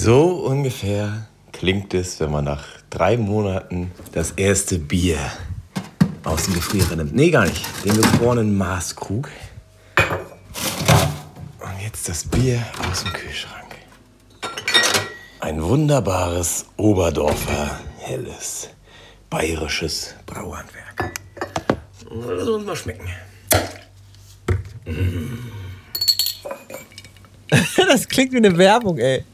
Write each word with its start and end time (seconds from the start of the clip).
So 0.00 0.44
ungefähr 0.46 1.26
klingt 1.50 1.92
es, 1.92 2.20
wenn 2.20 2.30
man 2.30 2.44
nach 2.44 2.64
drei 2.88 3.16
Monaten 3.16 3.90
das 4.12 4.30
erste 4.30 4.78
Bier 4.78 5.18
aus 6.22 6.44
dem 6.44 6.54
Gefrierer 6.54 6.94
nimmt. 6.94 7.16
Nee, 7.16 7.32
gar 7.32 7.46
nicht. 7.46 7.66
Den 7.84 7.96
gefrorenen 7.96 8.56
Maßkrug. 8.56 9.28
Und 11.58 11.82
jetzt 11.82 12.08
das 12.08 12.22
Bier 12.22 12.64
aus 12.88 13.02
dem 13.02 13.12
Kühlschrank. 13.12 13.74
Ein 15.40 15.60
wunderbares 15.60 16.66
Oberdorfer, 16.76 17.80
helles, 17.98 18.70
bayerisches 19.28 20.14
Brauhandwerk. 20.26 21.12
Lass 22.08 22.46
uns 22.46 22.64
mal 22.64 22.76
schmecken. 22.76 23.08
das 27.76 28.06
klingt 28.08 28.32
wie 28.32 28.36
eine 28.36 28.56
Werbung, 28.56 28.98
ey. 28.98 29.24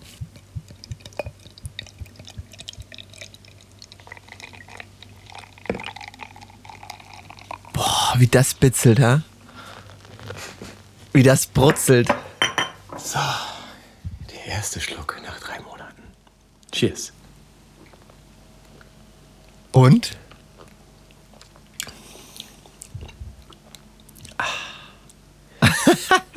Wie 8.24 8.28
das 8.28 8.54
bitzelt, 8.54 9.00
ha? 9.00 9.20
Wie 11.12 11.22
das 11.22 11.44
brutzelt. 11.46 12.08
So, 12.96 13.18
der 14.30 14.46
erste 14.46 14.80
Schluck 14.80 15.20
nach 15.22 15.38
drei 15.40 15.60
Monaten. 15.60 16.02
Cheers. 16.72 17.12
Und? 19.72 20.16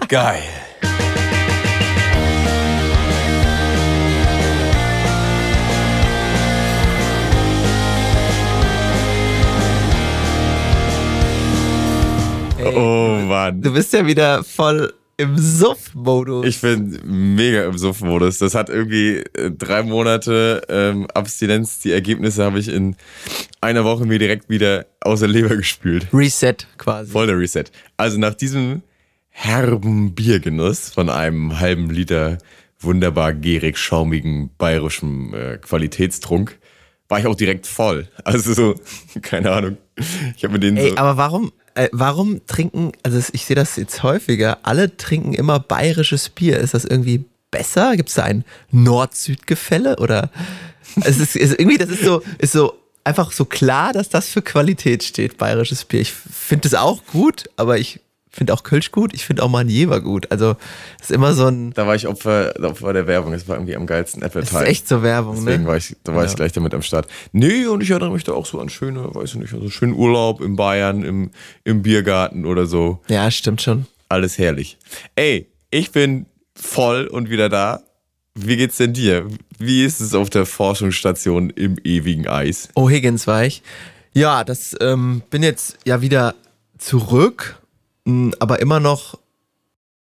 Geil. 0.09 0.67
Mann. 13.52 13.62
Du 13.62 13.73
bist 13.73 13.94
ja 13.94 14.06
wieder 14.06 14.44
voll 14.44 14.94
im 15.17 15.38
Suff-Modus. 15.38 16.45
Ich 16.45 16.62
bin 16.62 17.00
mega 17.36 17.66
im 17.66 17.78
Suff-Modus. 17.78 18.38
Das 18.38 18.53
hat 18.53 18.70
irgendwie 18.70 19.23
äh, 19.34 19.52
drei 19.52 19.84
Monate 19.84 20.62
ähm, 20.70 21.08
Abstinenz. 21.14 21.80
Die 21.80 21.92
Ergebnisse 21.92 22.44
habe 22.44 22.59
ich 22.59 22.68
in 22.68 22.95
einer 23.62 23.84
Woche 23.84 24.06
mir 24.06 24.20
direkt 24.20 24.50
wieder 24.50 24.86
aus 25.02 25.22
der 25.22 25.30
Leber 25.30 25.56
gespült. 25.56 26.08
Reset 26.14 26.58
quasi. 26.78 27.12
Voll 27.12 27.28
der 27.28 27.40
Reset. 27.40 27.66
Also 27.98 28.20
nach 28.20 28.36
diesem 28.36 28.84
herben 29.30 30.14
Biergenuss 30.14 30.90
von 30.90 31.09
einem 31.09 31.59
halben 31.59 31.90
Liter 31.90 32.38
wunderbar 32.80 33.34
gierig 33.34 33.78
schaumigen 33.78 34.52
bayerischen 34.58 35.34
äh, 35.34 35.58
Qualitätstrunk 35.58 36.59
war 37.09 37.20
ich 37.20 37.25
auch 37.25 37.36
direkt 37.36 37.66
voll. 37.66 38.08
Also 38.23 38.53
so, 38.53 38.75
keine 39.22 39.52
Ahnung. 39.52 39.78
Ich 40.36 40.44
habe 40.44 40.53
mir 40.53 40.59
den 40.59 40.78
Ey, 40.78 40.92
so 40.92 40.98
aber 40.98 41.17
warum, 41.17 41.52
äh, 41.76 41.90
warum 41.92 42.45
trinken, 42.45 42.92
also 43.03 43.22
ich 43.31 43.45
sehe 43.45 43.56
das 43.56 43.76
jetzt 43.76 44.03
häufiger, 44.03 44.59
alle 44.64 44.95
trinken 44.95 45.34
immer 45.34 45.59
bayerisches 45.59 46.30
Bier. 46.30 46.59
Ist 46.59 46.73
das 46.73 46.86
irgendwie 46.86 47.26
besser? 47.52 47.95
Gibt 47.95 48.09
es 48.09 48.16
da 48.16 48.23
ein 48.23 48.45
Nord-Süd-Gefälle? 48.72 49.98
Oder 49.98 50.30
es 51.03 51.20
ist, 51.20 51.36
ist 51.36 51.59
irgendwie, 51.59 51.78
das 51.78 51.90
ist 51.90 52.03
so, 52.03 52.22
ist 52.38 52.53
so 52.53 52.73
einfach 53.03 53.31
so 53.31 53.45
klar, 53.45 53.94
dass 53.94 54.09
das 54.09 54.30
für 54.30 54.42
Qualität 54.42 55.03
steht, 55.03 55.38
bayerisches 55.38 55.86
Bier. 55.86 56.02
Ich 56.02 56.14
finde 56.14 56.68
es 56.68 56.75
auch 56.75 57.03
gut, 57.06 57.45
aber 57.56 57.78
ich 57.78 58.02
finde 58.38 58.54
auch 58.54 58.64
Kölsch 58.64 58.92
gut, 58.92 59.14
ich 59.14 59.26
finde 59.26 59.44
auch 59.44 59.50
Manjever 59.50 60.00
gut. 60.00 60.32
Also 60.32 60.56
es 61.00 61.10
ist 61.10 61.12
immer 61.12 61.34
so 61.34 61.48
ein, 61.48 61.74
Da 61.74 61.86
war 61.88 61.96
ich 61.96 62.08
Opfer, 62.08 62.54
Opfer 62.64 62.94
der 62.94 63.08
Werbung. 63.08 63.34
Das 63.34 63.48
war 63.48 63.56
irgendwie 63.58 63.76
am 63.76 63.86
geilsten 63.86 64.22
es 64.22 64.30
ist 64.30 64.36
Advertising. 64.38 64.68
echt 64.68 64.88
so 64.88 65.04
Werbung, 65.04 65.36
Deswegen 65.44 65.64
ne? 65.64 65.70
war 65.70 65.78
ich, 65.78 65.96
da 66.04 66.14
war 66.16 66.24
Ja. 66.24 66.30
ich 66.30 66.36
gleich 66.36 66.52
damit 66.54 66.74
am 66.74 66.82
Start. 66.84 67.08
Nee, 67.34 67.66
und 67.66 67.82
ich 67.84 67.90
erinnere 67.90 68.12
mich 68.12 68.24
da 68.24 68.32
auch 68.34 68.46
so 68.46 68.60
an 68.62 68.70
schöne, 68.70 69.14
weiß 69.14 69.32
ich 69.32 69.36
nicht, 69.36 69.54
also 69.54 69.70
schönen 69.70 69.94
Urlaub 69.94 70.40
in 70.42 70.56
Bayern, 70.56 71.04
im, 71.04 71.32
im 71.66 71.82
Biergarten 71.82 72.46
oder 72.46 72.66
so. 72.68 73.02
Ja, 73.09 73.30
stimmt 73.31 73.62
schon. 73.62 73.88
Alles 74.09 74.38
herrlich. 74.38 74.78
Ey, 75.16 75.47
ich 75.72 75.92
bin 75.92 76.28
voll 76.56 77.08
und 77.08 77.30
wieder 77.30 77.50
da. 77.50 77.81
Wie 78.36 78.56
geht's 78.56 78.78
denn 78.78 78.94
dir? 78.94 79.28
Wie 79.58 79.84
ist 79.84 80.00
es 80.00 80.14
auf 80.14 80.30
der 80.30 80.46
Forschungsstation 80.46 81.50
im 81.50 81.78
ewigen 81.84 82.28
Eis? 82.28 82.70
Oh, 82.76 82.88
Higgins 82.90 83.26
war 83.26 83.44
ich. 83.46 83.64
Ja, 84.14 84.44
das 84.44 84.76
ähm, 84.80 85.24
bin 85.30 85.42
jetzt 85.44 85.78
ja 85.86 86.02
wieder 86.02 86.36
zurück, 86.78 87.56
aber 88.40 88.59
immer 88.59 88.79
noch 88.79 89.18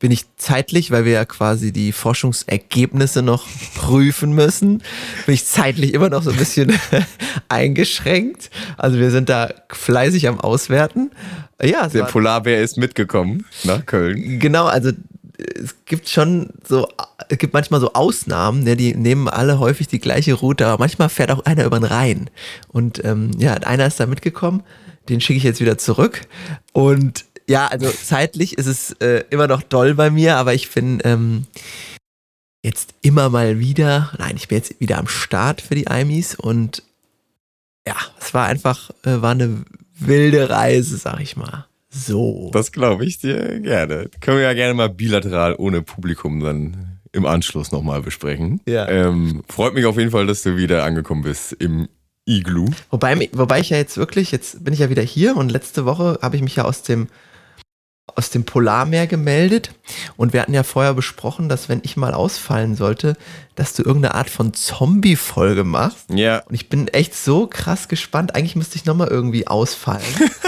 bin 0.01 0.11
ich 0.11 0.25
zeitlich, 0.37 0.91
weil 0.91 1.05
wir 1.05 1.13
ja 1.13 1.25
quasi 1.25 1.73
die 1.73 1.93
Forschungsergebnisse 1.93 3.23
noch 3.23 3.47
prüfen 3.75 4.35
müssen, 4.35 4.83
bin 5.25 5.35
ich 5.35 5.47
zeitlich 5.47 5.95
immer 5.95 6.11
noch 6.11 6.23
so 6.23 6.31
ein 6.31 6.37
bisschen 6.37 6.79
eingeschränkt. 7.49 8.51
Also 8.77 8.99
wir 8.99 9.11
sind 9.11 9.29
da 9.29 9.55
fleißig 9.71 10.29
am 10.29 10.41
Auswerten. 10.41 11.11
Ja, 11.63 11.89
Der 11.89 12.05
Polarbär 12.05 12.63
ist 12.63 12.77
mitgekommen 12.77 13.47
nach 13.63 13.87
Köln. 13.87 14.41
Genau, 14.41 14.67
also 14.67 14.91
es 15.39 15.75
gibt 15.85 16.09
schon 16.09 16.51
so, 16.69 16.89
es 17.29 17.39
gibt 17.39 17.55
manchmal 17.55 17.81
so 17.81 17.93
Ausnahmen, 17.93 18.63
ne, 18.63 18.77
die 18.77 18.95
nehmen 18.95 19.29
alle 19.29 19.59
häufig 19.59 19.89
die 19.89 20.01
gleiche 20.01 20.35
Route, 20.35 20.67
aber 20.67 20.79
manchmal 20.79 21.09
fährt 21.09 21.31
auch 21.31 21.45
einer 21.45 21.65
über 21.65 21.79
den 21.79 21.85
Rhein. 21.85 22.31
Und 22.69 23.03
ähm, 23.05 23.31
ja, 23.39 23.55
einer 23.55 23.87
ist 23.87 24.01
da 24.01 24.07
mitgekommen, 24.07 24.63
den 25.09 25.21
schicke 25.21 25.39
ich 25.39 25.45
jetzt 25.45 25.61
wieder 25.61 25.79
zurück. 25.79 26.23
Und 26.73 27.25
ja, 27.49 27.67
also 27.67 27.91
zeitlich 27.91 28.59
ist 28.59 28.67
es 28.67 28.93
äh, 29.01 29.25
immer 29.31 29.47
noch 29.47 29.63
doll 29.63 29.95
bei 29.95 30.11
mir, 30.11 30.37
aber 30.37 30.55
ich 30.55 30.71
bin 30.71 31.01
ähm, 31.05 31.47
jetzt 32.63 32.95
immer 33.03 33.29
mal 33.29 33.59
wieder, 33.59 34.13
nein, 34.19 34.37
ich 34.37 34.49
bin 34.49 34.59
jetzt 34.59 34.81
wieder 34.81 34.99
am 34.99 35.09
Start 35.09 35.61
für 35.61 35.75
die 35.75 35.85
Imis 35.85 36.35
und 36.35 36.83
ja, 37.87 37.97
es 38.19 38.33
war 38.33 38.47
einfach, 38.47 38.91
äh, 39.05 39.21
war 39.21 39.33
eine 39.33 39.65
wilde 39.99 40.49
Reise, 40.49 40.97
sag 40.97 41.21
ich 41.21 41.37
mal. 41.37 41.67
So. 41.91 42.51
Das 42.53 42.73
glaube 42.73 43.05
ich 43.05 43.19
dir 43.19 43.61
gerne. 43.61 44.11
Können 44.21 44.39
wir 44.39 44.45
ja 44.45 44.55
gerne 44.55 44.75
mal 44.75 44.89
bilateral 44.89 45.55
ohne 45.59 45.83
Publikum 45.83 46.41
dann 46.41 46.99
im 47.13 47.27
Anschluss 47.27 47.71
nochmal 47.71 48.03
besprechen. 48.03 48.61
Ja. 48.67 48.89
Ähm, 48.89 49.43
freut 49.49 49.75
mich 49.75 49.87
auf 49.87 49.97
jeden 49.97 50.11
Fall, 50.11 50.27
dass 50.27 50.43
du 50.43 50.57
wieder 50.57 50.83
angekommen 50.83 51.23
bist 51.23 51.53
im 51.53 51.89
Iglu. 52.27 52.71
Wobei, 52.91 53.29
wobei 53.33 53.61
ich 53.61 53.71
ja 53.71 53.77
jetzt 53.77 53.97
wirklich, 53.97 54.33
jetzt 54.33 54.65
bin 54.65 54.73
ich 54.73 54.81
ja 54.81 54.91
wieder 54.91 55.03
hier 55.03 55.37
und 55.37 55.53
letzte 55.53 55.85
Woche 55.85 56.19
habe 56.23 56.37
ich 56.37 56.43
mich 56.43 56.57
ja 56.57 56.65
aus 56.65 56.83
dem, 56.83 57.09
aus 58.07 58.31
dem 58.31 58.45
Polarmeer 58.45 59.07
gemeldet 59.07 59.71
und 60.17 60.33
wir 60.33 60.43
hatten 60.43 60.55
ja 60.55 60.63
vorher 60.63 60.95
besprochen, 60.95 61.49
dass 61.49 61.69
wenn 61.69 61.81
ich 61.85 61.97
mal 61.97 62.15
ausfallen 62.15 62.77
sollte, 62.77 63.17
dass 63.55 63.75
du 63.75 63.83
irgendeine 63.83 64.15
Art 64.15 64.31
von 64.31 64.53
Zombie-Folge 64.55 65.65
machst. 65.65 66.11
Ja, 66.11 66.39
Und 66.47 66.55
ich 66.55 66.69
bin 66.69 66.89
echt 66.89 67.15
so 67.15 67.47
krass 67.47 67.89
gespannt. 67.89 68.35
Eigentlich 68.35 68.57
müsste 68.57 68.77
ich 68.77 68.85
nochmal 68.85 69.09
irgendwie 69.09 69.47
ausfallen. 69.47 70.03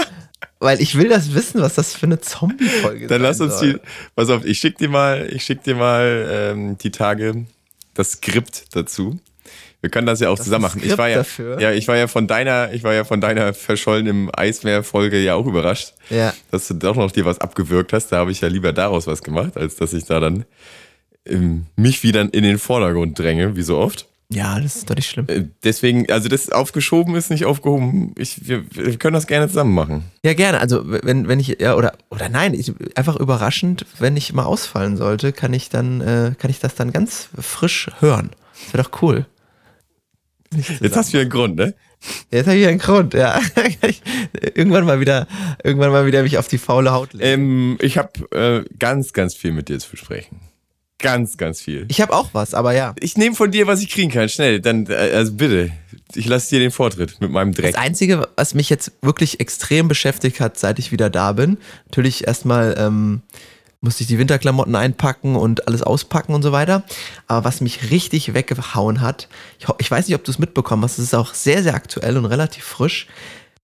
Weil 0.59 0.81
ich 0.81 0.97
will 0.97 1.09
das 1.09 1.33
wissen, 1.35 1.61
was 1.61 1.75
das 1.75 1.93
für 1.93 2.07
eine 2.07 2.19
Zombie-Folge 2.19 3.07
dann 3.07 3.19
sein 3.19 3.21
lass 3.21 3.41
uns 3.41 3.59
soll. 3.59 3.73
die. 3.73 3.79
Pass 4.15 4.29
auf, 4.29 4.43
ich 4.45 4.57
schick 4.59 4.77
dir 4.77 4.89
mal, 4.89 5.27
ich 5.31 5.43
schick 5.43 5.63
dir 5.63 5.75
mal 5.75 6.27
ähm, 6.31 6.77
die 6.77 6.91
Tage 6.91 7.45
das 7.93 8.13
Skript 8.13 8.65
dazu. 8.75 9.19
Wir 9.81 9.89
können 9.91 10.07
das 10.07 10.19
ja 10.19 10.29
auch 10.29 10.37
Das 10.37 10.45
zusammen 10.45 10.63
machen. 10.63 10.81
Ich 10.83 10.97
war 10.97 11.07
ja, 11.07 11.17
dafür? 11.17 11.59
ja, 11.61 11.71
ich 11.71 11.87
war 11.87 11.95
ja 11.97 12.07
von 12.07 12.27
deiner, 12.27 12.73
ich 12.73 12.83
war 12.83 12.93
ja 12.93 13.03
von 13.03 13.21
deiner 13.21 13.53
verschollen 13.53 14.07
im 14.07 14.31
Eismeer-Folge 14.35 15.19
ja 15.19 15.35
auch 15.35 15.45
überrascht, 15.45 15.93
Ja. 16.09 16.33
dass 16.51 16.67
du 16.67 16.73
doch 16.73 16.95
noch 16.95 17.11
dir 17.11 17.25
was 17.25 17.39
abgewürgt 17.39 17.93
hast. 17.93 18.07
Da 18.11 18.17
habe 18.17 18.31
ich 18.31 18.41
ja 18.41 18.47
lieber 18.47 18.73
daraus 18.73 19.05
was 19.07 19.21
gemacht, 19.21 19.55
als 19.55 19.75
dass 19.75 19.93
ich 19.93 20.05
da 20.05 20.19
dann 20.19 20.45
ähm, 21.25 21.65
mich 21.75 22.03
wieder 22.03 22.21
in 22.21 22.43
den 22.43 22.57
Vordergrund 22.57 23.17
dränge, 23.19 23.55
wie 23.55 23.61
so 23.61 23.77
oft. 23.77 24.07
ja, 24.29 24.59
das 24.59 24.77
ist 24.77 24.89
doch 24.89 24.95
nicht 24.95 25.09
schlimm. 25.09 25.25
Äh, 25.29 25.43
Deswegen, 25.63 26.11
also 26.11 26.27
das 26.27 26.49
aufgeschoben 26.51 27.15
ist 27.15 27.29
nicht 27.29 27.45
aufgehoben. 27.45 28.13
Ich, 28.17 28.47
wir, 28.47 28.63
wir 28.71 28.97
können 28.97 29.13
das 29.13 29.27
gerne 29.27 29.47
zusammen 29.47 29.73
machen. 29.75 30.03
Ja, 30.23 30.33
gerne. 30.33 30.59
Also, 30.59 30.81
wenn, 30.85 31.27
wenn 31.27 31.39
ich, 31.39 31.59
ja, 31.61 31.75
oder, 31.75 31.93
oder 32.09 32.29
nein, 32.29 32.53
ich, 32.55 32.73
einfach 32.95 33.15
überraschend, 33.15 33.85
wenn 33.99 34.17
ich 34.17 34.33
mal 34.33 34.43
ausfallen 34.45 34.97
sollte, 34.97 35.33
kann 35.33 35.53
ich 35.53 35.69
dann, 35.69 36.01
äh, 36.01 36.31
kann 36.37 36.49
ich 36.49 36.59
das 36.59 36.75
dann 36.75 36.91
ganz 36.91 37.29
frisch 37.39 37.89
hören. 37.99 38.31
Das 38.65 38.73
wäre 38.73 38.83
doch 38.83 39.01
cool. 39.03 39.25
Jetzt 40.79 40.95
hast 40.95 41.13
du 41.13 41.17
ja 41.17 41.21
einen 41.21 41.29
Grund, 41.29 41.55
ne? 41.55 41.73
Jetzt 42.31 42.47
habe 42.47 42.57
ich 42.57 42.67
einen 42.67 42.79
Grund, 42.79 43.13
ja. 43.13 43.39
Irgendwann 44.55 44.85
mal 44.85 44.99
wieder, 44.99 45.27
irgendwann 45.63 45.91
mal 45.91 46.05
wieder 46.05 46.23
mich 46.23 46.37
auf 46.37 46.47
die 46.47 46.57
faule 46.57 46.91
Haut 46.91 47.13
legen. 47.13 47.25
Ähm, 47.25 47.77
ich 47.81 47.97
habe 47.97 48.11
äh, 48.31 48.75
ganz, 48.77 49.13
ganz 49.13 49.33
viel 49.33 49.51
mit 49.51 49.67
dir 49.69 49.79
zu 49.79 49.89
besprechen. 49.91 50.39
Ganz, 50.99 51.37
ganz 51.37 51.61
viel. 51.61 51.85
ich 51.89 52.01
habe 52.01 52.13
auch 52.13 52.29
was, 52.33 52.55
aber 52.55 52.73
ja. 52.73 52.95
Ich 52.99 53.17
nehme 53.17 53.35
von 53.35 53.51
dir, 53.51 53.67
was 53.67 53.81
ich 53.81 53.89
kriegen 53.89 54.09
kann. 54.09 54.29
Schnell, 54.29 54.59
dann, 54.61 54.87
äh, 54.87 54.95
also 54.95 55.33
bitte. 55.33 55.71
Ich 56.15 56.27
lasse 56.27 56.49
dir 56.49 56.59
den 56.59 56.71
Vortritt 56.71 57.19
mit 57.19 57.31
meinem 57.31 57.53
Dreck. 57.53 57.73
Das 57.73 57.81
Einzige, 57.81 58.27
was 58.35 58.53
mich 58.53 58.69
jetzt 58.69 58.93
wirklich 59.01 59.39
extrem 59.39 59.87
beschäftigt 59.87 60.39
hat, 60.39 60.57
seit 60.57 60.79
ich 60.79 60.91
wieder 60.91 61.09
da 61.09 61.33
bin, 61.33 61.57
natürlich 61.85 62.25
erstmal 62.25 62.75
ähm, 62.79 63.21
musste 63.81 64.03
ich 64.03 64.07
die 64.07 64.17
Winterklamotten 64.17 64.75
einpacken 64.75 65.35
und 65.35 65.67
alles 65.67 65.83
auspacken 65.83 66.33
und 66.33 66.41
so 66.41 66.51
weiter. 66.51 66.83
Aber 67.27 67.45
was 67.45 67.61
mich 67.61 67.91
richtig 67.91 68.33
weggehauen 68.33 69.01
hat, 69.01 69.27
ich, 69.59 69.67
ich 69.77 69.91
weiß 69.91 70.07
nicht, 70.07 70.15
ob 70.15 70.23
du 70.23 70.31
es 70.31 70.39
mitbekommen 70.39 70.83
hast, 70.83 70.97
es 70.97 71.05
ist 71.05 71.15
auch 71.15 71.33
sehr, 71.33 71.61
sehr 71.63 71.75
aktuell 71.75 72.17
und 72.17 72.25
relativ 72.25 72.63
frisch. 72.63 73.07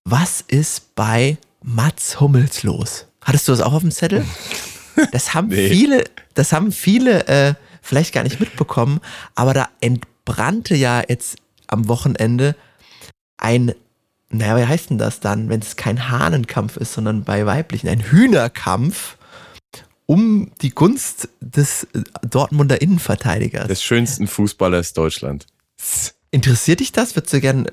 Was 0.05 0.41
ist 0.41 0.95
bei 0.95 1.39
Mats 1.63 2.21
Hummels 2.21 2.63
los? 2.63 3.07
Hattest 3.23 3.49
du 3.49 3.53
das 3.53 3.61
auch 3.61 3.73
auf 3.73 3.83
dem 3.83 3.91
Zettel? 3.91 4.25
Das 5.11 5.33
haben 5.33 5.49
Nee. 5.49 5.71
viele, 5.71 6.05
das 6.35 6.53
haben 6.53 6.71
viele, 6.71 7.27
äh, 7.27 7.55
vielleicht 7.81 8.13
gar 8.13 8.25
nicht 8.25 8.41
mitbekommen, 8.41 9.01
aber 9.35 9.55
da 9.55 9.71
entbrannte 9.81 10.75
ja 10.77 11.03
jetzt 11.09 11.37
am 11.67 11.89
Wochenende 11.89 12.55
ein, 13.39 13.75
naja, 14.29 14.59
wie 14.59 14.67
heißt 14.67 14.91
denn 14.91 14.99
das 14.99 15.21
dann, 15.21 15.49
wenn 15.49 15.61
es 15.63 15.77
kein 15.77 16.11
Hahnenkampf 16.11 16.77
ist, 16.77 16.93
sondern 16.93 17.25
bei 17.25 17.47
weiblichen, 17.47 17.89
ein 17.89 18.01
Hühnerkampf 18.01 19.17
um 20.07 20.51
die 20.61 20.71
Gunst 20.71 21.29
des 21.41 21.85
äh, 21.95 22.03
Dortmunder 22.29 22.81
Innenverteidigers. 22.81 23.69
Des 23.69 23.83
schönsten 23.83 24.27
Fußballers 24.27 24.93
Deutschland. 24.93 25.47
Interessiert 26.31 26.81
dich 26.81 26.93
das? 26.93 27.15
Würdest 27.15 27.33
du 27.33 27.41
gern, 27.41 27.67
äh, 27.67 27.71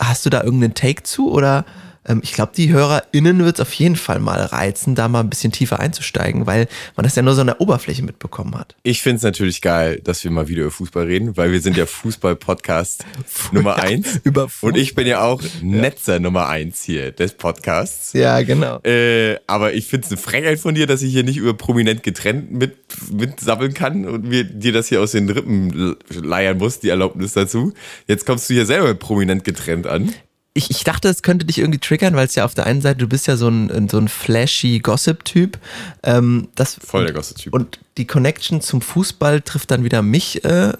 hast 0.00 0.26
du 0.26 0.30
da 0.30 0.42
irgendeinen 0.42 0.74
Take 0.74 1.02
zu 1.02 1.30
oder 1.30 1.64
ähm, 2.06 2.20
ich 2.22 2.32
glaube, 2.32 2.52
die 2.56 2.72
HörerInnen 2.72 3.44
wird 3.44 3.56
es 3.56 3.60
auf 3.60 3.72
jeden 3.74 3.96
Fall 3.96 4.18
mal 4.18 4.40
reizen, 4.40 4.94
da 4.94 5.08
mal 5.08 5.20
ein 5.20 5.30
bisschen 5.30 5.52
tiefer 5.52 5.80
einzusteigen, 5.80 6.46
weil 6.46 6.68
man 6.96 7.04
das 7.04 7.14
ja 7.14 7.22
nur 7.22 7.34
so 7.34 7.42
an 7.42 7.46
der 7.48 7.60
Oberfläche 7.60 8.02
mitbekommen 8.02 8.54
hat. 8.56 8.74
Ich 8.82 9.02
finde 9.02 9.16
es 9.16 9.22
natürlich 9.22 9.60
geil, 9.60 10.00
dass 10.02 10.24
wir 10.24 10.30
mal 10.30 10.48
wieder 10.48 10.62
über 10.62 10.70
Fußball 10.70 11.06
reden, 11.06 11.36
weil 11.36 11.52
wir 11.52 11.60
sind 11.60 11.76
ja 11.76 11.86
Fußball-Podcast 11.86 13.04
Nummer 13.52 13.76
eins. 13.76 14.20
Über 14.24 14.48
Fußball. 14.48 14.70
Und 14.70 14.78
ich 14.78 14.94
bin 14.94 15.06
ja 15.06 15.22
auch 15.22 15.42
Netzer 15.62 16.20
Nummer 16.20 16.48
eins 16.48 16.82
hier 16.82 17.12
des 17.12 17.34
Podcasts. 17.34 18.12
Ja, 18.12 18.42
genau. 18.42 18.78
Äh, 18.80 19.36
aber 19.46 19.74
ich 19.74 19.86
finde 19.86 20.06
es 20.06 20.12
eine 20.12 20.20
Frechheit 20.20 20.58
von 20.58 20.74
dir, 20.74 20.86
dass 20.86 21.02
ich 21.02 21.12
hier 21.12 21.24
nicht 21.24 21.36
über 21.36 21.54
prominent 21.54 22.02
getrennt 22.02 22.52
mit, 22.52 22.76
mitsammeln 23.10 23.74
kann 23.74 24.06
und 24.06 24.24
mir 24.24 24.44
dir 24.44 24.72
das 24.72 24.88
hier 24.88 25.00
aus 25.00 25.12
den 25.12 25.28
Rippen 25.28 25.96
leiern 26.08 26.58
muss, 26.58 26.80
die 26.80 26.88
Erlaubnis 26.88 27.32
dazu. 27.32 27.72
Jetzt 28.06 28.26
kommst 28.26 28.48
du 28.48 28.54
hier 28.54 28.66
selber 28.66 28.94
prominent 28.94 29.44
getrennt 29.44 29.86
an 29.86 30.12
ich, 30.54 30.70
ich 30.70 30.84
dachte, 30.84 31.08
es 31.08 31.22
könnte 31.22 31.46
dich 31.46 31.58
irgendwie 31.58 31.78
triggern, 31.78 32.14
weil 32.14 32.26
es 32.26 32.34
ja 32.34 32.44
auf 32.44 32.54
der 32.54 32.66
einen 32.66 32.82
Seite, 32.82 32.98
du 32.98 33.08
bist 33.08 33.26
ja 33.26 33.36
so 33.36 33.48
ein, 33.48 33.88
so 33.88 33.98
ein 33.98 34.08
flashy 34.08 34.80
Gossip-Typ. 34.80 35.58
Ähm, 36.02 36.48
Voll 36.84 37.04
der 37.04 37.14
Gossip-Typ. 37.14 37.54
Und 37.54 37.78
die 37.96 38.06
Connection 38.06 38.60
zum 38.60 38.82
Fußball 38.82 39.40
trifft 39.40 39.70
dann 39.70 39.84
wieder 39.84 40.02
mich 40.02 40.44
äh, 40.44 40.72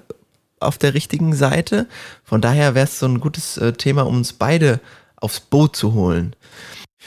auf 0.61 0.79
der 0.79 0.95
richtigen 0.95 1.35
Seite. 1.35 1.87
Von 2.25 2.41
daher 2.41 2.75
wäre 2.75 2.85
es 2.85 2.99
so 2.99 3.07
ein 3.07 3.21
gutes 3.21 3.57
äh, 3.57 3.73
Thema, 3.73 4.03
um 4.03 4.17
uns 4.17 4.35
beide 4.35 4.81
aufs 5.17 5.41
Boot 5.41 5.75
zu 5.75 5.95
holen. 5.95 6.37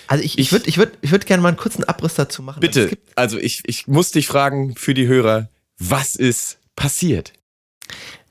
Also 0.08 0.24
ich, 0.24 0.38
ich 0.40 0.52
würde 0.52 0.68
ich 0.68 0.78
würd, 0.78 0.98
ich 1.02 1.12
würd 1.12 1.26
gerne 1.26 1.42
mal 1.42 1.50
einen 1.50 1.58
kurzen 1.58 1.84
Abriss 1.84 2.16
dazu 2.16 2.42
machen. 2.42 2.60
Bitte, 2.60 2.98
also 3.16 3.38
ich, 3.38 3.62
ich 3.66 3.88
muss 3.88 4.12
dich 4.12 4.28
fragen 4.28 4.76
für 4.76 4.94
die 4.94 5.08
Hörer, 5.08 5.50
was 5.78 6.16
ist 6.16 6.58
passiert? 6.76 7.34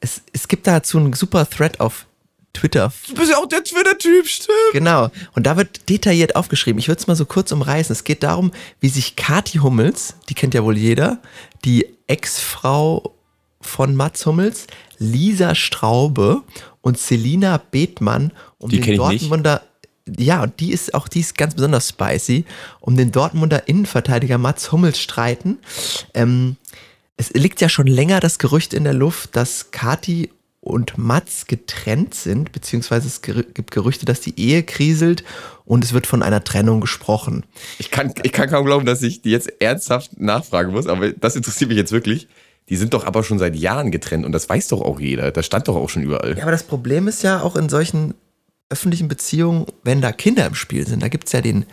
Es, 0.01 0.23
es 0.33 0.49
gibt 0.49 0.67
dazu 0.67 0.99
einen 0.99 1.13
super 1.13 1.49
Thread 1.49 1.81
auf 1.81 2.07
Twitter. 2.55 2.93
Du 3.09 3.15
bist 3.15 3.31
ja 3.31 3.37
auch 3.37 3.47
der 3.47 3.63
Twitter-Typ, 3.63 4.27
stimmt. 4.27 4.57
Genau. 4.73 5.11
Und 5.35 5.45
da 5.45 5.57
wird 5.57 5.89
detailliert 5.91 6.37
aufgeschrieben. 6.37 6.79
Ich 6.79 6.89
würde 6.89 7.01
es 7.01 7.07
mal 7.07 7.17
so 7.17 7.27
kurz 7.27 7.53
umreißen. 7.53 7.93
Es 7.93 8.05
geht 8.05 8.23
darum, 8.23 8.53
wie 8.81 8.89
sich 8.89 9.17
Kati 9.17 9.59
Hummels, 9.59 10.15
die 10.29 10.35
kennt 10.35 10.55
ja 10.55 10.65
wohl 10.65 10.79
jeder, 10.79 11.19
die 11.65 11.87
Ex-Frau 12.07 13.15
von 13.61 13.95
Mats 13.95 14.25
Hummels, 14.25 14.67
Lisa 14.99 15.55
Straube 15.55 16.43
und 16.81 16.99
Selina 16.99 17.59
Bethmann 17.59 18.33
um 18.59 18.71
die 18.71 18.81
den 18.81 18.97
Dortmunder 18.97 19.63
ja, 20.19 20.43
und 20.43 20.61
die 20.61 20.71
ist 20.71 20.93
auch 20.93 21.09
die 21.09 21.21
ist 21.21 21.39
ganz 21.39 21.55
besonders 21.55 21.89
spicy, 21.89 22.45
um 22.81 22.95
den 22.95 23.11
Dortmunder 23.11 23.69
Innenverteidiger 23.69 24.37
Mats 24.37 24.71
Hummels 24.71 25.01
streiten. 25.01 25.59
Ähm, 26.13 26.57
es 27.17 27.31
liegt 27.31 27.61
ja 27.63 27.71
schon 27.71 27.87
länger 27.87 28.21
das 28.21 28.39
Gerücht 28.39 28.75
in 28.75 28.85
der 28.85 28.93
Luft, 28.93 29.35
dass 29.35 29.71
Kati 29.71 30.31
und 30.65 30.97
Mats 30.97 31.47
getrennt 31.47 32.15
sind, 32.15 32.51
beziehungsweise 32.51 33.07
es 33.07 33.21
gibt 33.21 33.71
Gerüchte, 33.71 34.07
dass 34.07 34.21
die 34.21 34.41
Ehe 34.41 34.63
kriselt 34.63 35.23
und 35.67 35.85
es 35.85 35.93
wird 35.93 36.07
von 36.07 36.23
einer 36.23 36.43
Trennung 36.43 36.81
gesprochen. 36.81 37.45
Ich 37.79 37.91
kann, 37.91 38.15
ich 38.23 38.33
kann 38.33 38.49
kaum 38.49 38.65
glauben, 38.65 38.87
dass 38.87 39.03
ich 39.03 39.21
die 39.21 39.31
jetzt 39.31 39.61
ernsthaft 39.61 40.19
nachfragen 40.19 40.73
muss, 40.73 40.87
aber 40.87 41.13
das 41.13 41.37
interessiert 41.37 41.69
mich 41.69 41.77
jetzt 41.77 41.93
wirklich. 41.93 42.29
Die 42.71 42.77
sind 42.77 42.95
doch 42.95 43.05
aber 43.05 43.23
schon 43.25 43.39
seit 43.39 43.55
Jahren 43.57 43.91
getrennt 43.91 44.25
und 44.25 44.33
das 44.33 44.49
weiß 44.49 44.69
doch 44.69 44.81
auch 44.81 44.99
jeder. 44.99 45.31
Das 45.33 45.45
stand 45.45 45.69
doch 45.69 45.77
auch 45.77 45.91
schon 45.91 46.03
überall. 46.03 46.35
Ja, 46.39 46.45
aber 46.45 46.53
das 46.53 46.63
Problem 46.63 47.09
ist 47.09 47.23
ja 47.23 47.43
auch 47.43 47.57
in 47.57 47.69
solchen 47.69 48.15
öffentlichen 48.71 49.07
Beziehungen, 49.07 49.67
wenn 49.83 50.01
da 50.01 50.13
Kinder 50.13 50.47
im 50.47 50.55
Spiel 50.55 50.87
sind. 50.87 51.03
Da 51.03 51.09
gibt 51.09 51.27
es 51.27 51.33
ja 51.33 51.43
den 51.43 51.67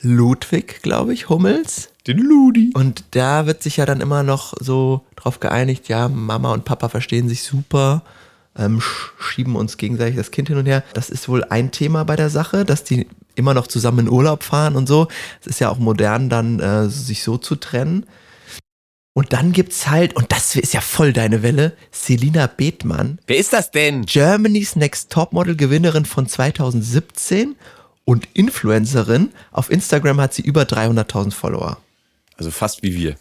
Ludwig, 0.00 0.80
glaube 0.80 1.12
ich, 1.12 1.28
Hummels. 1.28 1.90
Den 2.06 2.16
Ludi. 2.16 2.70
Und 2.72 3.04
da 3.10 3.44
wird 3.44 3.62
sich 3.62 3.76
ja 3.76 3.84
dann 3.84 4.00
immer 4.00 4.22
noch 4.22 4.54
so 4.58 5.02
drauf 5.16 5.38
geeinigt, 5.38 5.88
ja, 5.88 6.08
Mama 6.08 6.54
und 6.54 6.64
Papa 6.64 6.88
verstehen 6.88 7.28
sich 7.28 7.42
super 7.42 8.02
ähm, 8.58 8.82
schieben 9.18 9.56
uns 9.56 9.76
gegenseitig 9.76 10.16
das 10.16 10.30
Kind 10.30 10.48
hin 10.48 10.58
und 10.58 10.66
her. 10.66 10.82
Das 10.94 11.10
ist 11.10 11.28
wohl 11.28 11.44
ein 11.44 11.70
Thema 11.70 12.04
bei 12.04 12.16
der 12.16 12.30
Sache, 12.30 12.64
dass 12.64 12.84
die 12.84 13.06
immer 13.34 13.54
noch 13.54 13.66
zusammen 13.66 14.00
in 14.00 14.08
Urlaub 14.10 14.42
fahren 14.42 14.76
und 14.76 14.86
so. 14.86 15.08
Es 15.40 15.46
ist 15.46 15.60
ja 15.60 15.70
auch 15.70 15.78
modern, 15.78 16.28
dann 16.28 16.60
äh, 16.60 16.88
sich 16.88 17.22
so 17.22 17.38
zu 17.38 17.56
trennen. 17.56 18.06
Und 19.14 19.32
dann 19.32 19.52
gibt's 19.52 19.88
halt, 19.88 20.14
und 20.14 20.30
das 20.30 20.54
ist 20.54 20.74
ja 20.74 20.80
voll 20.80 21.12
deine 21.12 21.42
Welle, 21.42 21.76
Selina 21.90 22.46
Bethmann. 22.46 23.18
Wer 23.26 23.38
ist 23.38 23.52
das 23.52 23.70
denn? 23.70 24.06
Germany's 24.06 24.76
Next 24.76 25.10
Topmodel 25.10 25.56
Gewinnerin 25.56 26.04
von 26.04 26.28
2017 26.28 27.56
und 28.04 28.28
Influencerin. 28.34 29.32
Auf 29.50 29.70
Instagram 29.70 30.20
hat 30.20 30.34
sie 30.34 30.42
über 30.42 30.62
300.000 30.62 31.32
Follower. 31.32 31.78
Also 32.36 32.50
fast 32.50 32.82
wie 32.82 32.94
wir. 32.94 33.16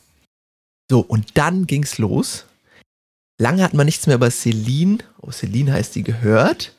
So, 0.90 1.00
und 1.00 1.38
dann 1.38 1.66
ging's 1.66 1.98
los. 1.98 2.46
Lange 3.40 3.64
hat 3.64 3.74
man 3.74 3.86
nichts 3.86 4.08
mehr 4.08 4.16
über 4.16 4.32
Celine, 4.32 5.00
oh 5.22 5.32
Celine 5.32 5.74
heißt 5.74 5.94
sie, 5.94 6.04
gehört. 6.04 6.74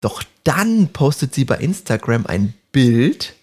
Doch 0.00 0.22
dann 0.44 0.88
postet 0.88 1.34
sie 1.34 1.44
bei 1.44 1.56
Instagram 1.56 2.26
ein 2.26 2.54
Bild, 2.72 3.34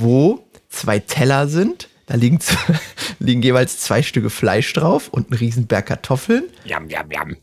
wo 0.00 0.44
zwei 0.68 0.98
Teller 0.98 1.46
sind. 1.48 1.88
Da 2.06 2.14
liegen, 2.14 2.40
liegen 3.20 3.42
jeweils 3.42 3.78
zwei 3.78 4.02
Stücke 4.02 4.30
Fleisch 4.30 4.72
drauf 4.72 5.08
und 5.08 5.30
ein 5.30 5.34
Riesenberg 5.34 5.86
Kartoffeln. 5.86 6.44
Jam, 6.64 6.88
jam, 6.88 7.10
jam. 7.10 7.36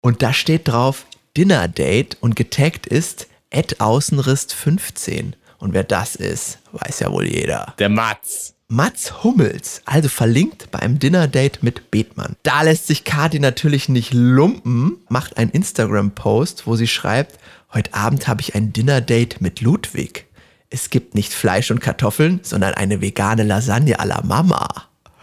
Und 0.00 0.22
da 0.22 0.32
steht 0.32 0.68
drauf 0.68 1.06
Dinner 1.36 1.66
Date 1.68 2.16
und 2.20 2.36
getaggt 2.36 2.86
ist 2.86 3.28
Ed 3.50 3.80
Außenrist 3.80 4.52
15. 4.54 5.34
Und 5.58 5.72
wer 5.74 5.84
das 5.84 6.14
ist, 6.14 6.58
weiß 6.72 7.00
ja 7.00 7.12
wohl 7.12 7.26
jeder. 7.26 7.74
Der 7.78 7.88
Mats. 7.88 8.54
Mats 8.70 9.24
Hummels, 9.24 9.80
also 9.86 10.10
verlinkt 10.10 10.70
bei 10.70 10.80
einem 10.80 10.98
Dinner-Date 10.98 11.62
mit 11.62 11.90
Bethmann. 11.90 12.36
Da 12.42 12.60
lässt 12.60 12.86
sich 12.86 13.04
Kati 13.04 13.40
natürlich 13.40 13.88
nicht 13.88 14.12
lumpen, 14.12 14.98
macht 15.08 15.38
einen 15.38 15.50
Instagram-Post, 15.50 16.66
wo 16.66 16.76
sie 16.76 16.86
schreibt, 16.86 17.38
heute 17.72 17.94
Abend 17.94 18.28
habe 18.28 18.42
ich 18.42 18.54
ein 18.54 18.74
Dinner-Date 18.74 19.40
mit 19.40 19.62
Ludwig. 19.62 20.26
Es 20.68 20.90
gibt 20.90 21.14
nicht 21.14 21.32
Fleisch 21.32 21.70
und 21.70 21.80
Kartoffeln, 21.80 22.40
sondern 22.42 22.74
eine 22.74 23.00
vegane 23.00 23.42
Lasagne 23.42 23.98
à 23.98 24.04
la 24.04 24.22
Mama. 24.22 24.68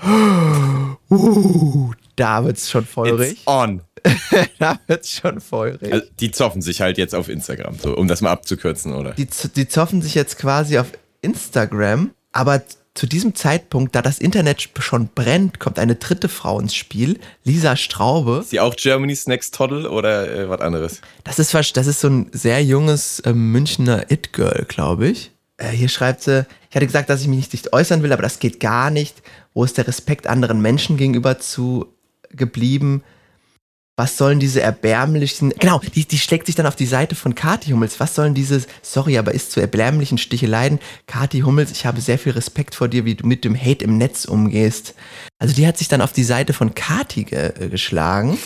Uh, 1.08 1.92
da 2.16 2.44
wird's 2.44 2.68
schon 2.68 2.84
feurig. 2.84 3.34
It's 3.34 3.42
on. 3.46 3.82
da 4.60 4.80
wird's 4.88 5.12
schon 5.12 5.40
feurig. 5.40 5.94
Also 5.94 6.08
die 6.20 6.32
zoffen 6.32 6.64
sich 6.64 6.82
halt 6.82 6.98
jetzt 6.98 7.14
auf 7.14 7.30
Instagram, 7.30 7.78
so, 7.78 7.96
um 7.96 8.08
das 8.08 8.22
mal 8.22 8.32
abzukürzen, 8.32 8.96
oder? 8.96 9.12
Die, 9.12 9.28
die 9.56 9.68
zoffen 9.68 10.02
sich 10.02 10.16
jetzt 10.16 10.40
quasi 10.40 10.80
auf 10.80 10.88
Instagram, 11.22 12.10
aber 12.32 12.64
zu 12.96 13.08
diesem 13.08 13.36
Zeitpunkt, 13.36 13.94
da 13.94 14.02
das 14.02 14.20
Internet 14.20 14.70
schon 14.80 15.10
brennt, 15.14 15.60
kommt 15.60 15.80
eine 15.80 15.96
dritte 15.96 16.30
Frau 16.30 16.60
ins 16.60 16.74
Spiel, 16.74 17.20
Lisa 17.44 17.76
Straube. 17.76 18.40
Ist 18.40 18.52
sie 18.52 18.62
auch 18.62 18.76
Germany's 18.76 19.28
Next 19.28 19.54
Toddle 19.54 19.90
oder 19.90 20.34
äh, 20.34 20.50
was 20.50 20.62
anderes? 20.62 21.02
Das 21.26 21.38
ist, 21.38 21.54
das 21.54 21.88
ist 21.88 22.00
so 22.00 22.08
ein 22.08 22.30
sehr 22.32 22.64
junges 22.64 23.20
äh, 23.20 23.34
Münchner 23.34 24.10
It-Girl, 24.10 24.66
glaube 24.68 25.10
ich. 25.10 25.32
Äh, 25.58 25.70
hier 25.70 25.90
schreibt 25.90 26.24
sie, 26.24 26.46
ich 26.70 26.76
hatte 26.76 26.86
gesagt, 26.86 27.10
dass 27.10 27.22
ich 27.22 27.28
mich 27.28 27.52
nicht 27.52 27.74
äußern 27.74 28.02
will, 28.02 28.14
aber 28.14 28.24
das 28.24 28.40
geht 28.40 28.62
gar 28.62 28.90
nicht. 28.90 29.22
Wo 29.54 29.66
ist 29.66 29.78
der 29.78 29.88
Respekt 29.88 30.26
anderen 30.26 30.62
Menschen 30.62 30.96
gegenüber 30.96 31.38
zu 31.38 31.94
geblieben? 32.30 33.04
Was 33.98 34.18
sollen 34.18 34.40
diese 34.40 34.62
erbärmlichen, 34.62 35.54
genau, 35.58 35.80
die, 35.80 36.06
die 36.06 36.18
schlägt 36.18 36.48
sich 36.48 36.56
dann 36.56 36.66
auf 36.66 36.76
die 36.76 36.86
Seite 36.86 37.16
von 37.16 37.34
Kati 37.34 37.72
Hummels, 37.72 38.00
was 38.00 38.14
sollen 38.14 38.34
diese, 38.34 38.66
sorry, 38.82 39.18
aber 39.18 39.34
ist 39.34 39.52
zu 39.52 39.62
erbärmlichen 39.62 40.18
Sticheleien, 40.18 40.80
Kati 41.08 41.42
Hummels, 41.42 41.72
ich 41.72 41.86
habe 41.86 42.02
sehr 42.02 42.20
viel 42.20 42.34
Respekt 42.34 42.76
vor 42.76 42.90
dir, 42.90 43.06
wie 43.06 43.16
du 43.16 43.26
mit 43.26 43.46
dem 43.46 43.56
Hate 43.56 43.86
im 43.86 43.98
Netz 43.98 44.26
umgehst. 44.26 44.96
Also 45.40 45.56
die 45.56 45.66
hat 45.66 45.78
sich 45.78 45.88
dann 45.88 46.02
auf 46.02 46.12
die 46.12 46.26
Seite 46.26 46.52
von 46.52 46.76
Kati 46.76 47.24
ge 47.24 47.54
äh, 47.58 47.70
geschlagen. 47.70 48.38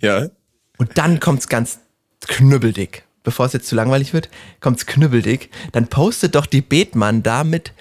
Ja. 0.00 0.28
Und 0.76 0.96
dann 0.96 1.18
kommt's 1.18 1.48
ganz 1.48 1.80
knüppeldick. 2.28 3.04
Bevor 3.24 3.46
es 3.46 3.52
jetzt 3.52 3.66
zu 3.68 3.74
langweilig 3.74 4.14
wird, 4.14 4.30
kommt's 4.60 4.86
knüppeldick. 4.86 5.50
Dann 5.72 5.88
postet 5.88 6.36
doch 6.36 6.46
die 6.46 6.62
Betmann 6.62 7.24
damit, 7.24 7.72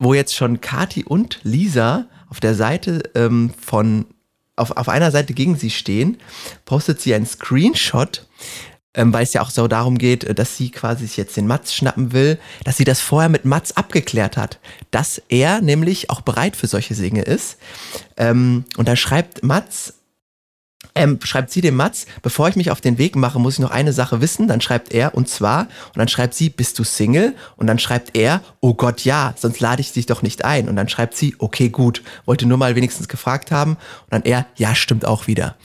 wo 0.00 0.12
jetzt 0.12 0.34
schon 0.34 0.60
Kati 0.60 1.04
und 1.04 1.38
Lisa 1.44 2.08
auf 2.28 2.40
der 2.40 2.56
Seite 2.56 3.04
ähm, 3.14 3.52
von 3.58 4.06
auf, 4.56 4.72
auf 4.72 4.88
einer 4.88 5.10
Seite 5.10 5.34
gegen 5.34 5.56
sie 5.56 5.70
stehen, 5.70 6.18
postet 6.64 7.00
sie 7.00 7.14
einen 7.14 7.26
Screenshot, 7.26 8.26
ähm, 8.94 9.12
weil 9.12 9.22
es 9.22 9.34
ja 9.34 9.42
auch 9.42 9.50
so 9.50 9.68
darum 9.68 9.98
geht, 9.98 10.24
äh, 10.24 10.34
dass 10.34 10.56
sie 10.56 10.70
quasi 10.70 11.06
sich 11.06 11.16
jetzt 11.16 11.36
den 11.36 11.46
Mats 11.46 11.74
schnappen 11.74 12.12
will, 12.12 12.38
dass 12.64 12.78
sie 12.78 12.84
das 12.84 13.00
vorher 13.00 13.28
mit 13.28 13.44
Mats 13.44 13.76
abgeklärt 13.76 14.36
hat, 14.36 14.58
dass 14.90 15.22
er 15.28 15.60
nämlich 15.60 16.10
auch 16.10 16.22
bereit 16.22 16.56
für 16.56 16.66
solche 16.66 16.94
Dinge 16.94 17.22
ist. 17.22 17.58
Ähm, 18.16 18.64
und 18.76 18.88
da 18.88 18.96
schreibt 18.96 19.44
Mats, 19.44 19.94
ähm, 20.96 21.18
schreibt 21.22 21.50
sie 21.50 21.60
dem 21.60 21.76
Mats, 21.76 22.06
bevor 22.22 22.48
ich 22.48 22.56
mich 22.56 22.70
auf 22.70 22.80
den 22.80 22.98
Weg 22.98 23.16
mache, 23.16 23.38
muss 23.38 23.54
ich 23.54 23.60
noch 23.60 23.70
eine 23.70 23.92
Sache 23.92 24.20
wissen. 24.20 24.48
Dann 24.48 24.60
schreibt 24.60 24.92
er, 24.92 25.14
und 25.14 25.28
zwar, 25.28 25.62
und 25.62 25.96
dann 25.98 26.08
schreibt 26.08 26.34
sie, 26.34 26.50
bist 26.50 26.78
du 26.78 26.84
Single? 26.84 27.34
Und 27.56 27.66
dann 27.66 27.78
schreibt 27.78 28.16
er, 28.16 28.40
oh 28.60 28.74
Gott, 28.74 29.02
ja, 29.02 29.34
sonst 29.36 29.60
lade 29.60 29.80
ich 29.80 29.92
dich 29.92 30.06
doch 30.06 30.22
nicht 30.22 30.44
ein. 30.44 30.68
Und 30.68 30.76
dann 30.76 30.88
schreibt 30.88 31.16
sie, 31.16 31.36
okay, 31.38 31.68
gut, 31.68 32.02
wollte 32.24 32.46
nur 32.46 32.58
mal 32.58 32.76
wenigstens 32.76 33.08
gefragt 33.08 33.50
haben. 33.50 33.72
Und 33.72 34.10
dann 34.10 34.22
er, 34.22 34.46
ja, 34.56 34.74
stimmt 34.74 35.04
auch 35.04 35.26
wieder. 35.26 35.56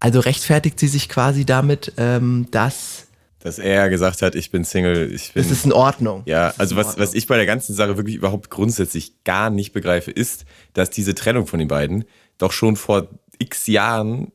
Also 0.00 0.20
rechtfertigt 0.20 0.78
sie 0.78 0.88
sich 0.88 1.08
quasi 1.08 1.44
damit, 1.44 1.92
ähm, 1.96 2.46
dass 2.50 3.08
dass 3.40 3.58
er 3.58 3.88
gesagt 3.88 4.22
hat, 4.22 4.34
ich 4.34 4.50
bin 4.50 4.64
Single, 4.64 5.12
ich 5.12 5.32
bin. 5.32 5.44
es 5.44 5.50
ist 5.50 5.64
in 5.64 5.72
Ordnung. 5.72 6.22
Ja, 6.26 6.52
also 6.58 6.74
was, 6.74 6.98
was 6.98 7.14
ich 7.14 7.28
bei 7.28 7.36
der 7.36 7.46
ganzen 7.46 7.72
Sache 7.72 7.96
wirklich 7.96 8.16
überhaupt 8.16 8.50
grundsätzlich 8.50 9.22
gar 9.22 9.48
nicht 9.48 9.72
begreife, 9.72 10.10
ist, 10.10 10.44
dass 10.72 10.90
diese 10.90 11.14
Trennung 11.14 11.46
von 11.46 11.60
den 11.60 11.68
beiden 11.68 12.04
doch 12.36 12.50
schon 12.50 12.74
vor 12.76 13.08
x 13.38 13.68
Jahren 13.68 14.32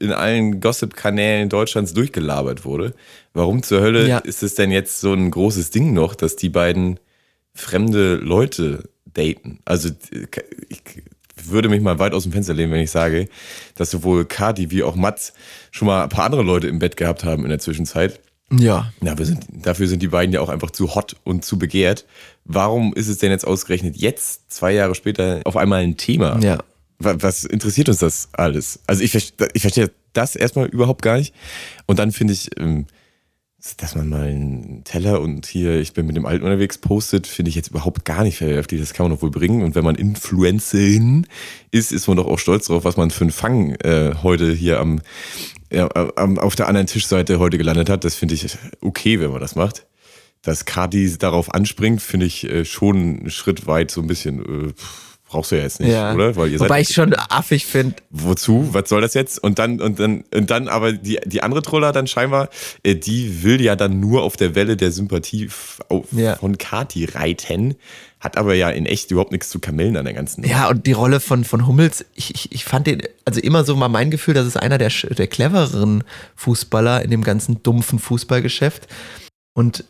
in 0.00 0.12
allen 0.12 0.60
Gossip-Kanälen 0.60 1.48
Deutschlands 1.48 1.94
durchgelabert 1.94 2.64
wurde. 2.64 2.94
Warum 3.32 3.62
zur 3.62 3.80
Hölle 3.80 4.06
Ja. 4.08 4.18
ist 4.18 4.42
es 4.42 4.54
denn 4.54 4.70
jetzt 4.70 5.00
so 5.00 5.12
ein 5.12 5.30
großes 5.30 5.70
Ding 5.70 5.92
noch, 5.92 6.14
dass 6.14 6.36
die 6.36 6.48
beiden 6.48 6.98
fremde 7.54 8.16
Leute 8.16 8.88
daten? 9.12 9.58
Also 9.64 9.90
ich 10.68 10.82
würde 11.44 11.68
mich 11.68 11.80
mal 11.82 11.98
weit 11.98 12.12
aus 12.14 12.22
dem 12.24 12.32
Fenster 12.32 12.54
lehnen, 12.54 12.72
wenn 12.72 12.80
ich 12.80 12.90
sage, 12.90 13.28
dass 13.76 13.90
sowohl 13.90 14.24
Kati 14.24 14.70
wie 14.70 14.82
auch 14.82 14.94
Mats 14.96 15.32
schon 15.70 15.86
mal 15.86 16.02
ein 16.04 16.08
paar 16.08 16.24
andere 16.26 16.42
Leute 16.42 16.68
im 16.68 16.78
Bett 16.78 16.96
gehabt 16.96 17.24
haben 17.24 17.42
in 17.44 17.50
der 17.50 17.58
Zwischenzeit. 17.58 18.20
Ja. 18.52 18.92
Ja, 19.02 19.18
wir 19.18 19.26
sind, 19.26 19.44
dafür 19.50 19.88
sind 19.88 20.00
die 20.02 20.08
beiden 20.08 20.32
ja 20.32 20.40
auch 20.40 20.48
einfach 20.48 20.70
zu 20.70 20.94
hot 20.94 21.16
und 21.24 21.44
zu 21.44 21.58
begehrt. 21.58 22.04
Warum 22.44 22.92
ist 22.94 23.08
es 23.08 23.18
denn 23.18 23.30
jetzt 23.30 23.46
ausgerechnet 23.46 23.96
jetzt, 23.96 24.52
zwei 24.52 24.72
Jahre 24.72 24.94
später, 24.94 25.40
auf 25.44 25.56
einmal 25.56 25.82
ein 25.82 25.96
Thema? 25.96 26.38
Ja. 26.40 26.58
Wa- 26.98 27.16
Was 27.18 27.44
interessiert 27.44 27.88
uns 27.88 27.98
das 27.98 28.28
alles? 28.32 28.80
Also 28.86 29.02
ich, 29.02 29.14
ich 29.14 29.62
verstehe 29.62 29.90
das 30.12 30.36
erstmal 30.36 30.66
überhaupt 30.68 31.02
gar 31.02 31.16
nicht. 31.18 31.34
Und 31.86 31.98
dann 31.98 32.12
finde 32.12 32.32
ich, 32.34 32.50
ähm, 32.58 32.86
dass 33.78 33.94
man 33.94 34.10
mal 34.10 34.26
einen 34.28 34.84
Teller 34.84 35.22
und 35.22 35.46
hier, 35.46 35.80
ich 35.80 35.94
bin 35.94 36.06
mit 36.06 36.16
dem 36.16 36.26
Alten 36.26 36.44
unterwegs, 36.44 36.76
postet, 36.76 37.26
finde 37.26 37.48
ich 37.48 37.54
jetzt 37.54 37.70
überhaupt 37.70 38.04
gar 38.04 38.22
nicht 38.22 38.36
verwerflich. 38.36 38.78
Das 38.78 38.92
kann 38.92 39.04
man 39.08 39.16
doch 39.16 39.22
wohl 39.22 39.30
bringen. 39.30 39.62
Und 39.62 39.74
wenn 39.74 39.84
man 39.84 39.94
Influencerin 39.94 41.26
ist, 41.70 41.90
ist 41.90 42.06
man 42.06 42.18
doch 42.18 42.26
auch 42.26 42.38
stolz 42.38 42.66
drauf, 42.66 42.84
was 42.84 42.98
man 42.98 43.10
für 43.10 43.22
einen 43.22 43.30
Fang 43.30 43.70
äh, 43.76 44.14
heute 44.22 44.52
hier 44.52 44.80
am, 44.80 45.00
ja, 45.72 45.88
am, 46.16 46.38
auf 46.38 46.56
der 46.56 46.68
anderen 46.68 46.86
Tischseite 46.86 47.38
heute 47.38 47.56
gelandet 47.56 47.88
hat. 47.88 48.04
Das 48.04 48.14
finde 48.14 48.34
ich 48.34 48.46
okay, 48.82 49.18
wenn 49.18 49.30
man 49.30 49.40
das 49.40 49.56
macht. 49.56 49.86
Dass 50.42 50.66
Kati 50.66 51.16
darauf 51.16 51.54
anspringt, 51.54 52.02
finde 52.02 52.26
ich 52.26 52.44
äh, 52.44 52.66
schon 52.66 52.96
einen 52.96 53.30
Schritt 53.30 53.66
weit 53.66 53.90
so 53.90 54.02
ein 54.02 54.06
bisschen, 54.06 54.68
äh, 54.68 54.72
brauchst 55.34 55.50
du 55.50 55.56
ja 55.56 55.62
jetzt 55.62 55.80
nicht, 55.80 55.90
ja. 55.90 56.14
oder? 56.14 56.36
Weil 56.36 56.52
ihr 56.52 56.60
Wobei 56.60 56.84
seid, 56.84 56.88
ich 56.88 56.94
schon 56.94 57.12
affig 57.12 57.66
finde, 57.66 57.96
wozu? 58.10 58.68
Was 58.70 58.88
soll 58.88 59.00
das 59.00 59.14
jetzt? 59.14 59.42
Und 59.42 59.58
dann, 59.58 59.80
und 59.80 59.98
dann, 59.98 60.22
und 60.32 60.48
dann 60.48 60.68
aber 60.68 60.92
die, 60.92 61.18
die 61.24 61.42
andere 61.42 61.60
Troller 61.60 61.90
dann 61.90 62.06
scheinbar, 62.06 62.50
äh, 62.84 62.94
die 62.94 63.42
will 63.42 63.60
ja 63.60 63.74
dann 63.74 63.98
nur 63.98 64.22
auf 64.22 64.36
der 64.36 64.54
Welle 64.54 64.76
der 64.76 64.92
Sympathie 64.92 65.50
Ja. 66.12 66.36
von 66.36 66.56
Kati 66.56 67.06
reiten, 67.06 67.74
hat 68.20 68.36
aber 68.36 68.54
ja 68.54 68.70
in 68.70 68.86
echt 68.86 69.10
überhaupt 69.10 69.32
nichts 69.32 69.48
zu 69.48 69.58
kamellen 69.58 69.96
an 69.96 70.04
der 70.04 70.14
ganzen. 70.14 70.44
Ja, 70.44 70.68
und 70.68 70.86
die 70.86 70.92
Rolle 70.92 71.18
von, 71.18 71.42
von 71.42 71.66
Hummels, 71.66 72.04
ich, 72.14 72.32
ich, 72.32 72.52
ich 72.52 72.64
fand 72.64 72.86
den, 72.86 73.02
also 73.24 73.40
immer 73.40 73.64
so 73.64 73.74
mal 73.74 73.88
mein 73.88 74.12
Gefühl, 74.12 74.34
das 74.34 74.46
ist 74.46 74.56
einer 74.56 74.78
der, 74.78 74.90
der 74.90 75.26
clevereren 75.26 76.04
Fußballer 76.36 77.02
in 77.02 77.10
dem 77.10 77.24
ganzen 77.24 77.60
dumpfen 77.64 77.98
Fußballgeschäft. 77.98 78.86
Und 79.52 79.84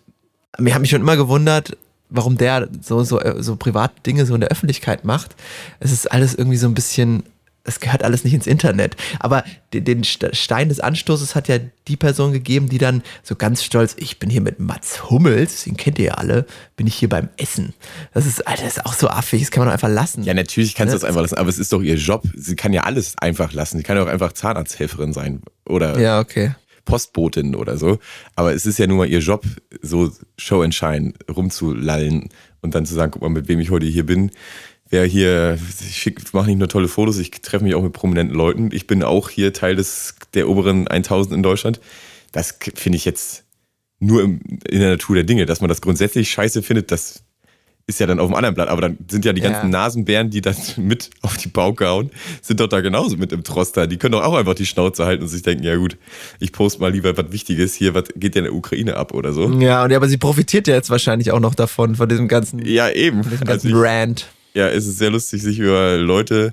mir 0.59 0.75
hat 0.75 0.81
mich 0.81 0.91
schon 0.91 1.03
immer 1.03 1.19
gewundert, 1.19 1.77
warum 2.15 2.37
der 2.39 2.69
so, 2.81 3.03
so, 3.03 3.21
äh, 3.21 3.43
so 3.43 3.57
private 3.57 3.95
Dinge 4.07 4.25
so 4.27 4.35
in 4.35 4.41
der 4.41 4.51
Öffentlichkeit 4.51 5.05
macht. 5.05 5.35
Es 5.81 5.93
ist 5.93 6.11
alles 6.11 6.35
irgendwie 6.35 6.57
so 6.57 6.67
ein 6.69 6.75
bisschen, 6.75 7.25
es 7.67 7.81
gehört 7.81 8.03
alles 8.05 8.25
nicht 8.25 8.35
ins 8.35 8.47
Internet. 8.47 8.95
Aber 9.21 9.43
den, 9.73 9.85
den 9.85 10.03
St- 10.05 10.35
Stein 10.35 10.69
des 10.69 10.81
Anstoßes 10.81 11.35
hat 11.35 11.49
ja 11.49 11.59
die 11.89 11.97
Person 11.97 12.33
gegeben, 12.33 12.69
die 12.69 12.77
dann 12.79 13.03
so 13.23 13.37
ganz 13.37 13.65
stolz, 13.65 13.95
ich 13.99 14.19
bin 14.19 14.29
hier 14.31 14.43
mit 14.43 14.61
Mats 14.61 15.09
Hummels, 15.11 15.65
den 15.65 15.77
kennt 15.77 15.99
ihr 15.99 16.05
ja 16.07 16.15
alle, 16.15 16.47
bin 16.77 16.87
ich 16.87 16.95
hier 16.95 17.09
beim 17.09 17.29
Essen. 17.39 17.73
Das 18.13 18.27
ist, 18.27 18.47
Alter, 18.47 18.65
das 18.65 18.77
ist 18.77 18.87
auch 18.87 18.93
so 18.95 19.09
affig, 19.09 19.41
das 19.41 19.51
kann 19.51 19.61
man 19.63 19.69
doch 19.69 19.73
einfach 19.75 19.89
lassen. 19.89 20.25
Ja, 20.25 20.35
natürlich 20.35 20.75
kannst 20.75 20.93
du 20.93 20.97
Ja, 20.97 21.01
das 21.01 21.05
einfach 21.09 21.23
lassen, 21.23 21.37
aber 21.39 21.49
es 21.49 21.59
ist 21.59 21.73
doch 21.73 21.81
ihr 21.83 21.97
Job. 21.97 22.23
Sie 22.37 22.55
kann 22.55 22.73
ja 22.75 22.83
alles 22.83 23.17
einfach 23.19 23.53
lassen. 23.53 23.79
Sie 23.79 23.83
kann 23.83 23.97
ja 23.97 24.03
auch 24.05 24.09
einfach 24.09 24.33
Zahnarzthelferin 24.33 25.13
sein 25.15 25.41
oder 25.67 25.99
Ja, 25.99 26.21
okay. 26.21 26.55
Postbotin 26.95 27.57
oder 27.57 27.77
so. 27.77 27.99
Aber 28.37 28.55
es 28.55 28.67
ist 28.67 28.79
ja 28.79 28.87
nun 28.87 28.99
mal 28.99 29.09
ihr 29.09 29.19
Job, 29.19 29.45
so 29.83 30.13
Show 30.39 30.63
and 30.63 30.73
Shine 30.73 31.13
rumzulallen 31.29 32.29
und 32.63 32.77
dann 32.77 32.87
zu 32.87 32.95
sagen, 32.95 33.11
guck 33.11 33.23
mal, 33.23 33.31
mit 33.31 33.49
wem 33.49 33.59
ich 33.59 33.71
heute 33.71 33.87
hier 33.87 34.07
bin. 34.07 34.31
Wer 34.91 35.05
hier, 35.05 35.59
ich 35.81 36.15
mache 36.33 36.47
nicht 36.47 36.59
nur 36.59 36.69
tolle 36.69 36.87
Fotos, 36.87 37.19
ich 37.19 37.33
treffe 37.33 37.65
mich 37.65 37.75
auch 37.75 37.83
mit 37.83 37.93
prominenten 37.93 38.37
Leuten. 38.37 38.69
Ich 38.73 38.87
bin 38.87 39.03
auch 39.03 39.29
hier 39.29 39.53
Teil 39.53 39.75
des, 39.75 40.15
der 40.35 40.49
oberen 40.49 40.87
1000 40.87 41.35
in 41.35 41.43
Deutschland. 41.43 41.81
Das 42.31 42.57
finde 42.77 42.97
ich 42.97 43.05
jetzt 43.05 43.43
nur 43.99 44.23
in 44.23 44.41
der 44.71 44.91
Natur 44.91 45.17
der 45.17 45.25
Dinge. 45.25 45.47
Dass 45.47 45.61
man 45.61 45.69
das 45.69 45.81
grundsätzlich 45.81 46.31
scheiße 46.31 46.63
findet, 46.63 46.93
das 46.93 47.25
ist 47.87 48.01
ja 48.01 48.07
dann 48.07 48.19
auf 48.19 48.29
dem 48.29 48.35
anderen 48.35 48.55
Blatt. 48.55 48.69
Aber 48.69 48.81
dann 48.81 48.97
sind 49.09 49.25
ja 49.25 49.33
die 49.33 49.43
Ja. 49.43 49.51
ganzen 49.51 49.71
Nasenbären, 49.71 50.31
die 50.31 50.41
dann 50.41 50.57
mit 50.77 51.11
auf 51.23 51.37
die 51.37 51.49
Pauke 51.49 51.87
hauen, 51.87 52.11
sind 52.41 52.61
doch 52.61 52.67
da 52.69 52.81
genauso 52.81 53.17
mit 53.17 53.33
im 53.33 53.45
Troster. 53.45 53.87
Die 53.87 53.97
können 53.99 54.13
doch 54.13 54.25
auch 54.25 54.35
einfach 54.35 54.55
die 54.55 54.67
Schnauze 54.67 55.05
halten 55.05 55.23
und 55.25 55.29
sich 55.29 55.43
denken, 55.43 55.65
ja 55.65 55.77
gut, 55.77 55.97
ich 56.41 56.53
poste 56.53 56.81
mal 56.81 56.91
lieber 56.93 57.17
was 57.17 57.31
Wichtiges. 57.31 57.75
Hier, 57.75 57.95
was 57.95 58.05
geht 58.17 58.35
ja 58.35 58.41
in 58.41 58.45
der 58.45 58.55
Ukraine 58.55 58.97
ab 58.97 59.13
oder 59.13 59.33
so. 59.33 59.51
Ja, 59.61 59.85
und 59.85 59.91
ja, 59.91 59.97
aber 59.99 60.09
sie 60.09 60.17
profitiert 60.17 60.67
ja 60.67 60.75
jetzt 60.75 60.89
wahrscheinlich 60.91 61.31
auch 61.33 61.41
noch 61.41 61.55
davon, 61.55 61.95
von 61.95 62.09
diesem 62.09 62.27
ganzen, 62.29 62.65
Ja, 62.65 62.89
eben. 62.91 63.23
diesem 63.23 63.33
Also 63.41 63.45
ganzen 63.47 63.69
ich, 63.69 63.75
Rant. 63.77 64.27
ja, 64.55 64.69
es 64.69 64.87
ist 64.87 64.99
sehr 64.99 65.11
lustig, 65.11 65.43
sich 65.43 65.59
über 65.59 65.97
Leute, 65.99 66.53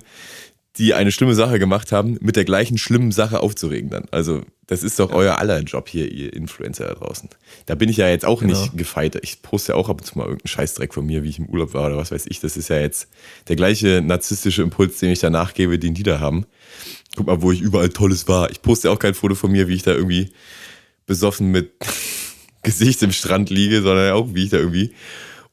die 0.78 0.94
eine 0.94 1.12
schlimme 1.12 1.34
Sache 1.34 1.58
gemacht 1.58 1.92
haben, 1.92 2.16
mit 2.22 2.34
der 2.36 2.44
gleichen 2.46 2.78
schlimmen 2.78 3.12
Sache 3.12 3.40
aufzuregen 3.40 3.90
dann. 3.90 4.06
Also, 4.10 4.40
das 4.66 4.82
ist 4.82 4.98
doch 4.98 5.12
euer 5.12 5.38
aller 5.38 5.60
Job 5.60 5.86
hier, 5.88 6.10
ihr 6.10 6.32
Influencer 6.32 6.86
da 6.86 6.94
draußen. 6.94 7.28
Da 7.66 7.74
bin 7.74 7.90
ich 7.90 7.98
ja 7.98 8.08
jetzt 8.08 8.24
auch 8.24 8.40
Genau. 8.40 8.58
nicht 8.58 8.76
gefeit. 8.78 9.18
Ich 9.22 9.42
poste 9.42 9.72
ja 9.72 9.76
auch 9.78 9.90
ab 9.90 10.00
und 10.00 10.06
zu 10.06 10.16
mal 10.16 10.24
irgendeinen 10.24 10.48
Scheißdreck 10.48 10.94
von 10.94 11.04
mir, 11.04 11.24
wie 11.24 11.28
ich 11.28 11.38
im 11.38 11.46
Urlaub 11.46 11.74
war 11.74 11.86
oder 11.88 11.98
was 11.98 12.10
weiß 12.10 12.24
ich. 12.28 12.40
Das 12.40 12.56
ist 12.56 12.68
ja 12.68 12.78
jetzt 12.80 13.08
der 13.48 13.56
gleiche 13.56 14.00
narzisstische 14.02 14.62
Impuls, 14.62 14.98
den 14.98 15.10
ich 15.10 15.18
da 15.18 15.28
nachgebe, 15.28 15.78
den 15.78 15.92
die 15.92 16.04
da 16.04 16.20
haben. 16.20 16.46
Guck 17.16 17.26
mal, 17.26 17.42
wo 17.42 17.52
ich 17.52 17.60
überall 17.60 17.90
Tolles 17.90 18.26
war. 18.26 18.50
Ich 18.50 18.62
poste 18.62 18.88
ja 18.88 18.94
auch 18.94 18.98
kein 18.98 19.12
Foto 19.14 19.34
von 19.34 19.52
mir, 19.52 19.68
wie 19.68 19.74
ich 19.74 19.82
da 19.82 19.92
irgendwie 19.92 20.32
besoffen 21.04 21.50
mit 21.50 21.72
Gesicht 22.62 23.02
im 23.02 23.12
Strand 23.12 23.50
liege, 23.50 23.82
sondern 23.82 24.12
auch, 24.12 24.28
wie 24.32 24.44
ich 24.44 24.50
da 24.50 24.56
irgendwie 24.56 24.92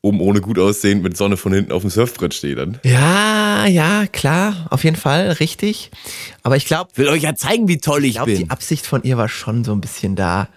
oben 0.01 0.21
ohne 0.21 0.41
gut 0.41 0.57
aussehend 0.59 1.03
mit 1.03 1.17
Sonne 1.17 1.35
von 1.35 1.53
hinten 1.53 1.71
auf 1.71 1.81
dem 1.81 1.89
Surfbrett 1.89 2.33
stehe 2.33 2.55
dann. 2.55 2.79
Ja, 2.83 3.65
ja, 3.65 4.07
klar, 4.07 4.67
auf 4.69 4.83
jeden 4.83 4.95
Fall, 4.95 5.31
richtig. 5.33 5.91
Aber 6.41 6.55
ich 6.55 6.65
glaube, 6.65 6.91
will 6.95 7.09
euch 7.09 7.23
ja 7.23 7.35
zeigen, 7.35 7.67
wie 7.67 7.77
toll 7.77 8.03
ich 8.05 8.11
ich 8.11 8.15
glaube, 8.15 8.35
die 8.35 8.49
Absicht 8.49 8.85
von 8.85 9.03
ihr 9.03 9.17
war 9.17 9.27
schon 9.27 9.65
so 9.65 9.73
ein 9.73 9.81
bisschen 9.81 10.15
da, 10.15 10.47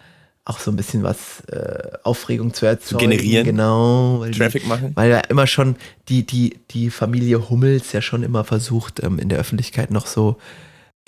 auch 0.44 0.58
so 0.58 0.70
ein 0.70 0.76
bisschen 0.76 1.02
was 1.02 1.40
äh, 1.48 1.90
Aufregung 2.04 2.54
zu 2.54 2.66
erzeugen. 2.66 3.10
generieren? 3.10 3.44
Genau. 3.44 4.20
Weil 4.20 4.32
Traffic 4.32 4.62
die, 4.62 4.68
machen? 4.68 4.92
Weil 4.94 5.10
ja 5.10 5.18
immer 5.28 5.46
schon 5.46 5.76
die, 6.08 6.24
die, 6.24 6.58
die 6.70 6.90
Familie 6.90 7.48
Hummels 7.50 7.92
ja 7.92 8.00
schon 8.00 8.22
immer 8.22 8.44
versucht, 8.44 9.02
ähm, 9.02 9.18
in 9.18 9.28
der 9.28 9.38
Öffentlichkeit 9.38 9.90
noch 9.90 10.06
so 10.06 10.36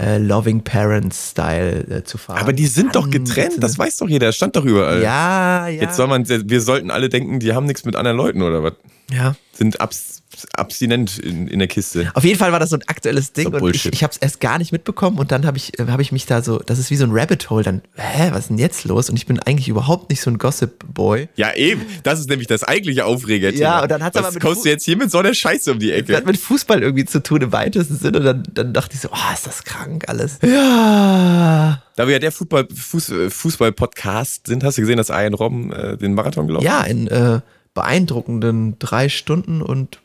äh, 0.00 0.18
Loving 0.18 0.62
Parents-Style 0.62 1.86
äh, 1.88 2.04
zu 2.04 2.18
fahren. 2.18 2.38
Aber 2.38 2.52
die 2.52 2.66
sind 2.66 2.96
doch 2.96 3.10
getrennt, 3.10 3.62
das 3.62 3.78
weiß 3.78 3.98
doch 3.98 4.08
jeder, 4.08 4.26
das 4.26 4.36
stand 4.36 4.56
doch 4.56 4.64
überall. 4.64 5.02
Ja, 5.02 5.68
ja. 5.68 5.82
Jetzt 5.82 5.96
soll 5.96 6.08
man, 6.08 6.28
wir 6.28 6.60
sollten 6.60 6.90
alle 6.90 7.08
denken, 7.08 7.38
die 7.38 7.52
haben 7.52 7.66
nichts 7.66 7.84
mit 7.84 7.94
anderen 7.94 8.16
Leuten 8.16 8.42
oder 8.42 8.62
was? 8.62 8.74
ja. 9.10 9.36
Sind 9.52 9.80
abs, 9.80 10.23
abstinent 10.56 11.18
in, 11.18 11.48
in 11.48 11.58
der 11.58 11.68
Kiste. 11.68 12.10
Auf 12.14 12.24
jeden 12.24 12.38
Fall 12.38 12.52
war 12.52 12.60
das 12.60 12.70
so 12.70 12.76
ein 12.76 12.82
aktuelles 12.86 13.32
Ding 13.32 13.50
So 13.50 13.58
und 13.58 13.74
ich, 13.74 13.86
ich 13.86 14.02
habe 14.02 14.10
es 14.12 14.16
erst 14.18 14.40
gar 14.40 14.58
nicht 14.58 14.72
mitbekommen 14.72 15.18
und 15.18 15.32
dann 15.32 15.46
habe 15.46 15.56
ich, 15.56 15.78
äh, 15.78 15.86
hab 15.88 16.00
ich 16.00 16.12
mich 16.12 16.26
da 16.26 16.42
so, 16.42 16.58
das 16.58 16.78
ist 16.78 16.90
wie 16.90 16.96
so 16.96 17.04
ein 17.04 17.10
Rabbit 17.12 17.48
Hole, 17.50 17.62
dann, 17.64 17.82
hä, 17.96 18.28
was 18.32 18.40
ist 18.40 18.50
denn 18.50 18.58
jetzt 18.58 18.84
los? 18.84 19.08
Und 19.10 19.16
ich 19.16 19.26
bin 19.26 19.38
eigentlich 19.40 19.68
überhaupt 19.68 20.10
nicht 20.10 20.20
so 20.20 20.30
ein 20.30 20.38
Gossip-Boy. 20.38 21.28
Ja, 21.36 21.54
eben. 21.54 21.82
Das 22.02 22.20
ist 22.20 22.28
nämlich 22.28 22.46
das 22.48 22.64
eigentliche 22.64 23.04
Aufreger. 23.04 23.50
Ja, 23.52 23.82
und 23.82 23.90
dann 23.90 24.02
hat's 24.02 24.16
Was 24.16 24.24
aber 24.24 24.32
mit 24.34 24.42
kommst 24.42 24.58
Fu- 24.58 24.64
du 24.64 24.68
jetzt 24.70 24.84
hier 24.84 24.96
mit 24.96 25.10
so 25.10 25.18
einer 25.18 25.34
Scheiße 25.34 25.72
um 25.72 25.78
die 25.78 25.88
Das 25.90 25.98
Ecke? 25.98 26.16
hat 26.16 26.26
mit 26.26 26.36
Fußball 26.38 26.82
irgendwie 26.82 27.04
zu 27.04 27.22
tun 27.22 27.42
im 27.42 27.52
weitesten 27.52 27.96
Sinne. 27.96 28.18
Und 28.18 28.24
dann, 28.24 28.42
dann 28.52 28.72
dachte 28.72 28.94
ich 28.94 29.00
so, 29.00 29.08
oh, 29.12 29.32
ist 29.34 29.46
das 29.46 29.64
krank 29.64 30.04
alles. 30.08 30.38
Ja. 30.42 31.82
Da 31.96 32.06
wir 32.06 32.14
ja 32.14 32.18
der 32.18 32.32
Fußball, 32.32 32.66
äh, 32.66 33.30
Fußball-Podcast 33.30 34.46
sind, 34.46 34.64
hast 34.64 34.78
du 34.78 34.82
gesehen, 34.82 34.96
dass 34.96 35.10
Ian 35.10 35.34
Robben 35.34 35.72
äh, 35.72 35.96
den 35.96 36.14
Marathon 36.14 36.46
gelaufen 36.46 36.64
Ja, 36.66 36.82
in 36.82 37.06
äh, 37.08 37.40
beeindruckenden 37.74 38.78
drei 38.78 39.08
Stunden 39.08 39.62
und 39.62 40.00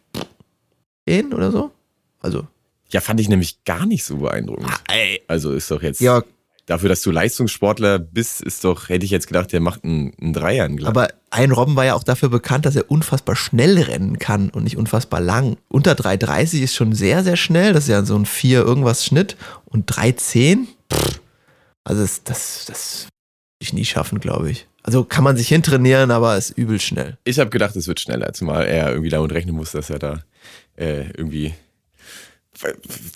zehn 1.09 1.33
oder 1.33 1.51
so. 1.51 1.71
Also, 2.21 2.47
Ja, 2.91 3.01
fand 3.01 3.19
ich 3.19 3.29
nämlich 3.29 3.63
gar 3.65 3.85
nicht 3.85 4.03
so 4.03 4.17
beeindruckend. 4.17 4.69
ey. 4.89 5.21
Also 5.27 5.51
ist 5.53 5.69
doch 5.71 5.81
jetzt. 5.81 6.01
Ja, 6.01 6.23
Dafür, 6.69 6.89
dass 6.89 7.01
du 7.01 7.09
Leistungssportler 7.09 7.97
bist, 7.97 8.43
ist 8.43 8.63
doch, 8.63 8.89
hätte 8.89 9.03
ich 9.03 9.09
jetzt 9.09 9.25
gedacht, 9.25 9.51
der 9.51 9.59
macht 9.59 9.83
einen, 9.83 10.13
einen 10.21 10.33
Dreier 10.33 10.67
in 10.67 10.85
aber 10.85 11.07
ein 11.31 11.49
Robben 11.49 11.75
war 11.75 11.85
ja 11.85 11.95
auch 11.95 12.03
dafür 12.03 12.29
bekannt, 12.29 12.67
dass 12.67 12.75
er 12.75 12.91
unfassbar 12.91 13.35
schnell 13.35 13.81
rennen 13.81 14.19
kann 14.19 14.51
und 14.51 14.65
nicht 14.65 14.77
unfassbar 14.77 15.19
lang. 15.19 15.57
Unter 15.67 15.93
3,30 15.93 16.61
ist 16.61 16.75
schon 16.75 16.93
sehr, 16.93 17.23
sehr 17.23 17.37
schnell. 17.37 17.73
Das 17.73 17.85
ist 17.85 17.89
ja 17.89 18.05
so 18.05 18.15
ein 18.15 18.27
4 18.27 18.59
irgendwas 18.59 19.03
Schnitt. 19.03 19.35
Und 19.65 19.91
3,10? 19.91 20.67
Pff. 20.93 21.21
Also 21.85 22.03
das, 22.03 22.23
das, 22.23 22.65
das 22.67 23.01
würde 23.05 23.09
ich 23.61 23.73
nie 23.73 23.85
schaffen, 23.85 24.19
glaube 24.19 24.51
ich. 24.51 24.67
Also 24.83 25.03
kann 25.03 25.23
man 25.23 25.37
sich 25.37 25.47
hintrainieren, 25.47 26.11
aber 26.11 26.37
ist 26.37 26.51
übel 26.51 26.79
schnell. 26.79 27.17
Ich 27.23 27.39
habe 27.39 27.49
gedacht, 27.49 27.75
es 27.77 27.87
wird 27.87 27.99
schneller, 27.99 28.31
zumal 28.33 28.65
er 28.67 28.91
irgendwie 28.91 29.09
damit 29.09 29.31
rechnen 29.31 29.55
muss, 29.55 29.71
dass 29.71 29.89
er 29.89 29.97
da 29.97 30.23
äh, 30.75 31.05
irgendwie 31.15 31.53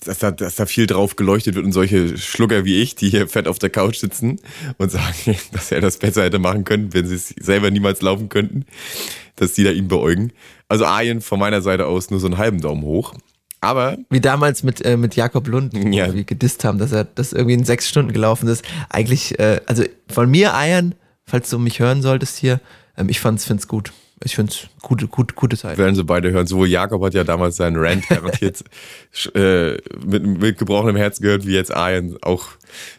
dass 0.04 0.18
da, 0.20 0.30
dass 0.30 0.54
da 0.56 0.66
viel 0.66 0.86
drauf 0.86 1.16
geleuchtet 1.16 1.54
wird 1.54 1.66
und 1.66 1.72
solche 1.72 2.16
Schlucker 2.16 2.64
wie 2.64 2.80
ich, 2.80 2.94
die 2.94 3.10
hier 3.10 3.28
fett 3.28 3.46
auf 3.46 3.58
der 3.58 3.70
Couch 3.70 3.96
sitzen 3.96 4.40
und 4.78 4.90
sagen, 4.90 5.36
dass 5.52 5.70
er 5.70 5.80
das 5.80 5.98
besser 5.98 6.22
hätte 6.24 6.38
machen 6.38 6.64
können, 6.64 6.94
wenn 6.94 7.06
sie 7.06 7.16
es 7.16 7.28
selber 7.28 7.70
niemals 7.70 8.00
laufen 8.00 8.28
könnten, 8.28 8.64
dass 9.36 9.52
die 9.54 9.64
da 9.64 9.70
ihn 9.70 9.88
beäugen. 9.88 10.32
Also 10.68 10.86
Arjen 10.86 11.20
von 11.20 11.38
meiner 11.38 11.60
Seite 11.60 11.86
aus 11.86 12.10
nur 12.10 12.20
so 12.20 12.26
einen 12.26 12.38
halben 12.38 12.60
Daumen 12.60 12.82
hoch. 12.82 13.14
Aber. 13.60 13.96
Wie 14.10 14.20
damals 14.20 14.62
mit, 14.62 14.84
äh, 14.84 14.96
mit 14.96 15.16
Jakob 15.16 15.46
Lund, 15.48 15.74
wo 15.74 15.88
Ja. 15.88 16.12
wir 16.14 16.24
gedisst 16.24 16.64
haben, 16.64 16.78
dass 16.78 16.92
er 16.92 17.04
das 17.04 17.32
irgendwie 17.32 17.54
in 17.54 17.64
sechs 17.64 17.88
Stunden 17.88 18.12
gelaufen 18.12 18.48
ist. 18.48 18.64
Eigentlich, 18.88 19.38
äh, 19.38 19.60
also 19.66 19.84
von 20.08 20.30
mir 20.30 20.54
Eiern, 20.54 20.94
falls 21.26 21.50
du 21.50 21.58
mich 21.58 21.80
hören 21.80 22.02
solltest 22.02 22.38
hier, 22.38 22.60
ähm, 22.96 23.08
ich 23.08 23.20
fand's, 23.20 23.44
find's 23.44 23.68
gut. 23.68 23.92
Ich 24.22 24.36
find's 24.36 24.68
gute, 24.80 25.06
gut, 25.08 25.34
gute 25.34 25.56
Zeit. 25.56 25.76
werden 25.76 25.94
sie 25.96 26.04
beide 26.04 26.30
hören. 26.30 26.46
Sowohl 26.46 26.68
Jakob 26.68 27.02
hat 27.02 27.14
ja 27.14 27.24
damals 27.24 27.56
seinen 27.56 27.76
Rant 27.76 28.08
garantiert 28.08 28.62
äh, 29.34 29.72
mit, 30.04 30.24
mit 30.24 30.58
gebrochenem 30.58 30.96
Herz 30.96 31.20
gehört, 31.20 31.46
wie 31.46 31.54
jetzt 31.54 31.74
Arjen 31.74 32.16
auch 32.22 32.46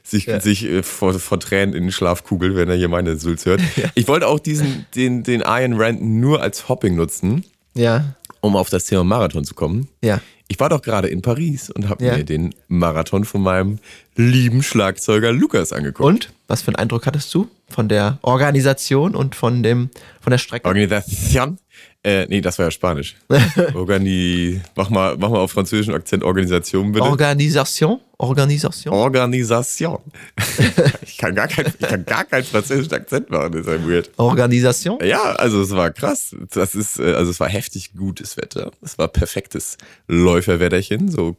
sich, 0.03 0.25
Ja. 0.25 0.39
sich 0.39 0.65
äh, 0.65 0.83
vor, 0.83 1.13
vor 1.15 1.39
Tränen 1.39 1.73
in 1.73 1.83
den 1.83 1.91
Schlaf 1.91 2.23
kugelt, 2.23 2.55
wenn 2.55 2.69
er 2.69 2.75
hier 2.75 2.89
meine 2.89 3.15
Sülz 3.17 3.45
hört. 3.45 3.61
Ich 3.95 4.07
wollte 4.07 4.27
auch 4.27 4.39
diesen, 4.39 4.85
den, 4.95 5.23
den 5.23 5.41
Arjen 5.41 5.73
Rant 5.81 6.01
nur 6.03 6.41
als 6.41 6.67
Hopping 6.69 6.95
nutzen, 6.95 7.45
Ja, 7.73 8.15
um 8.41 8.55
auf 8.55 8.69
das 8.69 8.85
Thema 8.85 9.03
Marathon 9.03 9.45
zu 9.45 9.55
kommen. 9.55 9.87
ja. 10.03 10.19
Ich 10.47 10.59
war 10.59 10.69
doch 10.69 10.81
gerade 10.81 11.07
in 11.07 11.21
Paris 11.21 11.69
und 11.71 11.89
habe 11.89 12.05
Ja. 12.05 12.17
mir 12.17 12.23
den 12.23 12.53
Marathon 12.67 13.25
von 13.25 13.41
meinem 13.41 13.79
lieben 14.15 14.61
Schlagzeuger 14.63 15.31
Lukas 15.31 15.73
angeguckt. 15.73 16.07
Und? 16.07 16.29
Was 16.47 16.61
für 16.61 16.67
einen 16.69 16.75
Eindruck 16.75 17.07
hattest 17.07 17.33
du 17.33 17.49
von 17.67 17.89
der 17.89 18.19
Organisation 18.21 19.15
und 19.15 19.33
von 19.35 19.63
dem, 19.63 19.89
von 20.21 20.29
der 20.31 20.37
Strecke? 20.37 20.67
Organisation. 20.67 21.57
Äh, 22.05 22.27
nee, 22.29 22.39
das 22.39 22.59
war 22.59 22.67
ja 22.67 22.71
Spanisch. 22.71 23.15
Organi, 23.73 24.61
mach 24.75 24.91
mal, 24.91 25.17
mach 25.17 25.29
mal 25.31 25.39
auf 25.39 25.51
französischen 25.51 25.95
Akzent 25.95 26.23
Organisation 26.23 26.91
bitte. 26.91 27.03
Organisation? 27.03 27.99
Organisation? 28.19 28.93
Organisation. 28.93 29.97
ich, 31.01 31.17
kann 31.17 31.33
gar 31.33 31.47
kein, 31.47 31.65
ich 31.65 31.87
kann 31.87 32.05
gar 32.05 32.23
keinen 32.25 32.43
französischen 32.43 32.93
Akzent 32.93 33.31
machen, 33.31 33.53
das 33.53 33.61
ist 33.61 33.67
ja 33.67 33.87
weird. 33.87 34.11
Organisation? 34.17 34.99
Ja, 35.03 35.31
also 35.31 35.63
es 35.63 35.71
war 35.71 35.89
krass. 35.89 36.35
Das 36.51 36.75
ist, 36.75 36.99
äh, 36.99 37.13
also 37.13 37.31
es 37.31 37.39
war 37.39 37.49
heftig 37.49 37.93
gutes 37.97 38.37
Wetter. 38.37 38.69
Es 38.83 38.99
war 38.99 39.07
perfektes 39.07 39.79
Läuferwetterchen, 40.07 41.09
so 41.09 41.37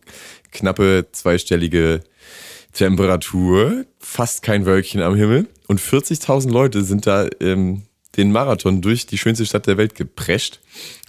knappe 0.50 1.06
zweistellige 1.12 2.00
Temperatur, 2.72 3.84
fast 4.00 4.42
kein 4.42 4.66
Wölkchen 4.66 5.00
am 5.00 5.14
Himmel. 5.14 5.46
Und 5.68 5.80
40.000 5.80 6.50
Leute 6.50 6.82
sind 6.82 7.06
da 7.06 7.28
ähm, 7.38 7.82
den 8.16 8.32
Marathon 8.32 8.82
durch 8.82 9.06
die 9.06 9.18
schönste 9.18 9.46
Stadt 9.46 9.66
der 9.66 9.76
Welt 9.76 9.94
geprescht. 9.94 10.60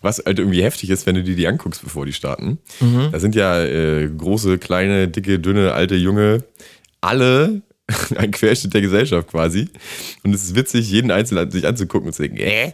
Was 0.01 0.21
halt 0.25 0.39
irgendwie 0.39 0.63
heftig 0.63 0.89
ist, 0.89 1.05
wenn 1.05 1.15
du 1.15 1.23
dir 1.23 1.35
die 1.35 1.47
anguckst, 1.47 1.83
bevor 1.83 2.05
die 2.05 2.13
starten. 2.13 2.59
Da 3.11 3.19
sind 3.19 3.35
ja 3.35 3.63
äh, 3.63 4.07
große, 4.07 4.57
kleine, 4.57 5.07
dicke, 5.07 5.39
dünne, 5.39 5.73
alte, 5.73 5.95
junge, 5.95 6.43
alle 7.01 7.61
ein 8.15 8.31
Querschnitt 8.31 8.73
der 8.73 8.81
Gesellschaft 8.81 9.29
quasi. 9.29 9.69
Und 10.23 10.33
es 10.33 10.43
ist 10.43 10.55
witzig, 10.55 10.89
jeden 10.89 11.11
Einzelnen 11.11 11.49
sich 11.51 11.65
anzugucken 11.65 12.07
und 12.07 12.13
zu 12.13 12.23
denken, 12.23 12.37
äh, 12.37 12.73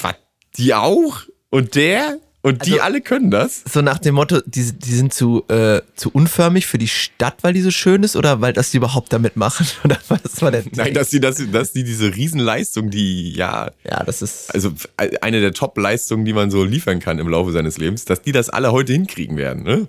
was, 0.00 0.14
die 0.56 0.74
auch? 0.74 1.22
Und 1.50 1.74
der? 1.74 2.18
Und 2.42 2.64
die 2.64 2.72
Also- 2.72 2.82
alle 2.84 3.00
können 3.02 3.30
das? 3.30 3.62
So 3.70 3.82
nach 3.82 3.98
dem 3.98 4.14
Motto, 4.14 4.40
die, 4.46 4.72
die 4.72 4.94
sind 4.94 5.12
zu, 5.12 5.44
äh, 5.48 5.82
zu 5.94 6.10
unförmig 6.10 6.66
für 6.66 6.78
die 6.78 6.88
Stadt, 6.88 7.36
weil 7.42 7.52
die 7.52 7.60
so 7.60 7.70
schön 7.70 8.02
ist 8.02 8.16
oder 8.16 8.40
weil 8.40 8.54
das 8.54 8.70
die 8.70 8.78
überhaupt 8.78 9.12
damit 9.12 9.36
machen? 9.36 9.66
Oder 9.84 9.98
was 10.08 10.40
war 10.40 10.50
der 10.50 10.64
Nein, 10.74 10.94
dass 10.94 11.10
die, 11.10 11.20
dass, 11.20 11.36
die- 11.36 11.50
dass 11.50 11.72
die 11.72 11.84
diese 11.84 12.14
Riesenleistung, 12.16 12.88
die 12.88 13.32
ja, 13.34 13.70
Ja, 13.84 14.02
das 14.04 14.22
ist. 14.22 14.54
also 14.54 14.72
eine 14.96 15.40
der 15.42 15.52
Top-Leistungen, 15.52 16.24
die 16.24 16.32
man 16.32 16.50
so 16.50 16.64
liefern 16.64 16.98
kann 17.00 17.18
im 17.18 17.28
Laufe 17.28 17.52
seines 17.52 17.76
Lebens, 17.76 18.06
dass 18.06 18.22
die 18.22 18.32
das 18.32 18.48
alle 18.48 18.72
heute 18.72 18.92
hinkriegen 18.94 19.36
werden, 19.36 19.62
ne? 19.62 19.86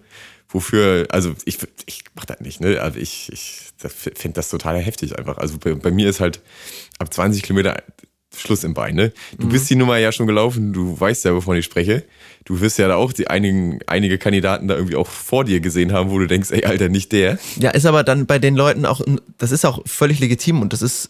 Wofür, 0.50 1.08
also 1.12 1.34
ich, 1.46 1.60
ich 1.86 2.04
mach 2.16 2.26
das 2.26 2.42
nicht, 2.42 2.60
ne? 2.60 2.82
Also 2.82 3.00
ich, 3.00 3.30
ich 3.32 3.62
finde 4.16 4.36
das 4.36 4.50
total 4.50 4.78
heftig 4.80 5.18
einfach. 5.18 5.38
Also 5.38 5.58
bei, 5.58 5.74
bei 5.76 5.92
mir 5.92 6.10
ist 6.10 6.20
halt 6.20 6.42
ab 7.00 7.14
20 7.14 7.44
Kilometer 7.44 7.82
Schluss 8.36 8.64
im 8.64 8.74
Bein, 8.74 8.96
ne? 8.96 9.12
Du 9.38 9.48
bist 9.50 9.70
die 9.70 9.76
Nummer 9.76 9.98
ja 9.98 10.12
schon 10.12 10.26
gelaufen, 10.26 10.72
du 10.74 10.98
weißt 11.00 11.26
ja, 11.26 11.34
wovon 11.36 11.58
ich 11.58 11.66
spreche. 11.66 12.04
Du 12.46 12.60
wirst 12.62 12.80
ja 12.80 12.88
da 12.88 12.96
auch 12.96 13.12
die 13.14 13.28
einigen, 13.28 13.80
einige 13.88 14.18
Kandidaten 14.18 14.68
da 14.68 14.76
irgendwie 14.76 14.96
auch 14.96 15.08
vor 15.08 15.44
dir 15.44 15.60
gesehen 15.60 15.92
haben, 15.92 16.10
wo 16.12 16.18
du 16.18 16.28
denkst, 16.28 16.50
ey, 16.52 16.64
Alter, 16.64 16.90
nicht 16.90 17.12
der. 17.12 17.38
Ja, 17.58 17.72
ist 17.72 17.86
aber 17.86 18.04
dann 18.04 18.26
bei 18.26 18.40
den 18.40 18.56
Leuten 18.56 18.86
auch, 18.86 19.02
ein- 19.02 19.20
das 19.38 19.52
ist 19.52 19.66
auch 19.66 19.82
völlig 19.86 20.20
legitim 20.20 20.62
und 20.62 20.72
das 20.74 20.82
ist 20.82 21.10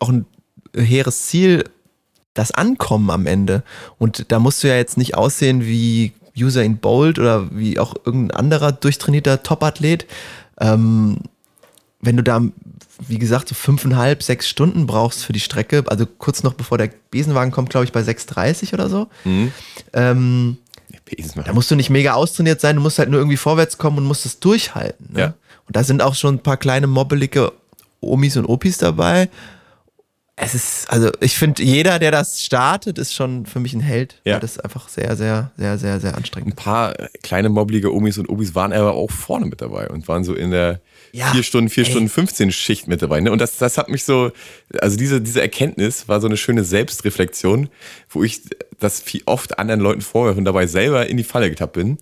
auch 0.00 0.08
ein 0.08 0.24
hehres 0.74 1.26
Ziel, 1.26 1.64
das 2.34 2.50
Ankommen 2.52 3.10
am 3.10 3.26
Ende. 3.26 3.62
Und 3.98 4.32
da 4.32 4.38
musst 4.38 4.62
du 4.64 4.68
ja 4.68 4.76
jetzt 4.76 4.96
nicht 4.96 5.14
aussehen 5.14 5.66
wie 5.66 6.12
Usain 6.36 6.78
Bolt 6.78 7.18
oder 7.18 7.48
wie 7.54 7.78
auch 7.78 7.94
irgendein 8.06 8.36
anderer 8.38 8.72
durchtrainierter 8.72 9.42
Topathlet. 9.42 10.06
Ähm, 10.58 11.18
wenn 12.02 12.16
du 12.16 12.22
da, 12.22 12.42
wie 13.06 13.18
gesagt, 13.18 13.48
so 13.48 13.54
fünfeinhalb, 13.54 14.22
sechs 14.22 14.48
Stunden 14.48 14.86
brauchst 14.86 15.24
für 15.24 15.32
die 15.32 15.40
Strecke, 15.40 15.84
also 15.86 16.04
kurz 16.04 16.42
noch 16.42 16.54
bevor 16.54 16.76
der 16.76 16.90
Besenwagen 17.10 17.52
kommt, 17.52 17.70
glaube 17.70 17.84
ich, 17.84 17.92
bei 17.92 18.00
6,30 18.00 18.74
oder 18.74 18.90
so. 18.90 19.08
Ähm, 19.92 20.58
da 21.44 21.52
musst 21.52 21.70
du 21.70 21.76
nicht 21.76 21.90
mega 21.90 22.14
austrainiert 22.14 22.60
sein, 22.60 22.76
du 22.76 22.82
musst 22.82 22.98
halt 22.98 23.08
nur 23.08 23.20
irgendwie 23.20 23.36
vorwärts 23.36 23.78
kommen 23.78 23.98
und 23.98 24.04
musst 24.04 24.26
es 24.26 24.40
durchhalten. 24.40 25.10
Ne? 25.12 25.20
Ja. 25.20 25.34
Und 25.66 25.76
da 25.76 25.84
sind 25.84 26.02
auch 26.02 26.14
schon 26.14 26.36
ein 26.36 26.42
paar 26.42 26.56
kleine 26.56 26.88
mobbelige 26.88 27.52
Omis 28.00 28.36
und 28.36 28.46
Opis 28.46 28.78
dabei. 28.78 29.28
Es 30.34 30.54
ist, 30.54 30.90
also 30.90 31.10
ich 31.20 31.36
finde, 31.36 31.62
jeder, 31.62 31.98
der 31.98 32.10
das 32.10 32.42
startet, 32.42 32.98
ist 32.98 33.14
schon 33.14 33.46
für 33.46 33.60
mich 33.60 33.74
ein 33.74 33.80
Held. 33.80 34.20
Ja. 34.24 34.34
Weil 34.34 34.40
das 34.40 34.58
einfach 34.58 34.88
sehr, 34.88 35.14
sehr, 35.14 35.52
sehr, 35.56 35.78
sehr, 35.78 36.00
sehr 36.00 36.16
anstrengend 36.16 36.54
ein 36.54 36.56
paar 36.56 36.94
kleine 37.22 37.48
mobbelige 37.48 37.94
Omis 37.94 38.18
und 38.18 38.28
Obis 38.28 38.54
waren 38.54 38.72
aber 38.72 38.94
auch 38.94 39.10
vorne 39.10 39.46
mit 39.46 39.60
dabei 39.60 39.88
und 39.88 40.08
waren 40.08 40.24
so 40.24 40.34
in 40.34 40.50
der 40.50 40.80
Ja, 41.12 41.30
4 41.32 41.42
Stunden, 41.42 41.68
4 41.68 41.84
ey. 41.84 41.90
Stunden 41.90 42.08
15 42.08 42.52
Schicht 42.52 42.88
mit 42.88 43.02
dabei. 43.02 43.20
Ne? 43.20 43.30
Und 43.30 43.38
das, 43.40 43.58
das 43.58 43.76
hat 43.78 43.88
mich 43.90 44.04
so, 44.04 44.32
also 44.80 44.96
diese, 44.96 45.20
diese 45.20 45.42
Erkenntnis 45.42 46.08
war 46.08 46.20
so 46.20 46.26
eine 46.26 46.36
schöne 46.38 46.64
Selbstreflexion, 46.64 47.68
wo 48.08 48.24
ich 48.24 48.40
das 48.80 49.00
viel 49.00 49.22
oft 49.26 49.58
anderen 49.58 49.80
Leuten 49.80 50.00
vorwerfe 50.00 50.38
und 50.38 50.46
dabei 50.46 50.66
selber 50.66 51.06
in 51.06 51.18
die 51.18 51.24
Falle 51.24 51.50
getappt 51.50 51.74
bin. 51.74 51.98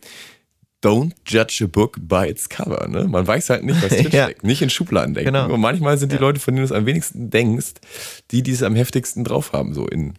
Don't 0.83 1.13
judge 1.27 1.63
a 1.65 1.67
book 1.67 1.99
by 2.01 2.27
its 2.29 2.49
cover. 2.49 2.89
Ne? 2.89 3.05
Man 3.07 3.27
weiß 3.27 3.51
halt 3.51 3.65
nicht, 3.65 3.83
was 3.83 3.91
drin 3.97 4.09
Ja. 4.13 4.25
steckt. 4.27 4.45
Nicht 4.45 4.63
in 4.63 4.71
Schubladen 4.71 5.13
denken. 5.13 5.33
Genau. 5.35 5.53
Und 5.53 5.61
manchmal 5.61 5.99
sind 5.99 6.11
die 6.13 6.17
Leute, 6.17 6.41
von 6.41 6.55
denen 6.55 6.67
du 6.67 6.73
es 6.73 6.79
am 6.79 6.87
wenigsten 6.87 7.29
denkst, 7.31 7.75
die, 8.31 8.43
die 8.43 8.53
es 8.53 8.63
am 8.63 8.75
heftigsten 8.77 9.25
drauf 9.25 9.53
haben, 9.53 9.75
so 9.75 9.87
in 9.87 10.15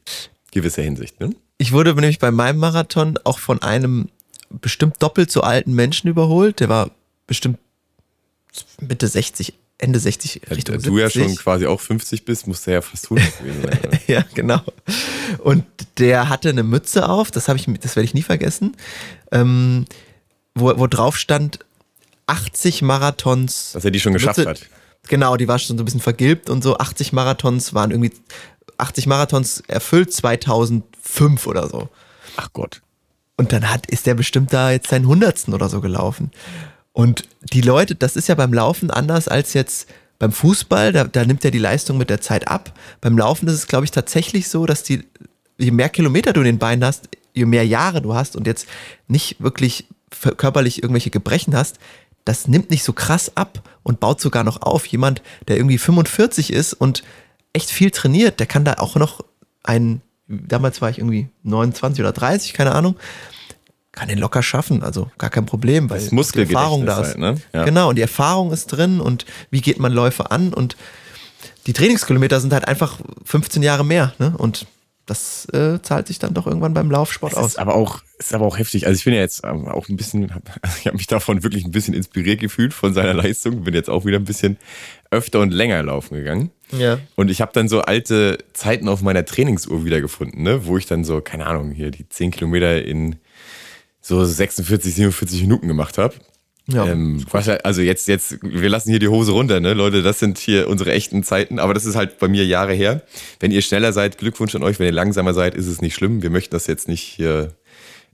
gewisser 0.52 0.84
Hinsicht. 0.84 1.20
Ne? 1.20 1.32
Ich 1.58 1.72
wurde 1.72 1.94
nämlich 1.96 2.20
bei 2.20 2.30
meinem 2.30 2.60
Marathon 2.60 3.18
auch 3.24 3.40
von 3.40 3.62
einem 3.64 4.10
bestimmt 4.50 5.02
doppelt 5.02 5.32
so 5.32 5.42
alten 5.42 5.74
Menschen 5.74 6.10
überholt. 6.10 6.60
Der 6.60 6.70
war 6.70 6.92
bestimmt 7.26 7.58
Mitte 8.80 9.08
60, 9.08 9.54
Ende 9.78 10.00
60 10.00 10.42
Da 10.48 10.56
Richtung 10.56 10.82
du 10.82 10.98
ja 10.98 11.10
70. 11.10 11.24
schon 11.24 11.36
quasi 11.44 11.66
auch 11.66 11.80
50 11.80 12.26
bist, 12.26 12.48
musst 12.48 12.68
du 12.68 12.72
ja 12.72 12.82
fast 12.82 13.06
100 13.06 13.40
gewesen 13.40 13.62
sein. 13.64 13.80
oder? 13.80 14.00
ja, 14.08 14.26
genau. 14.34 14.62
Und 15.40 15.66
der 15.98 16.30
hatte 16.30 16.50
eine 16.50 16.64
Mütze 16.64 17.08
auf, 17.10 17.32
das 17.32 17.48
habe 17.48 17.58
ich, 17.58 17.66
das 17.82 17.96
werde 17.96 18.06
ich 18.06 18.14
nie 18.14 18.22
vergessen, 18.24 18.76
ähm, 19.32 19.86
wo, 20.56 20.78
wo 20.78 20.88
drauf 20.88 21.18
stand 21.18 21.60
80 22.28 22.82
Marathons. 22.82 23.72
Dass 23.74 23.86
er 23.86 23.92
die 23.92 24.00
schon 24.00 24.14
geschafft 24.14 24.40
Mütze- 24.40 24.50
hat. 24.50 24.62
Genau, 25.08 25.36
die 25.36 25.48
war 25.48 25.58
schon 25.58 25.78
so 25.78 25.82
ein 25.82 25.86
bisschen 25.86 26.00
vergilbt 26.00 26.50
und 26.50 26.62
so. 26.64 26.78
80 26.78 27.12
Marathons 27.12 27.74
waren 27.74 27.90
irgendwie 27.90 28.12
80 28.78 29.08
Marathons 29.08 29.64
erfüllt 29.68 30.14
2005 30.14 31.48
oder 31.48 31.68
so. 31.68 31.90
Ach 32.38 32.50
Gott. 32.54 32.82
Und 33.36 33.52
dann 33.52 33.68
hat, 33.70 33.88
ist 33.88 34.06
der 34.06 34.14
bestimmt 34.14 34.54
da 34.54 34.70
jetzt 34.72 34.90
seinen 34.90 35.08
Hundertsten 35.08 35.56
oder 35.56 35.70
so 35.70 35.82
gelaufen. 35.82 36.30
Und 36.94 37.28
die 37.42 37.62
Leute, 37.62 37.96
das 37.96 38.16
ist 38.16 38.28
ja 38.28 38.36
beim 38.36 38.54
Laufen 38.54 38.92
anders 38.92 39.28
als 39.28 39.54
jetzt 39.54 39.88
beim 40.20 40.32
Fußball, 40.32 40.92
da, 40.92 41.06
da 41.06 41.26
nimmt 41.26 41.44
ja 41.44 41.50
die 41.50 41.58
Leistung 41.58 41.98
mit 41.98 42.10
der 42.10 42.22
Zeit 42.22 42.48
ab. 42.48 42.78
Beim 43.02 43.18
Laufen 43.18 43.48
ist 43.48 43.56
es, 43.56 43.68
glaube 43.68 43.86
ich, 43.86 43.92
tatsächlich 43.92 44.50
so, 44.50 44.66
dass 44.68 44.84
die, 44.84 45.04
je 45.58 45.72
mehr 45.72 45.90
Kilometer 45.90 46.32
du 46.32 46.42
in 46.42 46.46
den 46.46 46.60
Beinen 46.60 46.86
hast, 46.86 47.10
je 47.34 47.46
mehr 47.46 47.66
Jahre 47.66 48.02
du 48.02 48.14
hast 48.14 48.36
und 48.36 48.46
jetzt 48.46 48.68
nicht 49.08 49.42
wirklich 49.42 49.86
körperlich 50.38 50.84
irgendwelche 50.84 51.10
Gebrechen 51.10 51.56
hast, 51.56 51.80
das 52.26 52.48
nimmt 52.48 52.70
nicht 52.70 52.84
so 52.84 52.94
krass 52.94 53.36
ab 53.36 53.68
und 53.84 54.00
baut 54.00 54.22
sogar 54.22 54.44
noch 54.44 54.62
auf. 54.62 54.86
Jemand, 54.86 55.24
der 55.48 55.58
irgendwie 55.58 55.78
45 55.78 56.54
ist 56.54 56.74
und 56.74 57.04
echt 57.54 57.72
viel 57.72 57.92
trainiert, 57.92 58.40
der 58.40 58.48
kann 58.48 58.66
da 58.66 58.76
auch 58.76 58.96
noch 58.96 59.26
ein, 59.64 60.02
damals 60.28 60.82
war 60.82 60.90
ich 60.90 61.00
irgendwie 61.00 61.30
29 61.44 62.00
oder 62.00 62.12
30, 62.12 62.54
keine 62.54 62.74
Ahnung, 62.74 62.96
kann 63.92 64.08
den 64.08 64.18
locker 64.18 64.42
schaffen, 64.42 64.84
also 64.84 65.12
gar 65.18 65.30
kein 65.30 65.46
Problem, 65.46 65.90
weil 65.90 66.00
die 66.00 66.40
Erfahrung 66.40 66.86
da 66.86 67.02
ist. 67.02 67.08
Halt, 67.10 67.18
ne? 67.18 67.36
Ja. 67.54 67.66
Genau, 67.66 67.90
und 67.90 67.98
die 67.98 68.02
Erfahrung 68.02 68.52
ist 68.52 68.68
drin 68.68 69.02
und 69.02 69.26
wie 69.50 69.62
geht 69.62 69.80
man 69.80 69.92
Läufe 69.92 70.32
an 70.32 70.54
und 70.54 70.78
die 71.68 71.74
Trainingskilometer 71.74 72.40
sind 72.40 72.54
halt 72.54 72.68
einfach 72.68 73.00
15 73.26 73.62
Jahre 73.62 73.86
mehr, 73.86 74.14
ne? 74.18 74.34
Und 74.38 74.66
das 75.06 75.46
äh, 75.52 75.82
zahlt 75.82 76.08
sich 76.08 76.20
dann 76.20 76.34
doch 76.34 76.48
irgendwann 76.48 76.74
beim 76.74 76.90
Laufsport 76.90 77.34
Es 77.34 77.38
aus. 77.38 77.48
ist 77.48 77.60
aber 77.60 77.76
auch, 77.76 78.02
ist 78.18 78.34
aber 78.34 78.46
auch 78.46 78.58
heftig. 78.58 78.88
Also 78.88 78.98
ich 78.98 79.04
bin 79.04 79.14
ja 79.14 79.20
jetzt 79.20 79.44
ähm, 79.44 79.68
auch 79.68 79.90
ein 79.90 79.98
bisschen, 79.98 80.32
also 80.62 80.78
ich 80.80 80.88
habe 80.88 80.96
mich 80.96 81.08
davon 81.08 81.44
wirklich 81.44 81.66
ein 81.66 81.72
bisschen 81.72 81.94
inspiriert 81.94 82.40
gefühlt 82.40 82.74
von 82.74 82.94
seiner 82.94 83.14
Leistung. 83.14 83.64
Bin 83.64 83.74
jetzt 83.74 83.90
auch 83.90 84.06
wieder 84.06 84.18
ein 84.18 84.24
bisschen 84.26 84.58
öfter 85.10 85.42
und 85.42 85.52
länger 85.52 85.84
laufen 85.84 86.16
gegangen. 86.16 86.52
Ja. 86.72 87.00
Und 87.16 87.30
ich 87.30 87.42
habe 87.42 87.52
dann 87.54 87.68
so 87.68 87.82
alte 87.82 88.38
Zeiten 88.54 88.88
auf 88.88 89.02
meiner 89.02 89.26
Trainingsuhr 89.26 89.84
wiedergefunden, 89.84 90.44
ne? 90.44 90.66
wo 90.66 90.78
ich 90.78 90.86
dann 90.86 91.04
so, 91.04 91.20
keine 91.20 91.46
Ahnung, 91.48 91.72
hier 91.72 91.92
die 91.92 92.08
10 92.08 92.32
Kilometer 92.32 92.82
in 92.84 93.18
so 94.02 94.24
46, 94.24 94.96
47 94.96 95.42
Minuten 95.42 95.68
gemacht 95.68 95.98
habe. 95.98 96.16
Ja. 96.68 96.86
Ähm, 96.86 97.26
also 97.64 97.82
jetzt, 97.82 98.08
jetzt, 98.08 98.38
wir 98.42 98.70
lassen 98.70 98.90
hier 98.90 99.00
die 99.00 99.08
Hose 99.08 99.32
runter, 99.32 99.60
ne, 99.60 99.74
Leute, 99.74 100.02
das 100.04 100.20
sind 100.20 100.38
hier 100.38 100.68
unsere 100.68 100.92
echten 100.92 101.24
Zeiten, 101.24 101.60
aber 101.60 101.74
das 101.74 101.86
ist 101.86 101.96
halt 101.96 102.20
bei 102.20 102.28
mir 102.28 102.46
Jahre 102.46 102.74
her. 102.74 103.02
Wenn 103.40 103.52
ihr 103.52 103.62
schneller 103.62 103.94
seid, 103.94 104.18
Glückwunsch 104.18 104.56
an 104.56 104.64
euch, 104.64 104.80
wenn 104.80 104.86
ihr 104.86 104.92
langsamer 104.92 105.34
seid, 105.34 105.56
ist 105.56 105.68
es 105.68 105.82
nicht 105.82 105.96
schlimm. 105.96 106.22
Wir 106.22 106.30
möchten 106.30 106.54
das 106.54 106.68
jetzt 106.68 106.88
nicht 106.88 107.02
hier 107.02 107.56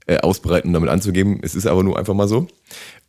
äh, 0.06 0.18
ausbreiten, 0.18 0.68
um 0.68 0.74
damit 0.74 0.90
anzugeben. 0.90 1.40
Es 1.42 1.54
ist 1.54 1.66
aber 1.66 1.82
nur 1.82 1.98
einfach 1.98 2.14
mal 2.14 2.28
so. 2.28 2.48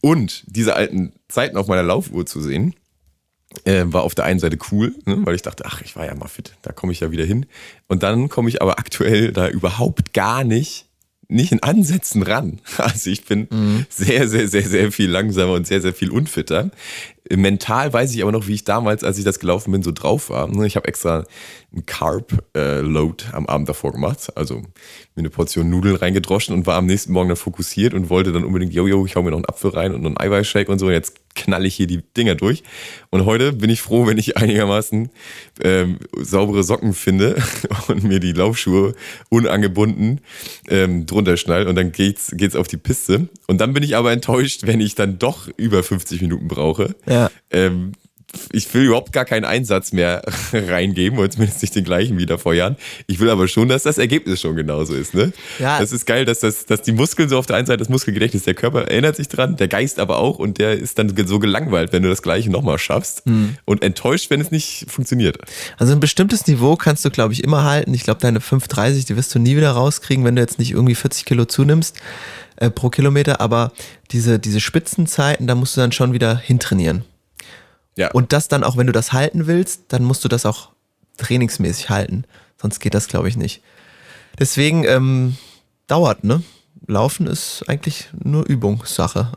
Und 0.01 0.43
diese 0.47 0.75
alten 0.75 1.13
Zeiten 1.27 1.57
auf 1.57 1.67
meiner 1.67 1.83
Laufuhr 1.83 2.25
zu 2.25 2.41
sehen, 2.41 2.75
äh, 3.63 3.85
war 3.87 4.03
auf 4.03 4.15
der 4.15 4.25
einen 4.25 4.39
Seite 4.39 4.57
cool, 4.71 4.93
ne, 5.05 5.17
weil 5.23 5.35
ich 5.35 5.41
dachte, 5.41 5.65
ach, 5.65 5.81
ich 5.81 5.95
war 5.95 6.05
ja 6.05 6.13
mal 6.15 6.27
fit, 6.27 6.55
da 6.61 6.71
komme 6.71 6.91
ich 6.91 6.99
ja 6.99 7.11
wieder 7.11 7.25
hin. 7.25 7.45
Und 7.87 8.03
dann 8.03 8.29
komme 8.29 8.49
ich 8.49 8.61
aber 8.61 8.77
aktuell 8.77 9.31
da 9.31 9.47
überhaupt 9.47 10.13
gar 10.13 10.43
nicht 10.43 10.88
nicht 11.29 11.51
in 11.51 11.63
Ansätzen 11.63 12.23
ran. 12.23 12.59
Also 12.77 13.09
ich 13.09 13.25
bin 13.25 13.47
mhm. 13.51 13.85
sehr, 13.89 14.27
sehr, 14.27 14.47
sehr, 14.47 14.67
sehr 14.67 14.91
viel 14.91 15.09
langsamer 15.09 15.53
und 15.53 15.67
sehr, 15.67 15.81
sehr 15.81 15.93
viel 15.93 16.11
unfitter. 16.11 16.71
Mental 17.29 17.93
weiß 17.93 18.13
ich 18.13 18.21
aber 18.21 18.31
noch, 18.31 18.47
wie 18.47 18.53
ich 18.53 18.63
damals, 18.63 19.03
als 19.03 19.17
ich 19.17 19.23
das 19.23 19.39
gelaufen 19.39 19.71
bin, 19.71 19.83
so 19.83 19.91
drauf 19.91 20.29
war. 20.29 20.49
Ich 20.63 20.75
habe 20.75 20.87
extra 20.87 21.25
einen 21.71 21.85
Carb-Load 21.85 23.25
am 23.33 23.45
Abend 23.45 23.69
davor 23.69 23.91
gemacht. 23.91 24.31
Also 24.35 24.55
mir 24.55 24.65
eine 25.17 25.29
Portion 25.29 25.69
Nudeln 25.69 25.95
reingedroschen 25.95 26.55
und 26.55 26.65
war 26.65 26.77
am 26.77 26.87
nächsten 26.87 27.13
Morgen 27.13 27.29
dann 27.29 27.37
fokussiert 27.37 27.93
und 27.93 28.09
wollte 28.09 28.31
dann 28.31 28.43
unbedingt, 28.43 28.73
yo, 28.73 28.87
yo, 28.87 29.05
ich 29.05 29.15
hau 29.15 29.21
mir 29.21 29.31
noch 29.31 29.37
einen 29.37 29.45
Apfel 29.45 29.71
rein 29.71 29.93
und 29.93 30.05
einen 30.05 30.17
Eiweißshake 30.17 30.71
und 30.71 30.79
so. 30.79 30.87
Und 30.87 30.93
jetzt 30.93 31.13
knall 31.35 31.65
ich 31.65 31.75
hier 31.75 31.87
die 31.87 32.01
Dinger 32.17 32.35
durch. 32.35 32.63
Und 33.11 33.25
heute 33.25 33.53
bin 33.53 33.69
ich 33.69 33.81
froh, 33.81 34.07
wenn 34.07 34.17
ich 34.17 34.37
einigermaßen 34.37 35.09
ähm, 35.61 35.99
saubere 36.17 36.63
Socken 36.63 36.93
finde 36.93 37.41
und 37.87 38.03
mir 38.03 38.19
die 38.19 38.33
Laufschuhe 38.33 38.95
unangebunden 39.29 40.21
ähm, 40.69 41.05
drunter 41.05 41.37
schnall 41.37 41.67
und 41.67 41.75
dann 41.75 41.91
geht's, 41.91 42.31
geht's 42.33 42.55
auf 42.55 42.67
die 42.67 42.77
Piste. 42.77 43.29
Und 43.47 43.61
dann 43.61 43.73
bin 43.73 43.83
ich 43.83 43.95
aber 43.95 44.11
enttäuscht, 44.11 44.61
wenn 44.65 44.81
ich 44.81 44.95
dann 44.95 45.19
doch 45.19 45.47
über 45.57 45.83
50 45.83 46.21
Minuten 46.21 46.47
brauche. 46.47 46.95
Ja. 47.07 47.18
Ähm, 47.51 47.93
ich 48.51 48.71
will 48.73 48.85
überhaupt 48.85 49.11
gar 49.11 49.25
keinen 49.25 49.45
Einsatz 49.45 49.91
mehr 49.91 50.21
reingeben, 50.53 51.17
oder 51.19 51.29
zumindest 51.29 51.61
nicht 51.61 51.75
den 51.75 51.83
gleichen 51.83 52.17
wie 52.17 52.27
vor 52.37 52.53
Jahren. 52.53 52.77
Ich 53.07 53.19
will 53.19 53.29
aber 53.29 53.47
schon, 53.47 53.69
dass 53.69 53.83
das 53.83 53.97
Ergebnis 53.97 54.41
schon 54.41 54.55
genauso 54.55 54.93
ist. 54.93 55.13
Ne? 55.13 55.33
Ja. 55.57 55.79
Das 55.79 55.91
ist 55.91 56.05
geil, 56.05 56.25
dass, 56.25 56.39
das, 56.39 56.65
dass 56.65 56.81
die 56.81 56.91
Muskeln 56.91 57.27
so 57.27 57.37
auf 57.37 57.45
der 57.45 57.55
einen 57.55 57.65
Seite 57.65 57.79
das 57.79 57.89
Muskelgedächtnis, 57.89 58.43
der 58.43 58.53
Körper 58.53 58.83
erinnert 58.83 59.15
sich 59.15 59.27
dran, 59.27 59.55
der 59.55 59.67
Geist 59.67 59.99
aber 59.99 60.17
auch 60.17 60.39
und 60.39 60.59
der 60.59 60.73
ist 60.73 60.99
dann 60.99 61.13
so 61.27 61.39
gelangweilt, 61.39 61.91
wenn 61.91 62.03
du 62.03 62.09
das 62.09 62.21
Gleiche 62.21 62.49
nochmal 62.49 62.77
schaffst 62.77 63.25
mhm. 63.25 63.57
und 63.65 63.83
enttäuscht, 63.83 64.29
wenn 64.29 64.41
es 64.41 64.51
nicht 64.51 64.85
funktioniert. 64.87 65.37
Also 65.77 65.93
ein 65.93 65.99
bestimmtes 65.99 66.45
Niveau 66.47 66.75
kannst 66.75 67.03
du, 67.05 67.09
glaube 67.09 67.33
ich, 67.33 67.43
immer 67.43 67.63
halten. 67.63 67.93
Ich 67.93 68.03
glaube, 68.03 68.21
deine 68.21 68.39
5,30, 68.39 69.07
die 69.07 69.15
wirst 69.15 69.33
du 69.33 69.39
nie 69.39 69.55
wieder 69.55 69.71
rauskriegen, 69.71 70.23
wenn 70.23 70.35
du 70.35 70.41
jetzt 70.41 70.59
nicht 70.59 70.71
irgendwie 70.71 70.95
40 70.95 71.25
Kilo 71.25 71.45
zunimmst 71.45 71.95
äh, 72.57 72.69
pro 72.69 72.89
Kilometer. 72.89 73.41
Aber 73.41 73.71
diese, 74.11 74.39
diese 74.39 74.59
Spitzenzeiten, 74.59 75.47
da 75.47 75.55
musst 75.55 75.75
du 75.75 75.81
dann 75.81 75.91
schon 75.91 76.13
wieder 76.13 76.37
hintrainieren. 76.37 77.03
Ja. 77.99 78.11
Und 78.11 78.31
das 78.31 78.47
dann 78.47 78.63
auch, 78.63 78.77
wenn 78.77 78.87
du 78.87 78.93
das 78.93 79.11
halten 79.11 79.45
willst, 79.45 79.83
dann 79.89 80.05
musst 80.05 80.23
du 80.23 80.29
das 80.29 80.45
auch 80.45 80.69
trainingsmäßig 81.17 81.89
halten. 81.89 82.23
Sonst 82.55 82.79
geht 82.79 82.93
das, 82.93 83.09
glaube 83.09 83.27
ich, 83.27 83.35
nicht. 83.35 83.61
Deswegen 84.39 84.85
ähm, 84.85 85.35
dauert, 85.87 86.23
ne? 86.23 86.41
Laufen 86.87 87.27
ist 87.27 87.65
eigentlich 87.67 88.09
nur 88.23 88.45
Übungssache. 88.45 89.33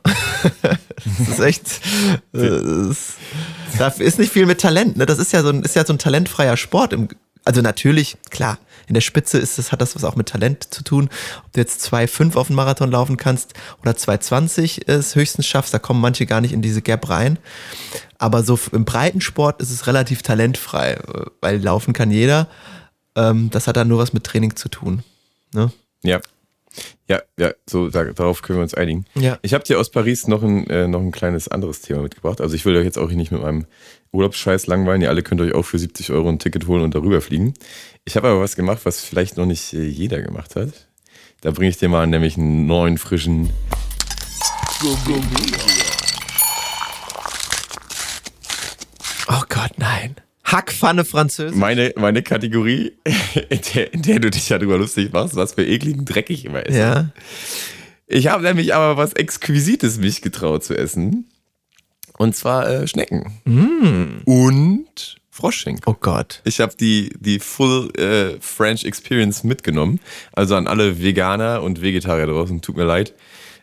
das 0.62 1.28
ist 1.28 1.40
echt. 1.40 1.80
Das, 2.30 3.14
da 3.78 3.88
ist 3.88 4.20
nicht 4.20 4.32
viel 4.32 4.46
mit 4.46 4.60
Talent. 4.60 4.96
Ne? 4.96 5.06
Das 5.06 5.18
ist 5.18 5.32
ja 5.32 5.42
so 5.42 5.48
ein, 5.48 5.62
ist 5.62 5.74
ja 5.74 5.84
so 5.84 5.92
ein 5.92 5.98
talentfreier 5.98 6.56
Sport. 6.56 6.92
Im, 6.92 7.08
also 7.44 7.60
natürlich, 7.60 8.16
klar, 8.30 8.58
in 8.86 8.94
der 8.94 9.00
Spitze 9.00 9.38
ist 9.38 9.58
das, 9.58 9.72
hat 9.72 9.80
das 9.80 9.94
was 9.94 10.04
auch 10.04 10.16
mit 10.16 10.28
Talent 10.28 10.72
zu 10.72 10.82
tun. 10.84 11.08
Ob 11.44 11.52
du 11.52 11.60
jetzt 11.60 11.84
2,5 11.92 12.36
auf 12.36 12.48
den 12.48 12.56
Marathon 12.56 12.90
laufen 12.90 13.16
kannst 13.16 13.54
oder 13.80 13.92
2,20 13.92 14.88
es 14.88 15.14
höchstens 15.14 15.46
schaffst, 15.46 15.72
da 15.72 15.78
kommen 15.78 16.00
manche 16.00 16.26
gar 16.26 16.40
nicht 16.40 16.52
in 16.52 16.62
diese 16.62 16.82
Gap 16.82 17.08
rein. 17.08 17.38
Aber 18.18 18.42
so 18.42 18.58
im 18.72 18.84
Breitensport 18.84 19.60
ist 19.60 19.70
es 19.70 19.86
relativ 19.86 20.22
talentfrei, 20.22 20.98
weil 21.40 21.60
laufen 21.60 21.92
kann 21.92 22.10
jeder. 22.10 22.48
Ähm, 23.16 23.50
das 23.50 23.66
hat 23.66 23.76
dann 23.76 23.88
nur 23.88 23.98
was 23.98 24.12
mit 24.12 24.24
Training 24.24 24.56
zu 24.56 24.68
tun. 24.68 25.02
Ne? 25.52 25.72
Ja. 26.02 26.20
Ja, 27.06 27.20
ja, 27.38 27.52
so 27.68 27.90
da, 27.90 28.04
darauf 28.04 28.40
können 28.40 28.58
wir 28.58 28.62
uns 28.62 28.72
einigen. 28.72 29.04
Ja. 29.14 29.38
Ich 29.42 29.52
habe 29.52 29.64
dir 29.64 29.78
aus 29.78 29.90
Paris 29.90 30.28
noch 30.28 30.42
ein, 30.42 30.66
äh, 30.70 30.88
noch 30.88 31.00
ein 31.00 31.12
kleines 31.12 31.48
anderes 31.48 31.82
Thema 31.82 32.00
mitgebracht. 32.00 32.40
Also 32.40 32.54
ich 32.54 32.64
will 32.64 32.76
euch 32.76 32.84
jetzt 32.84 32.98
auch 32.98 33.08
hier 33.08 33.18
nicht 33.18 33.32
mit 33.32 33.42
meinem 33.42 33.66
Urlaubsscheiß 34.12 34.66
langweilen. 34.66 35.00
Ihr 35.02 35.08
alle 35.08 35.22
könnt 35.22 35.40
euch 35.40 35.54
auch 35.54 35.64
für 35.64 35.78
70 35.78 36.10
Euro 36.12 36.28
ein 36.28 36.38
Ticket 36.38 36.66
holen 36.66 36.82
und 36.82 36.94
darüber 36.94 37.20
fliegen. 37.20 37.54
Ich 38.04 38.16
habe 38.16 38.28
aber 38.28 38.40
was 38.40 38.56
gemacht, 38.56 38.80
was 38.84 39.00
vielleicht 39.00 39.36
noch 39.36 39.46
nicht 39.46 39.72
äh, 39.72 39.84
jeder 39.84 40.20
gemacht 40.20 40.54
hat. 40.56 40.88
Da 41.40 41.50
bringe 41.50 41.70
ich 41.70 41.78
dir 41.78 41.88
mal 41.88 42.06
nämlich 42.06 42.36
einen 42.36 42.66
neuen, 42.66 42.98
frischen 42.98 43.50
Oh 49.28 49.42
Gott, 49.48 49.72
nein. 49.76 50.16
Hackpfanne 50.44 51.04
Französisch. 51.04 51.56
Meine, 51.56 51.94
meine 51.96 52.22
Kategorie, 52.22 52.92
in 53.48 53.60
der, 53.74 53.94
in 53.94 54.02
der 54.02 54.18
du 54.18 54.30
dich 54.30 54.48
ja 54.48 54.58
drüber 54.58 54.76
lustig 54.76 55.12
machst, 55.12 55.36
was 55.36 55.54
für 55.54 55.64
ekligen 55.64 56.04
dreckig 56.04 56.44
immer 56.44 56.66
ist. 56.66 56.76
Ja. 56.76 57.10
Ich 58.06 58.26
habe 58.26 58.42
nämlich 58.42 58.74
aber 58.74 58.96
was 58.96 59.14
Exquisites 59.14 59.98
mich 59.98 60.20
getraut 60.20 60.64
zu 60.64 60.76
essen. 60.76 61.30
Und 62.22 62.36
zwar 62.36 62.70
äh, 62.70 62.86
Schnecken. 62.86 63.40
Mm. 63.44 64.22
Und 64.24 65.16
Froschschenkel. 65.30 65.82
Oh 65.86 65.96
Gott. 65.98 66.40
Ich 66.44 66.60
habe 66.60 66.72
die, 66.78 67.12
die 67.18 67.40
Full 67.40 67.90
äh, 67.98 68.40
French 68.40 68.84
Experience 68.84 69.42
mitgenommen. 69.42 69.98
Also 70.32 70.54
an 70.54 70.68
alle 70.68 71.02
Veganer 71.02 71.62
und 71.62 71.82
Vegetarier 71.82 72.26
draußen, 72.26 72.62
tut 72.62 72.76
mir 72.76 72.84
leid. 72.84 73.12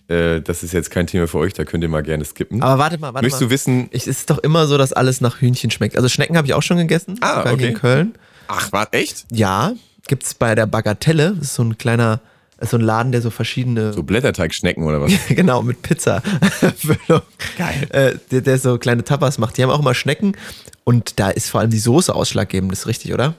Äh, 0.09 0.41
das 0.41 0.63
ist 0.63 0.73
jetzt 0.73 0.91
kein 0.91 1.07
Thema 1.07 1.27
für 1.27 1.37
euch, 1.37 1.53
da 1.53 1.63
könnt 1.63 1.83
ihr 1.83 1.89
mal 1.89 2.03
gerne 2.03 2.25
skippen. 2.25 2.61
Aber 2.61 2.79
warte 2.79 2.97
mal, 2.97 3.13
warte 3.13 3.23
Möchtest 3.23 3.41
mal. 3.41 3.47
du 3.47 3.53
wissen. 3.53 3.87
Ich, 3.91 4.01
es 4.01 4.07
ist 4.07 4.29
doch 4.29 4.39
immer 4.39 4.67
so, 4.67 4.77
dass 4.77 4.91
alles 4.91 5.21
nach 5.21 5.39
Hühnchen 5.39 5.71
schmeckt. 5.71 5.95
Also 5.95 6.09
Schnecken 6.09 6.35
habe 6.35 6.47
ich 6.47 6.53
auch 6.53 6.63
schon 6.63 6.77
gegessen. 6.77 7.15
Ah, 7.21 7.49
okay. 7.49 7.69
in 7.69 7.73
Köln. 7.75 8.15
Ach, 8.49 8.73
war 8.73 8.89
echt? 8.91 9.25
Ja, 9.31 9.71
gibt's 10.07 10.33
bei 10.33 10.53
der 10.53 10.65
Bagatelle. 10.65 11.35
Das 11.37 11.49
ist 11.49 11.55
so 11.55 11.63
ein 11.63 11.77
kleiner, 11.77 12.19
so 12.61 12.77
ein 12.77 12.81
Laden, 12.81 13.11
der 13.11 13.21
so 13.21 13.29
verschiedene. 13.29 13.93
So 13.93 14.03
Blätterteigschnecken 14.03 14.83
oder 14.83 15.01
was? 15.01 15.11
genau, 15.29 15.61
mit 15.61 15.81
Pizza. 15.81 16.21
Geil. 17.57 17.87
Äh, 17.89 18.17
der, 18.31 18.41
der 18.41 18.57
so 18.57 18.77
kleine 18.77 19.03
Tapas 19.03 19.37
macht. 19.37 19.57
Die 19.57 19.63
haben 19.63 19.69
auch 19.69 19.79
immer 19.79 19.93
Schnecken 19.93 20.35
und 20.89 21.19
da 21.19 21.29
ist 21.29 21.49
vor 21.49 21.61
allem 21.61 21.69
die 21.69 21.77
Soße 21.77 22.15
ausschlaggebend, 22.15 22.71
das 22.71 22.79
ist 22.79 22.87
richtig, 22.87 23.13
oder? 23.13 23.35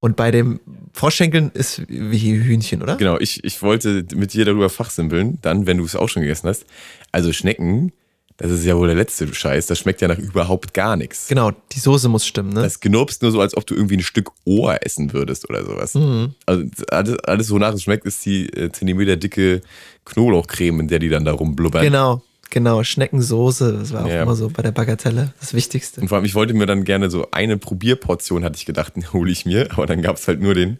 Und 0.00 0.16
bei 0.16 0.30
dem 0.30 0.60
Froschschenkeln 0.94 1.50
ist 1.52 1.82
wie 1.88 2.32
Hühnchen, 2.32 2.82
oder? 2.82 2.96
Genau, 2.96 3.18
ich, 3.18 3.44
ich 3.44 3.60
wollte 3.60 4.06
mit 4.14 4.32
dir 4.32 4.46
darüber 4.46 4.70
fachsimpeln, 4.70 5.38
dann, 5.42 5.66
wenn 5.66 5.76
du 5.76 5.84
es 5.84 5.94
auch 5.94 6.08
schon 6.08 6.22
gegessen 6.22 6.48
hast. 6.48 6.64
Also 7.12 7.34
Schnecken, 7.34 7.92
das 8.38 8.50
ist 8.50 8.64
ja 8.64 8.76
wohl 8.76 8.86
der 8.86 8.96
letzte 8.96 9.32
Scheiß, 9.32 9.66
das 9.66 9.78
schmeckt 9.78 10.02
ja 10.02 10.08
nach 10.08 10.18
überhaupt 10.18 10.74
gar 10.74 10.96
nichts. 10.96 11.28
Genau, 11.28 11.52
die 11.72 11.80
Soße 11.80 12.08
muss 12.08 12.26
stimmen, 12.26 12.52
ne? 12.52 12.62
Das 12.62 12.80
knurpst 12.80 13.22
nur 13.22 13.30
so, 13.30 13.40
als 13.40 13.56
ob 13.56 13.66
du 13.66 13.74
irgendwie 13.74 13.96
ein 13.96 14.02
Stück 14.02 14.30
Ohr 14.44 14.78
essen 14.84 15.12
würdest 15.12 15.48
oder 15.48 15.64
sowas. 15.64 15.94
Mhm. 15.94 16.34
Also 16.44 16.64
alles, 16.90 17.18
alles, 17.24 17.50
wonach 17.50 17.72
es 17.72 17.82
schmeckt, 17.82 18.04
ist 18.04 18.24
die 18.26 18.46
äh, 18.50 18.70
Zentimeter 18.72 19.16
dicke 19.16 19.62
Knoblauchcreme, 20.04 20.80
in 20.80 20.88
der 20.88 20.98
die 20.98 21.08
dann 21.08 21.24
da 21.24 21.32
rumblubbern. 21.32 21.82
Genau, 21.82 22.22
genau. 22.50 22.82
Schneckensoße, 22.84 23.72
das 23.80 23.92
war 23.92 24.04
auch 24.04 24.08
Ja. 24.08 24.22
immer 24.22 24.34
so 24.36 24.48
bei 24.48 24.62
der 24.62 24.72
Bagatelle 24.72 25.32
das 25.40 25.54
Wichtigste. 25.54 26.00
Und 26.00 26.08
vor 26.08 26.16
allem, 26.16 26.24
ich 26.24 26.34
wollte 26.34 26.54
mir 26.54 26.66
dann 26.66 26.84
gerne 26.84 27.10
so 27.10 27.28
eine 27.30 27.56
Probierportion, 27.58 28.44
hatte 28.44 28.56
ich 28.56 28.66
gedacht, 28.66 28.92
hole 29.12 29.30
ich 29.30 29.46
mir, 29.46 29.68
aber 29.72 29.86
dann 29.86 30.02
gab 30.02 30.16
es 30.16 30.26
halt 30.28 30.40
nur 30.40 30.54
den, 30.54 30.78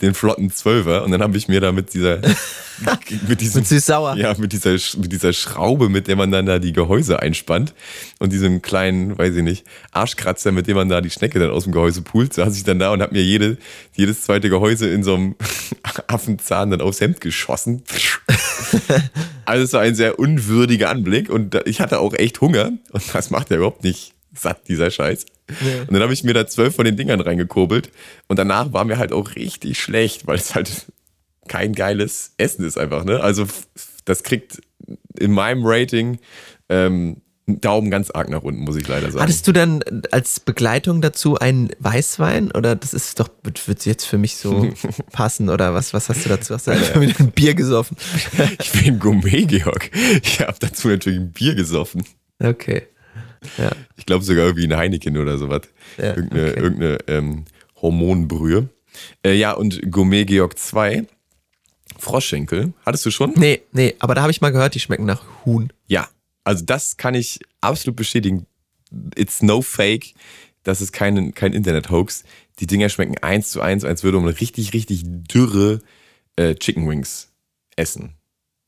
den 0.00 0.14
flotten 0.14 0.50
Zwölfer 0.50 1.04
und 1.04 1.10
dann 1.12 1.22
habe 1.22 1.36
ich 1.36 1.48
mir 1.48 1.60
da 1.60 1.72
mit 1.72 1.94
dieser, 1.94 2.18
mit 3.28 3.40
diesem, 3.40 3.60
Mit 3.60 3.68
süß-sauer. 3.68 4.16
ja, 4.16 4.34
mit 4.38 4.52
dieser, 4.52 4.72
mit 4.98 5.10
dieser 5.12 5.32
Schraube, 5.32 5.88
mit 5.88 6.08
der 6.08 6.16
man 6.16 6.30
dann 6.30 6.46
da 6.46 6.58
die 6.58 6.72
Gehäuse 6.72 7.20
einspannt 7.20 7.74
und 8.18 8.32
diesem 8.32 8.62
kleinen, 8.62 9.16
weiß 9.16 9.34
ich 9.36 9.42
nicht, 9.42 9.64
Arschkratzer, 9.92 10.52
mit 10.52 10.66
dem 10.66 10.76
man 10.76 10.88
da 10.88 11.00
die 11.00 11.10
Schnecke 11.10 11.38
dann 11.38 11.50
aus 11.50 11.64
dem 11.64 11.72
Gehäuse 11.72 12.02
pult, 12.02 12.34
saß 12.34 12.56
ich 12.56 12.64
dann 12.64 12.78
da 12.78 12.92
und 12.92 13.00
habe 13.02 13.14
mir 13.14 13.22
jede, 13.22 13.56
jedes 13.94 14.22
zweite 14.22 14.48
Gehäuse 14.50 14.88
in 14.88 15.02
so 15.02 15.14
einem 15.14 15.34
Affenzahn 16.08 16.70
dann 16.70 16.80
aufs 16.80 17.00
Hemd 17.00 17.20
geschossen. 17.20 17.82
Also 19.48 19.62
es 19.62 19.72
war 19.74 19.82
ein 19.82 19.94
sehr 19.94 20.18
unwürdiger 20.18 20.90
Anblick 20.90 21.30
und 21.30 21.54
ich 21.66 21.80
hatte 21.80 22.00
auch 22.00 22.14
echt 22.14 22.40
Hunger 22.40 22.72
und 22.90 23.14
das 23.14 23.30
macht 23.30 23.48
ja 23.50 23.58
überhaupt 23.58 23.84
nicht 23.84 24.14
satt, 24.34 24.66
dieser 24.66 24.90
Scheiß. 24.90 25.24
Und 25.86 25.92
dann 25.92 26.02
habe 26.02 26.12
ich 26.12 26.24
mir 26.24 26.34
da 26.34 26.48
zwölf 26.48 26.74
von 26.74 26.84
den 26.84 26.96
Dingern 26.96 27.20
reingekurbelt 27.20 27.92
und 28.26 28.40
danach 28.40 28.72
war 28.72 28.84
mir 28.84 28.98
halt 28.98 29.12
auch 29.12 29.36
richtig 29.36 29.78
schlecht, 29.78 30.26
weil 30.26 30.36
es 30.36 30.56
halt 30.56 30.86
kein 31.46 31.74
geiles 31.74 32.32
Essen 32.38 32.64
ist 32.64 32.76
einfach, 32.76 33.04
ne? 33.04 33.20
Also 33.20 33.46
das 34.04 34.24
kriegt 34.24 34.60
in 35.16 35.30
meinem 35.30 35.62
Rating 35.64 36.18
ähm, 36.68 37.22
Daumen 37.48 37.92
ganz 37.92 38.10
arg 38.10 38.28
nach 38.28 38.42
unten, 38.42 38.62
muss 38.62 38.74
ich 38.74 38.88
leider 38.88 39.10
sagen. 39.10 39.22
Hattest 39.22 39.46
du 39.46 39.52
dann 39.52 39.80
als 40.10 40.40
Begleitung 40.40 41.00
dazu 41.00 41.38
einen 41.38 41.70
Weißwein? 41.78 42.50
Oder 42.50 42.74
das 42.74 42.92
ist 42.92 43.20
doch, 43.20 43.28
wird 43.44 43.86
jetzt 43.86 44.04
für 44.04 44.18
mich 44.18 44.36
so 44.36 44.72
passen? 45.12 45.48
Oder 45.48 45.72
was, 45.72 45.94
was 45.94 46.08
hast 46.08 46.24
du 46.24 46.28
dazu? 46.28 46.54
Hast 46.54 46.66
du 46.66 46.72
einfach 46.72 47.00
wieder 47.00 47.20
ein 47.20 47.30
Bier 47.30 47.54
gesoffen? 47.54 47.96
ich 48.60 48.72
bin 48.72 48.98
Gourmet, 48.98 49.44
Georg. 49.46 49.90
Ich 50.22 50.40
habe 50.40 50.56
dazu 50.58 50.88
natürlich 50.88 51.20
ein 51.20 51.32
Bier 51.32 51.54
gesoffen. 51.54 52.04
Okay. 52.42 52.82
Ja. 53.58 53.70
Ich 53.96 54.06
glaube 54.06 54.24
sogar 54.24 54.46
irgendwie 54.46 54.66
ein 54.66 54.76
Heineken 54.76 55.16
oder 55.16 55.38
sowas. 55.38 55.62
Ja, 55.98 56.16
irgendeine 56.16 56.50
okay. 56.50 56.60
irgendeine 56.60 56.98
ähm, 57.06 57.44
Hormonbrühe. 57.80 58.68
Äh, 59.24 59.34
ja, 59.34 59.52
und 59.52 59.92
Gourmet 59.92 60.24
Georg 60.24 60.58
2, 60.58 61.06
Froschschenkel. 61.98 62.72
Hattest 62.84 63.06
du 63.06 63.12
schon? 63.12 63.34
Nee, 63.36 63.62
nee, 63.70 63.94
aber 64.00 64.16
da 64.16 64.22
habe 64.22 64.32
ich 64.32 64.40
mal 64.40 64.50
gehört, 64.50 64.74
die 64.74 64.80
schmecken 64.80 65.04
nach 65.04 65.22
Huhn. 65.44 65.72
Ja. 65.86 66.08
Also 66.46 66.64
das 66.64 66.96
kann 66.96 67.14
ich 67.14 67.40
absolut 67.60 67.96
bestätigen. 67.96 68.46
It's 69.16 69.42
no 69.42 69.62
fake. 69.62 70.14
Das 70.62 70.80
ist 70.80 70.92
kein, 70.92 71.34
kein 71.34 71.52
Internet-Hoax. 71.52 72.22
Die 72.60 72.68
Dinger 72.68 72.88
schmecken 72.88 73.18
eins 73.18 73.50
zu 73.50 73.60
eins, 73.60 73.84
als 73.84 74.04
würde 74.04 74.20
man 74.20 74.28
richtig, 74.28 74.72
richtig 74.72 75.02
dürre 75.04 75.80
äh, 76.36 76.54
Chicken 76.54 76.88
Wings 76.88 77.32
essen. 77.74 78.14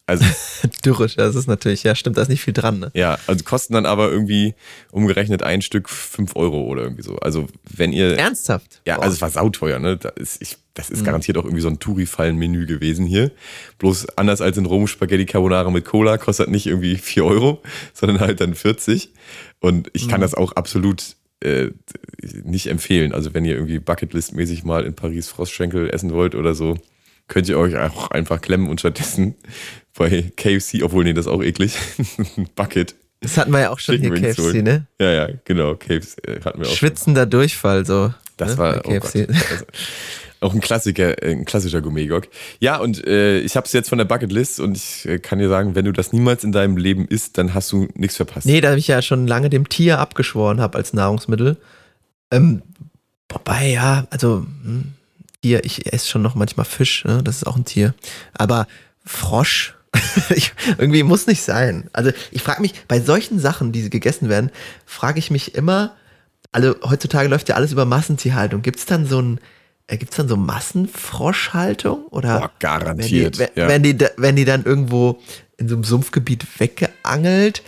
Also, 0.09 0.25
Dürrisch, 0.87 1.17
das 1.17 1.35
ist 1.35 1.49
natürlich, 1.49 1.83
ja, 1.83 1.95
stimmt, 1.95 2.17
da 2.17 2.23
ist 2.23 2.29
nicht 2.29 2.41
viel 2.41 2.55
dran, 2.55 2.79
ne? 2.79 2.91
ja, 2.95 3.19
also 3.27 3.45
kosten 3.45 3.75
dann 3.75 3.85
aber 3.85 4.11
irgendwie 4.11 4.55
umgerechnet 4.91 5.43
ein 5.43 5.61
Stück 5.61 5.91
5 5.91 6.35
Euro 6.35 6.63
oder 6.63 6.83
irgendwie 6.83 7.03
so. 7.03 7.17
Also 7.17 7.47
wenn 7.77 7.93
ihr. 7.93 8.17
Ernsthaft? 8.17 8.81
Ja, 8.87 8.97
Boah. 8.97 9.03
also 9.03 9.17
es 9.17 9.21
war 9.21 9.29
sauteuer, 9.29 9.79
ne? 9.79 9.99
Das 9.99 10.15
ist, 10.17 10.41
ich, 10.41 10.57
das 10.73 10.89
ist 10.89 11.05
garantiert 11.05 11.37
auch 11.37 11.45
irgendwie 11.45 11.61
so 11.61 11.69
ein 11.69 11.79
Touri-Fallen-Menü 11.79 12.65
gewesen 12.65 13.05
hier. 13.05 13.33
Bloß 13.77 14.17
anders 14.17 14.41
als 14.41 14.57
in 14.57 14.65
Rom 14.65 14.87
Spaghetti 14.87 15.27
Carbonara 15.27 15.69
mit 15.71 15.85
Cola 15.85 16.17
kostet 16.17 16.49
nicht 16.49 16.67
irgendwie 16.67 16.97
4 16.97 17.27
Euro, 17.27 17.63
sondern 17.93 18.21
halt 18.21 18.41
dann 18.41 18.55
40. 18.55 19.11
Und 19.61 19.91
ich 19.93 20.09
kann 20.09 20.23
das 20.23 20.35
auch 20.35 20.53
absolut 20.53 21.17
äh, 21.41 21.69
nicht 22.45 22.69
empfehlen. 22.69 23.13
Also 23.13 23.35
wenn 23.35 23.45
ihr 23.45 23.57
irgendwie 23.57 23.79
Bucketlist-mäßig 23.79 24.65
mal 24.65 24.87
in 24.87 24.95
Paris 24.95 25.29
Frostschenkel 25.29 25.91
essen 25.91 26.13
wollt 26.13 26.35
oder 26.35 26.55
so, 26.55 26.79
könnt 27.29 27.49
ihr 27.49 27.59
euch 27.59 27.77
auch 27.77 28.11
einfach 28.11 28.41
klemmen 28.41 28.69
und 28.69 28.81
stattdessen 28.81 29.37
bei 29.97 30.31
KFC, 30.37 30.83
obwohl 30.83 31.05
nee, 31.05 31.13
das 31.13 31.27
ist 31.27 31.33
auch 31.33 31.43
eklig, 31.43 31.77
ein 32.37 32.49
Bucket. 32.55 32.95
Das 33.21 33.37
hatten 33.37 33.53
wir 33.53 33.61
ja 33.61 33.71
auch 33.71 33.79
schon 33.79 33.97
Chicken 33.97 34.15
hier 34.15 34.23
Wings 34.23 34.37
KFC, 34.37 34.45
holen. 34.45 34.65
ne? 34.65 34.87
Ja, 35.01 35.11
ja, 35.13 35.29
genau, 35.45 35.75
KFC 35.75 36.27
äh, 36.27 36.41
hatten 36.45 36.61
wir 36.61 36.69
auch. 36.69 36.75
Schwitzender 36.75 37.27
Durchfall, 37.27 37.85
so. 37.85 38.13
Das 38.37 38.53
ne? 38.53 38.59
war 38.59 38.83
oh 38.85 38.91
KFC. 38.91 39.29
Also, 39.51 39.65
auch 40.41 40.55
ein 40.55 40.61
Klassiker, 40.61 41.21
äh, 41.23 41.33
ein 41.33 41.45
klassischer 41.45 41.81
Gourmet-Gog. 41.81 42.29
Ja, 42.61 42.79
und 42.79 43.05
äh, 43.07 43.41
ich 43.41 43.57
habe 43.57 43.67
es 43.67 43.73
jetzt 43.73 43.89
von 43.89 43.99
der 43.99 44.05
Bucketlist 44.05 44.61
und 44.61 44.77
ich 44.77 45.05
äh, 45.07 45.19
kann 45.19 45.41
dir 45.41 45.49
sagen, 45.49 45.75
wenn 45.75 45.85
du 45.85 45.93
das 45.93 46.13
niemals 46.13 46.45
in 46.45 46.53
deinem 46.53 46.77
Leben 46.77 47.07
isst, 47.07 47.39
dann 47.39 47.55
hast 47.55 47.73
du 47.73 47.89
nichts 47.95 48.17
verpasst. 48.17 48.47
Nee, 48.47 48.61
da 48.61 48.77
ich 48.77 48.87
ja 48.87 49.03
schon 49.03 49.27
lange 49.27 49.51
dem 49.51 49.69
Tier 49.69 49.99
abgeschworen 49.99 50.61
habe 50.61 50.79
als 50.79 50.93
Nahrungsmittel. 50.93 51.57
Ähm, 52.31 52.63
wobei, 53.29 53.71
ja, 53.71 54.07
also 54.11 54.47
hm, 54.63 54.95
Tier, 55.43 55.65
ich 55.65 55.93
esse 55.93 56.09
schon 56.09 56.23
noch 56.23 56.35
manchmal 56.35 56.67
Fisch, 56.67 57.05
ne? 57.05 57.23
das 57.23 57.37
ist 57.37 57.47
auch 57.47 57.57
ein 57.57 57.65
Tier. 57.65 57.95
Aber 58.35 58.67
Frosch, 59.05 59.77
ich, 60.31 60.53
irgendwie 60.77 61.03
muss 61.03 61.27
nicht 61.27 61.43
sein. 61.43 61.89
Also 61.93 62.11
ich 62.31 62.43
frage 62.43 62.61
mich, 62.61 62.75
bei 62.89 63.01
solchen 63.01 63.39
Sachen, 63.39 63.73
die 63.73 63.89
gegessen 63.89 64.29
werden, 64.29 64.51
frage 64.85 65.19
ich 65.19 65.31
mich 65.31 65.55
immer, 65.55 65.97
also 66.53 66.75
heutzutage 66.83 67.29
läuft 67.29 67.49
ja 67.49 67.55
alles 67.55 67.73
über 67.73 67.85
Massentierhaltung. 67.85 68.63
Gibt 68.63 68.79
es 68.79 68.87
dann 68.87 69.07
so 69.07 69.21
ein, 69.21 69.41
äh, 69.87 69.97
gibt's 69.97 70.17
dann 70.17 70.29
so 70.29 70.37
Massenfroschhaltung? 70.37 72.07
Oder 72.07 72.41
Boah, 72.41 72.51
garantiert, 72.59 73.39
Werden 73.39 73.51
die, 73.55 73.61
ja. 73.61 73.69
werden, 73.69 73.83
die, 73.83 74.23
werden 74.23 74.37
die 74.37 74.45
dann 74.45 74.65
irgendwo 74.65 75.21
in 75.57 75.69
so 75.69 75.75
einem 75.75 75.85
Sumpfgebiet 75.85 76.47
weggeangelt? 76.61 77.63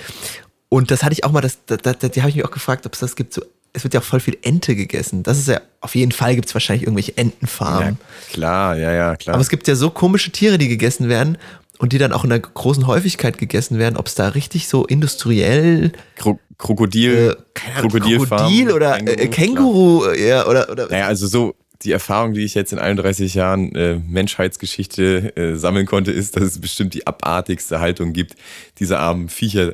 Und 0.68 0.90
das 0.90 1.02
hatte 1.02 1.12
ich 1.12 1.24
auch 1.24 1.32
mal, 1.32 1.40
das, 1.40 1.58
das, 1.66 1.78
das, 1.82 2.10
die 2.10 2.20
habe 2.20 2.30
ich 2.30 2.36
mich 2.36 2.44
auch 2.44 2.50
gefragt, 2.50 2.86
ob 2.86 2.94
es 2.94 3.00
das 3.00 3.16
gibt. 3.16 3.34
So, 3.34 3.42
es 3.72 3.84
wird 3.84 3.94
ja 3.94 4.00
auch 4.00 4.04
voll 4.04 4.20
viel 4.20 4.36
Ente 4.42 4.74
gegessen. 4.74 5.22
Das 5.22 5.38
ist 5.38 5.48
ja, 5.48 5.60
auf 5.80 5.94
jeden 5.94 6.12
Fall 6.12 6.34
gibt 6.34 6.48
es 6.48 6.54
wahrscheinlich 6.54 6.84
irgendwelche 6.84 7.12
ja, 7.12 7.18
Entenfarmen. 7.18 7.98
klar, 8.32 8.76
ja, 8.76 8.92
ja, 8.92 9.16
klar. 9.16 9.34
Aber 9.34 9.42
es 9.42 9.48
gibt 9.48 9.68
ja 9.68 9.74
so 9.74 9.90
komische 9.90 10.30
Tiere, 10.30 10.58
die 10.58 10.68
gegessen 10.68 11.08
werden 11.08 11.38
und 11.78 11.92
die 11.92 11.98
dann 11.98 12.12
auch 12.12 12.24
in 12.24 12.32
einer 12.32 12.40
großen 12.40 12.86
Häufigkeit 12.86 13.38
gegessen 13.38 13.78
werden. 13.78 13.96
Ob 13.96 14.06
es 14.06 14.14
da 14.14 14.28
richtig 14.28 14.68
so 14.68 14.84
industriell 14.84 15.92
Kro 16.16 16.38
Krokodil, 16.58 17.36
äh, 17.54 17.78
Ahnung, 17.78 17.90
Krokodil 17.90 18.70
oder 18.70 18.98
äh, 18.98 19.28
Känguru, 19.28 20.04
äh, 20.04 20.28
ja, 20.28 20.46
oder, 20.46 20.68
oder 20.68 20.88
Naja, 20.88 21.06
also 21.06 21.26
so 21.26 21.54
die 21.82 21.92
Erfahrung, 21.92 22.34
die 22.34 22.44
ich 22.44 22.54
jetzt 22.54 22.72
in 22.72 22.78
31 22.78 23.34
Jahren 23.34 23.74
äh, 23.74 23.98
Menschheitsgeschichte 24.06 25.34
äh, 25.36 25.56
sammeln 25.56 25.86
konnte, 25.86 26.12
ist, 26.12 26.36
dass 26.36 26.44
es 26.44 26.60
bestimmt 26.60 26.92
die 26.92 27.06
abartigste 27.06 27.80
Haltung 27.80 28.12
gibt, 28.12 28.34
diese 28.78 28.98
armen 28.98 29.28
Viecher 29.28 29.72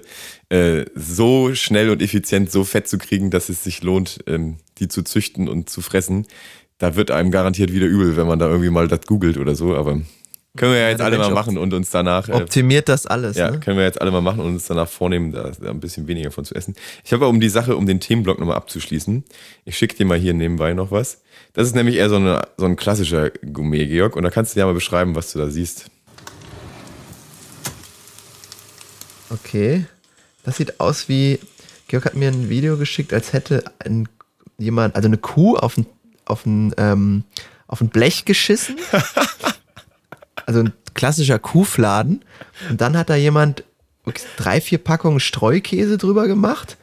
äh, 0.48 0.84
so 0.94 1.54
schnell 1.54 1.90
und 1.90 2.02
effizient 2.02 2.50
so 2.50 2.64
fett 2.64 2.88
zu 2.88 2.98
kriegen, 2.98 3.30
dass 3.30 3.48
es 3.48 3.64
sich 3.64 3.82
lohnt, 3.82 4.20
ähm, 4.26 4.58
die 4.78 4.88
zu 4.88 5.02
züchten 5.02 5.48
und 5.48 5.70
zu 5.70 5.80
fressen. 5.80 6.26
Da 6.78 6.94
wird 6.94 7.10
einem 7.10 7.30
garantiert 7.30 7.72
wieder 7.72 7.86
übel, 7.86 8.16
wenn 8.16 8.26
man 8.26 8.38
da 8.38 8.48
irgendwie 8.48 8.70
mal 8.70 8.86
das 8.86 9.02
googelt 9.06 9.38
oder 9.38 9.54
so, 9.54 9.74
aber 9.74 10.00
können 10.56 10.72
wir 10.72 10.80
ja 10.80 10.88
jetzt 10.88 10.98
der 10.98 11.06
alle 11.06 11.18
Mensch 11.18 11.28
mal 11.28 11.34
machen 11.34 11.58
und 11.58 11.74
uns 11.74 11.90
danach 11.90 12.28
äh, 12.28 12.32
optimiert 12.32 12.88
das 12.88 13.06
alles. 13.06 13.36
ja, 13.36 13.50
ne? 13.50 13.60
können 13.60 13.76
wir 13.76 13.84
jetzt 13.84 14.00
alle 14.00 14.10
mal 14.10 14.22
machen 14.22 14.40
und 14.40 14.54
uns 14.54 14.66
danach 14.66 14.88
vornehmen, 14.88 15.32
da, 15.32 15.50
da 15.60 15.70
ein 15.70 15.80
bisschen 15.80 16.06
weniger 16.06 16.30
von 16.30 16.44
zu 16.44 16.54
essen. 16.54 16.74
Ich 17.04 17.12
habe 17.12 17.24
aber, 17.24 17.30
um 17.30 17.40
die 17.40 17.48
Sache, 17.48 17.76
um 17.76 17.86
den 17.86 18.00
Themenblock 18.00 18.38
nochmal 18.38 18.56
abzuschließen, 18.56 19.24
ich 19.64 19.76
schicke 19.76 19.96
dir 19.96 20.06
mal 20.06 20.18
hier 20.18 20.32
nebenbei 20.32 20.72
noch 20.72 20.90
was. 20.90 21.22
Das 21.52 21.66
ist 21.66 21.74
nämlich 21.74 21.96
eher 21.96 22.08
so, 22.08 22.16
eine, 22.16 22.42
so 22.56 22.64
ein 22.64 22.76
klassischer 22.76 23.30
Gourmet, 23.30 23.86
Georg, 23.86 24.16
und 24.16 24.22
da 24.22 24.30
kannst 24.30 24.54
du 24.54 24.60
dir 24.60 24.66
mal 24.66 24.74
beschreiben, 24.74 25.14
was 25.14 25.32
du 25.32 25.38
da 25.38 25.48
siehst. 25.48 25.90
Okay. 29.30 29.86
Das 30.46 30.56
sieht 30.56 30.80
aus 30.80 31.10
wie. 31.10 31.38
Georg 31.88 32.04
hat 32.06 32.14
mir 32.14 32.28
ein 32.28 32.48
Video 32.48 32.76
geschickt, 32.78 33.12
als 33.12 33.32
hätte 33.32 33.62
ein, 33.78 34.08
jemand, 34.58 34.96
also 34.96 35.06
eine 35.06 35.18
Kuh 35.18 35.56
auf 35.56 35.76
ein, 35.76 35.86
auf 36.24 36.46
ein, 36.46 36.74
ähm, 36.78 37.24
auf 37.68 37.80
ein 37.80 37.90
Blech 37.90 38.24
geschissen. 38.24 38.76
also 40.46 40.60
ein 40.60 40.72
klassischer 40.94 41.38
Kuhfladen. 41.38 42.24
Und 42.70 42.80
dann 42.80 42.96
hat 42.96 43.10
da 43.10 43.14
jemand 43.14 43.62
drei, 44.36 44.60
vier 44.60 44.78
Packungen 44.78 45.20
Streukäse 45.20 45.98
drüber 45.98 46.26
gemacht. 46.26 46.76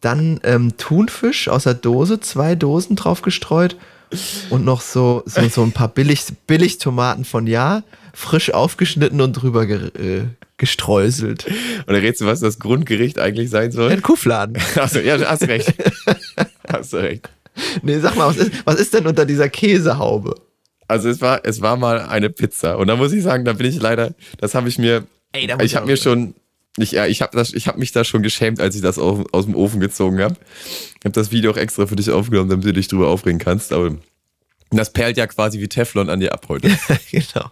Dann 0.00 0.40
ähm, 0.44 0.76
Thunfisch 0.78 1.48
aus 1.48 1.64
der 1.64 1.74
Dose, 1.74 2.20
zwei 2.20 2.54
Dosen 2.54 2.96
drauf 2.96 3.22
gestreut. 3.22 3.76
Und 4.50 4.64
noch 4.64 4.82
so, 4.82 5.22
so, 5.26 5.46
so 5.48 5.62
ein 5.62 5.72
paar 5.72 5.88
Billig, 5.88 6.24
Billigtomaten 6.46 7.24
von 7.24 7.46
Ja, 7.46 7.82
frisch 8.12 8.52
aufgeschnitten 8.52 9.20
und 9.20 9.32
drüber 9.32 9.66
ge, 9.66 9.88
äh, 9.94 10.24
gestreuselt. 10.62 11.44
Und 11.48 11.92
da 11.92 11.94
rätst 11.94 12.20
du, 12.20 12.26
was 12.26 12.38
das 12.38 12.60
Grundgericht 12.60 13.18
eigentlich 13.18 13.50
sein 13.50 13.72
soll? 13.72 13.90
Ein 13.90 14.00
Kuhfladen. 14.00 14.56
Achso, 14.76 15.00
ja, 15.00 15.16
du 15.18 15.28
hast 15.28 15.48
recht. 15.48 15.74
hast 16.72 16.92
du 16.92 16.98
recht. 16.98 17.28
Nee, 17.82 17.98
sag 17.98 18.14
mal, 18.14 18.28
was 18.28 18.36
ist, 18.36 18.52
was 18.64 18.76
ist 18.76 18.94
denn 18.94 19.08
unter 19.08 19.26
dieser 19.26 19.48
Käsehaube? 19.48 20.36
Also 20.86 21.08
es 21.08 21.20
war, 21.20 21.40
es 21.44 21.60
war 21.62 21.76
mal 21.76 22.02
eine 22.02 22.30
Pizza. 22.30 22.78
Und 22.78 22.86
da 22.86 22.94
muss 22.94 23.12
ich 23.12 23.24
sagen, 23.24 23.44
da 23.44 23.54
bin 23.54 23.66
ich 23.66 23.82
leider, 23.82 24.14
das 24.38 24.54
habe 24.54 24.68
ich 24.68 24.78
mir, 24.78 25.04
Ey, 25.32 25.48
da 25.48 25.56
muss 25.56 25.64
ich 25.64 25.74
habe 25.74 25.86
mir 25.86 25.96
schon, 25.96 26.34
ich, 26.76 26.92
ja, 26.92 27.06
ich 27.06 27.22
habe 27.22 27.42
hab 27.42 27.76
mich 27.76 27.90
da 27.90 28.04
schon 28.04 28.22
geschämt, 28.22 28.60
als 28.60 28.76
ich 28.76 28.82
das 28.82 29.00
aus, 29.00 29.26
aus 29.32 29.46
dem 29.46 29.56
Ofen 29.56 29.80
gezogen 29.80 30.20
habe. 30.20 30.36
Ich 31.00 31.04
habe 31.04 31.12
das 31.12 31.32
Video 31.32 31.50
auch 31.50 31.56
extra 31.56 31.86
für 31.86 31.96
dich 31.96 32.08
aufgenommen, 32.08 32.50
damit 32.50 32.66
du 32.66 32.72
dich 32.72 32.86
drüber 32.86 33.08
aufregen 33.08 33.40
kannst. 33.40 33.72
Aber 33.72 33.96
das 34.70 34.92
perlt 34.92 35.16
ja 35.16 35.26
quasi 35.26 35.58
wie 35.58 35.66
Teflon 35.66 36.08
an 36.08 36.20
dir 36.20 36.32
ab 36.32 36.46
heute. 36.48 36.70
genau. 37.10 37.50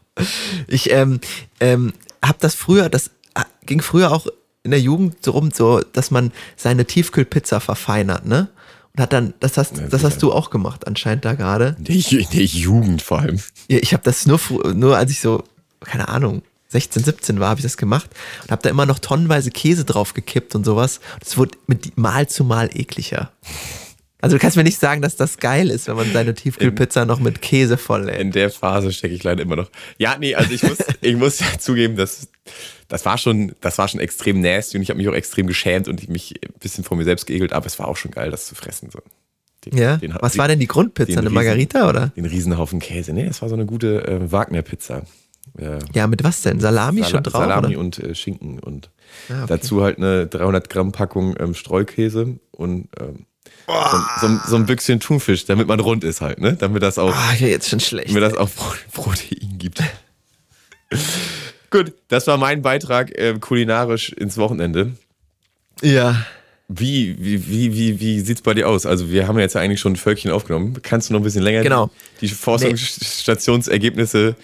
Ich 0.68 0.92
ähm, 0.92 1.18
ähm, 1.59 1.92
habe 2.25 2.39
das 2.41 2.55
früher, 2.55 2.89
das 2.89 3.11
ah, 3.35 3.47
ging 3.67 3.81
früher 3.81 4.13
auch 4.13 4.27
in 4.63 4.71
der 4.71 4.81
Jugend 4.81 5.25
so 5.25 5.33
rum, 5.33 5.51
so, 5.53 5.81
dass 5.93 6.11
man 6.11 6.33
seine 6.57 6.85
Tiefkühlpizza 6.85 7.61
verfeinert, 7.61 8.27
ne? 8.27 8.49
Und 8.93 9.03
hat 9.03 9.13
dann, 9.13 9.35
das 9.39 9.57
hast, 9.57 9.75
das 9.89 10.03
hast 10.03 10.21
du 10.21 10.33
auch 10.33 10.51
gemacht, 10.51 10.87
anscheinend 10.87 11.25
da 11.25 11.35
gerade. 11.35 11.77
In 11.79 11.85
in 11.85 12.27
der 12.33 12.45
Jugend 12.45 13.03
vor 13.03 13.21
allem. 13.21 13.41
Ja, 13.69 13.79
ich 13.81 13.93
habe 13.93 14.03
das 14.03 14.27
nur, 14.27 14.41
nur 14.75 14.97
als 14.97 15.13
ich 15.13 15.21
so, 15.21 15.45
keine 15.81 16.09
Ahnung, 16.09 16.43
16, 16.71 17.05
17 17.05 17.41
war, 17.41 17.51
habe 17.51 17.61
ich 17.61 17.65
das 17.65 17.77
gemacht 17.77 18.11
und 18.43 18.51
habe 18.51 18.63
da 18.63 18.69
immer 18.69 18.87
noch 18.87 18.99
tonnenweise 18.99 19.51
Käse 19.51 19.85
drauf 19.85 20.15
gekippt 20.15 20.55
und 20.55 20.65
sowas. 20.65 21.01
Und 21.15 21.27
es 21.27 21.37
wurde 21.37 21.59
mit 21.67 21.99
Mal 21.99 22.29
zu 22.29 22.45
Mal 22.45 22.71
ekliger. 22.73 23.31
Also 24.23 24.37
du 24.37 24.41
kannst 24.41 24.57
mir 24.57 24.65
nicht 24.65 24.79
sagen, 24.79 25.03
dass 25.03 25.17
das 25.17 25.39
geil 25.39 25.71
ist, 25.71 25.89
wenn 25.89 25.97
man 25.97 26.13
seine 26.13 26.35
Tiefkühlpizza 26.35 27.05
noch 27.07 27.21
mit 27.21 27.41
Käse 27.43 27.77
volllädt. 27.77 28.21
In 28.21 28.33
der 28.33 28.51
Phase 28.51 28.93
stecke 28.93 29.15
ich 29.15 29.23
leider 29.25 29.43
immer 29.43 29.57
noch. 29.57 29.71
Ja, 29.99 30.17
nee, 30.19 30.35
also 30.35 30.53
ich 30.53 30.63
muss, 30.63 30.79
ich 31.01 31.17
muss 31.17 31.41
ja 31.41 31.47
zugeben, 31.59 31.97
dass 31.97 32.29
das 32.89 33.05
war 33.05 33.19
schon, 33.19 33.53
das 33.61 33.79
war 33.79 33.89
schon 33.89 34.01
extrem 34.01 34.41
nasty 34.41 34.77
und 34.77 34.83
ich 34.83 34.91
habe 34.91 34.99
mich 34.99 35.09
auch 35.09 35.15
extrem 35.15 35.47
geschämt 35.47 35.89
und 35.89 36.09
mich 36.09 36.35
ein 36.45 36.53
bisschen 36.61 36.85
vor 36.85 36.97
mir 36.97 37.05
selbst 37.05 37.27
geekelt, 37.27 37.53
aber 37.53 37.67
es 37.67 37.79
war 37.79 37.89
auch 37.89 37.97
schon 37.97 38.11
geil, 38.11 38.31
das 38.31 38.47
zu 38.47 38.55
fressen. 38.55 38.91
So. 38.91 38.99
Den, 39.65 39.77
Ja? 39.79 39.97
den- 39.99 40.15
Was 40.21 40.37
war 40.39 40.49
denn 40.49 40.59
die 40.59 40.67
Grundpizza? 40.67 41.13
den 41.13 41.19
Eine 41.21 41.31
Margarita 41.31 41.89
oder? 41.89 42.09
Den 42.17 42.25
Riesenhaufen 42.27 42.79
Käse. 42.81 43.13
Nee, 43.13 43.27
es 43.27 43.41
war 43.43 43.49
so 43.49 43.55
eine 43.55 43.67
gute 43.67 44.07
äh, 44.07 44.33
Wagner-Pizza. 44.33 45.03
Äh, 45.59 45.79
Ja, 45.95 46.07
mit 46.07 46.25
was 46.25 46.43
denn? 46.43 46.61
Salami 46.61 47.01
Sala- 47.03 47.11
schon 47.11 47.23
drauf? 47.23 47.43
Salami 47.43 47.69
oder? 47.69 47.79
und 47.79 47.99
äh, 47.99 48.15
Schinken 48.15 48.59
und 48.59 48.91
Ah, 49.29 49.39
okay. 49.45 49.45
dazu 49.49 49.83
halt 49.83 49.99
eine 49.99 50.27
300 50.27 50.69
Gramm 50.71 50.93
Packung 50.93 51.35
ähm, 51.41 51.55
Streukäse 51.55 52.39
und 52.53 52.89
ähm, 53.01 53.27
so, 53.66 53.99
so, 54.20 54.27
ein- 54.27 54.40
so 54.46 54.57
ein 54.57 54.66
Büchschen 54.66 55.01
Thunfisch, 55.01 55.44
damit 55.46 55.66
man 55.68 55.81
rund 55.81 56.05
ist 56.05 56.20
halt, 56.20 56.38
ne? 56.40 56.55
Damit 56.55 56.83
das 56.83 56.99
auch, 56.99 57.14
Ah, 57.14 57.35
ja, 57.38 57.46
jetzt 57.46 57.68
schon 57.68 57.81
schlecht. 57.81 58.11
damit 58.11 58.23
das 58.23 58.37
auch 58.37 58.51
Pro- 58.55 58.75
Protein 58.92 59.59
gibt. 59.59 59.83
Gut, 61.70 61.92
das 62.09 62.27
war 62.27 62.37
mein 62.37 62.62
Beitrag 62.62 63.16
äh, 63.16 63.35
kulinarisch 63.40 64.11
ins 64.11 64.37
Wochenende. 64.38 64.92
Ja. 65.83 66.27
Wie, 66.68 67.16
wie, 67.18 67.49
wie, 67.49 67.75
wie, 67.75 68.01
wie 68.01 68.20
sieht's 68.20 68.42
bei 68.42 68.55
dir 68.55 68.68
aus? 68.68 68.87
Also, 68.87 69.11
wir 69.11 69.27
haben 69.29 69.37
ja 69.37 69.42
jetzt 69.42 69.55
ja 69.55 69.61
eigentlich 69.61 69.81
schon 69.81 69.92
ein 69.92 69.96
Völkchen 69.96 70.31
aufgenommen. 70.31 70.79
Kannst 70.83 71.09
du 71.09 71.14
noch 71.14 71.20
ein 71.20 71.25
bisschen 71.25 71.42
länger 71.42 71.62
Genau. 71.62 71.90
die 72.20 72.29
Forschungsstationsergebnisse 72.29 74.37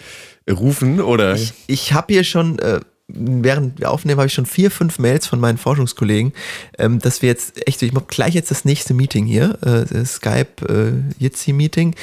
rufen 0.51 1.01
oder? 1.01 1.37
Ich 1.67 1.93
habe 1.93 2.15
hier 2.15 2.25
schon 2.25 2.59
äh, 2.61 2.81
während 3.09 3.79
wir 3.79 3.91
aufnehmen, 3.91 4.19
habe 4.19 4.27
ich 4.27 4.35
schon 4.35 4.47
vier, 4.47 4.71
fünf 4.71 4.99
Mails 4.99 5.27
von 5.27 5.39
meinen 5.39 5.59
Forschungskollegen, 5.59 6.33
ähm, 6.79 6.99
dass 6.99 7.23
wir 7.23 7.29
jetzt 7.29 7.67
echt, 7.67 7.81
ich 7.83 7.93
mache 7.93 8.07
gleich 8.09 8.35
jetzt 8.35 8.51
das 8.51 8.65
nächste 8.65 8.95
Meeting 8.95 9.27
hier, 9.27 9.59
äh, 9.63 10.05
Skype 10.05 10.67
äh, 10.69 11.23
Jitsi-Meeting 11.23 11.95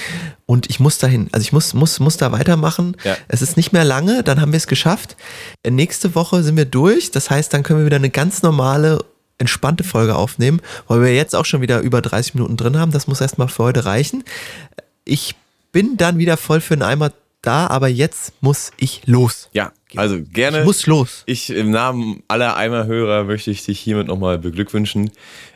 und 0.46 0.70
ich 0.70 0.80
muss 0.80 0.98
dahin, 1.00 1.28
also 1.34 1.44
ich 1.44 1.52
muss, 1.52 1.74
muss, 1.74 2.00
muss 2.00 2.18
da 2.18 2.32
weitermachen. 2.32 2.96
Ja. 3.04 3.18
Es 3.28 3.42
ist 3.42 3.58
nicht 3.58 3.74
mehr 3.74 3.84
lange, 3.84 4.24
dann 4.24 4.40
haben 4.40 4.54
wir 4.54 4.58
es 4.58 4.68
geschafft. 4.68 5.18
Äh, 5.64 5.72
nächste 5.72 6.16
Woche 6.16 6.42
sind 6.42 6.56
wir 6.56 6.66
durch, 6.66 7.12
das 7.12 7.30
heißt, 7.30 7.54
dann 7.54 7.64
können 7.64 7.80
wir 7.80 7.86
wieder 7.86 7.98
eine 7.98 8.10
ganz 8.10 8.42
normale 8.42 9.04
entspannte 9.40 9.84
Folge 9.84 10.16
aufnehmen, 10.16 10.62
weil 10.88 11.02
wir 11.02 11.14
jetzt 11.14 11.36
auch 11.36 11.46
schon 11.46 11.60
wieder 11.60 11.82
über 11.82 12.02
30 12.02 12.36
Minuten 12.36 12.56
drin 12.56 12.78
haben. 12.78 12.92
Das 12.92 13.08
muss 13.08 13.20
erstmal 13.20 13.50
für 13.50 13.64
heute 13.64 13.84
reichen. 13.84 14.24
Ich 15.04 15.36
bin 15.74 15.98
dann 15.98 16.18
wieder 16.18 16.38
voll 16.38 16.62
für 16.62 16.78
den 16.78 16.84
Eimer 16.84 17.12
da, 17.42 17.68
aber 17.68 17.90
jetzt 17.90 18.34
muss 18.42 18.72
ich 18.78 19.02
los. 19.06 19.50
Ja, 19.52 19.74
also 19.98 20.20
gerne. 20.22 20.60
Ich 20.60 20.66
muss 20.66 20.86
los. 20.88 21.24
Ich 21.26 21.50
im 21.50 21.72
Namen 21.72 22.24
aller 22.28 22.56
Eimerhörer 22.58 23.24
möchte 23.24 23.52
ich 23.52 23.64
dich 23.66 23.80
hiermit 23.80 24.08
nochmal 24.08 24.38
beglückwünschen. 24.40 25.12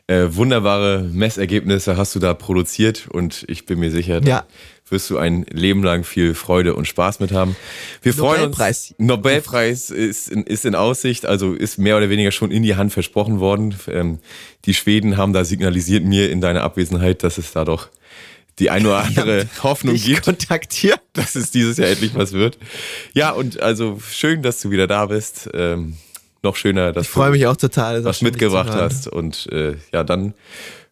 Äh, 0.08 0.28
wunderbare 0.36 1.02
Messergebnisse 1.12 1.98
hast 1.98 2.16
du 2.16 2.20
da 2.20 2.34
produziert 2.34 3.08
und 3.12 3.44
ich 3.50 3.66
bin 3.66 3.80
mir 3.80 3.92
sicher, 3.92 4.22
da 4.22 4.30
Ja. 4.30 4.46
wirst 4.90 5.10
du 5.10 5.18
ein 5.18 5.46
Leben 5.52 5.84
lang 5.84 6.06
viel 6.06 6.34
Freude 6.34 6.76
und 6.76 6.88
Spaß 6.88 7.20
mit 7.20 7.34
haben. 7.34 7.58
Wir 8.02 8.14
freuen 8.14 8.42
Nobelpreis. 8.44 8.96
uns. 8.98 9.06
Nobelpreis 9.08 9.90
ist 9.90 10.30
in, 10.30 10.44
ist 10.44 10.64
in 10.64 10.76
Aussicht, 10.76 11.26
also 11.26 11.54
ist 11.54 11.78
mehr 11.78 11.98
oder 11.98 12.10
weniger 12.10 12.32
schon 12.32 12.52
in 12.52 12.64
die 12.64 12.76
Hand 12.78 12.94
versprochen 12.94 13.40
worden. 13.42 13.76
Ähm, 13.90 14.20
die 14.64 14.74
Schweden 14.74 15.18
haben 15.18 15.34
da 15.34 15.44
signalisiert 15.44 16.06
mir 16.06 16.32
in 16.32 16.40
deiner 16.40 16.64
Abwesenheit, 16.64 17.22
dass 17.24 17.38
es 17.38 17.52
da 17.52 17.66
doch 17.66 17.90
die 18.60 18.70
eine 18.70 18.88
oder 18.88 19.04
andere 19.04 19.48
Hoffnung 19.64 19.96
gibt 19.96 20.24
kontaktiert. 20.24 21.00
dass 21.14 21.36
es 21.36 21.52
dieses 21.52 21.78
Jahr 21.78 21.90
endlich 21.90 22.14
was 22.16 22.34
wird. 22.34 22.58
Ja, 23.14 23.32
und 23.32 23.62
also 23.62 24.00
schön, 24.12 24.42
dass 24.44 24.62
du 24.62 24.70
wieder 24.72 24.88
da 24.88 25.06
bist. 25.08 25.50
Ähm, 25.54 25.98
noch 26.44 26.56
schöner, 26.56 26.94
dass 26.94 27.06
Ich 27.08 27.10
freue 27.12 27.28
du 27.28 27.32
mich 27.34 27.48
auch 27.48 27.58
total. 27.58 28.04
was 28.04 28.22
mitgebracht 28.22 28.70
hast. 28.70 29.08
Und 29.08 29.48
äh, 29.52 29.76
ja, 29.92 30.04
dann 30.04 30.34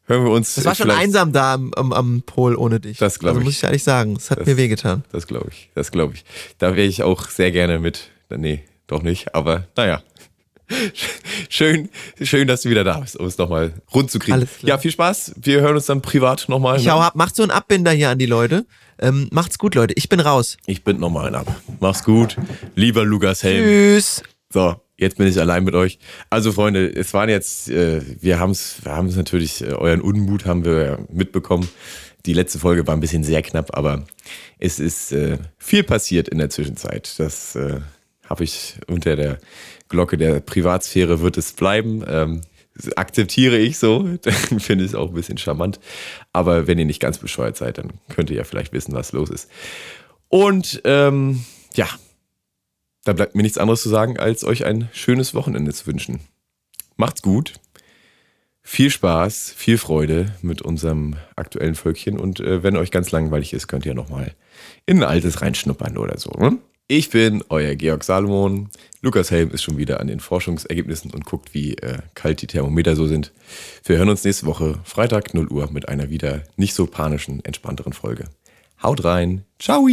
hören 0.07 0.23
wir 0.25 0.31
uns. 0.31 0.57
Es 0.57 0.65
war 0.65 0.73
schon 0.75 0.89
einsam 0.91 1.31
da 1.31 1.53
am, 1.53 1.73
am, 1.75 1.93
am 1.93 2.23
Pol 2.25 2.55
ohne 2.55 2.79
dich. 2.79 2.97
Das 2.97 3.19
glaub 3.19 3.29
also 3.31 3.41
ich. 3.41 3.45
muss 3.45 3.57
ich 3.57 3.63
ehrlich 3.63 3.83
sagen. 3.83 4.15
Es 4.17 4.31
hat 4.31 4.39
Das- 4.39 4.47
mir 4.47 4.57
wehgetan. 4.57 5.03
Das 5.11 5.27
glaube 5.27 5.49
ich. 5.51 5.69
Das 5.75 5.91
glaube 5.91 6.15
ich. 6.15 6.25
Da 6.57 6.75
wäre 6.75 6.87
ich 6.87 7.03
auch 7.03 7.29
sehr 7.29 7.51
gerne 7.51 7.77
mit. 7.79 8.09
Nee, 8.35 8.63
doch 8.87 9.03
nicht. 9.03 9.35
Aber 9.35 9.67
naja. 9.77 10.01
Schön, 11.49 11.89
schön, 12.21 12.47
dass 12.47 12.61
du 12.61 12.69
wieder 12.69 12.83
da 12.83 12.99
bist, 12.99 13.17
um 13.17 13.25
es 13.25 13.37
nochmal 13.37 13.73
rund 13.93 14.09
zu 14.09 14.19
kriegen. 14.19 14.33
Alles 14.33 14.57
klar. 14.57 14.69
Ja, 14.69 14.77
viel 14.77 14.91
Spaß. 14.91 15.35
Wir 15.41 15.61
hören 15.61 15.75
uns 15.75 15.85
dann 15.85 16.01
privat 16.01 16.49
nochmal. 16.49 16.79
Ich 16.79 16.89
hau 16.89 16.99
ab. 16.99 17.15
Macht 17.15 17.35
so 17.35 17.43
einen 17.43 17.51
Abbinder 17.51 17.91
hier 17.91 18.09
an 18.09 18.17
die 18.17 18.25
Leute. 18.25 18.65
Ähm, 18.99 19.27
macht's 19.31 19.57
gut, 19.57 19.75
Leute. 19.75 19.93
Ich 19.97 20.09
bin 20.09 20.19
raus. 20.19 20.57
Ich 20.65 20.83
bind 20.83 20.99
nochmal 20.99 21.35
ab. 21.35 21.53
Mach's 21.79 22.03
gut. 22.03 22.37
Lieber 22.75 23.03
Lukas 23.03 23.43
Helm. 23.43 23.63
Tschüss. 23.63 24.23
So, 24.51 24.75
jetzt 24.97 25.17
bin 25.17 25.27
ich 25.27 25.39
allein 25.39 25.63
mit 25.63 25.75
euch. 25.75 25.99
Also 26.29 26.51
Freunde, 26.51 26.87
es 26.87 27.13
waren 27.13 27.29
jetzt, 27.29 27.69
äh, 27.69 28.01
wir 28.21 28.39
haben 28.39 28.51
es, 28.51 28.77
wir 28.83 28.93
haben 28.93 29.07
es 29.07 29.15
natürlich, 29.15 29.61
äh, 29.61 29.73
euren 29.73 30.01
Unmut 30.01 30.45
haben 30.45 30.63
wir 30.63 30.85
ja 30.85 30.97
mitbekommen. 31.11 31.67
Die 32.25 32.33
letzte 32.33 32.57
Folge 32.57 32.87
war 32.87 32.95
ein 32.95 33.01
bisschen 33.01 33.23
sehr 33.23 33.43
knapp, 33.43 33.77
aber 33.77 34.05
es 34.57 34.79
ist 34.79 35.11
äh, 35.11 35.37
viel 35.57 35.83
passiert 35.83 36.27
in 36.27 36.39
der 36.39 36.49
Zwischenzeit. 36.49 37.13
Das 37.19 37.55
äh, 37.55 37.81
habe 38.29 38.43
ich 38.43 38.75
unter 38.87 39.15
der 39.15 39.39
Glocke 39.89 40.17
der 40.17 40.39
Privatsphäre 40.39 41.21
wird 41.21 41.37
es 41.37 41.53
bleiben. 41.53 42.03
Ähm, 42.07 42.41
akzeptiere 42.95 43.57
ich 43.57 43.77
so, 43.77 44.07
finde 44.57 44.83
ich 44.83 44.91
es 44.91 44.95
auch 44.95 45.09
ein 45.09 45.13
bisschen 45.13 45.37
charmant. 45.37 45.79
Aber 46.33 46.67
wenn 46.67 46.79
ihr 46.79 46.85
nicht 46.85 46.99
ganz 46.99 47.17
bescheuert 47.17 47.57
seid, 47.57 47.77
dann 47.77 47.93
könnt 48.09 48.29
ihr 48.29 48.37
ja 48.37 48.43
vielleicht 48.43 48.73
wissen, 48.73 48.93
was 48.93 49.11
los 49.11 49.29
ist. 49.29 49.49
Und 50.27 50.81
ähm, 50.83 51.45
ja, 51.75 51.87
da 53.03 53.13
bleibt 53.13 53.35
mir 53.35 53.43
nichts 53.43 53.57
anderes 53.57 53.81
zu 53.81 53.89
sagen, 53.89 54.19
als 54.19 54.43
euch 54.43 54.65
ein 54.65 54.89
schönes 54.91 55.33
Wochenende 55.33 55.73
zu 55.73 55.87
wünschen. 55.87 56.19
Macht's 56.97 57.21
gut. 57.21 57.53
Viel 58.67 58.89
Spaß, 58.89 59.53
viel 59.55 59.77
Freude 59.77 60.33
mit 60.41 60.63
unserem 60.63 61.17
aktuellen 61.35 61.75
Völkchen 61.75 62.19
und 62.19 62.39
äh, 62.39 62.63
wenn 62.63 62.75
euch 62.77 62.89
ganz 62.89 63.11
langweilig 63.11 63.53
ist, 63.53 63.67
könnt 63.67 63.85
ihr 63.85 63.93
nochmal 63.93 64.33
in 64.87 64.97
ein 64.97 65.03
altes 65.07 65.43
reinschnuppern 65.43 65.99
oder 65.99 66.17
so. 66.17 66.31
Ne? 66.31 66.57
Ich 66.87 67.09
bin 67.09 67.43
euer 67.49 67.73
Georg 67.73 68.03
Salomon. 68.03 68.69
Lukas 69.01 69.31
Helm 69.31 69.49
ist 69.49 69.63
schon 69.63 69.77
wieder 69.77 69.99
an 69.99 70.05
den 70.05 70.19
Forschungsergebnissen 70.19 71.09
und 71.09 71.25
guckt, 71.25 71.55
wie 71.55 71.73
äh, 71.77 71.97
kalt 72.13 72.43
die 72.43 72.47
Thermometer 72.47 72.95
so 72.95 73.07
sind. 73.07 73.33
Wir 73.83 73.97
hören 73.97 74.09
uns 74.09 74.23
nächste 74.23 74.45
Woche, 74.45 74.79
Freitag 74.83 75.33
0 75.33 75.47
Uhr, 75.47 75.71
mit 75.71 75.89
einer 75.89 76.11
wieder 76.11 76.43
nicht 76.57 76.75
so 76.75 76.85
panischen, 76.85 77.43
entspannteren 77.43 77.93
Folge. 77.93 78.25
Haut 78.83 79.03
rein. 79.03 79.45
Ciao! 79.57 79.87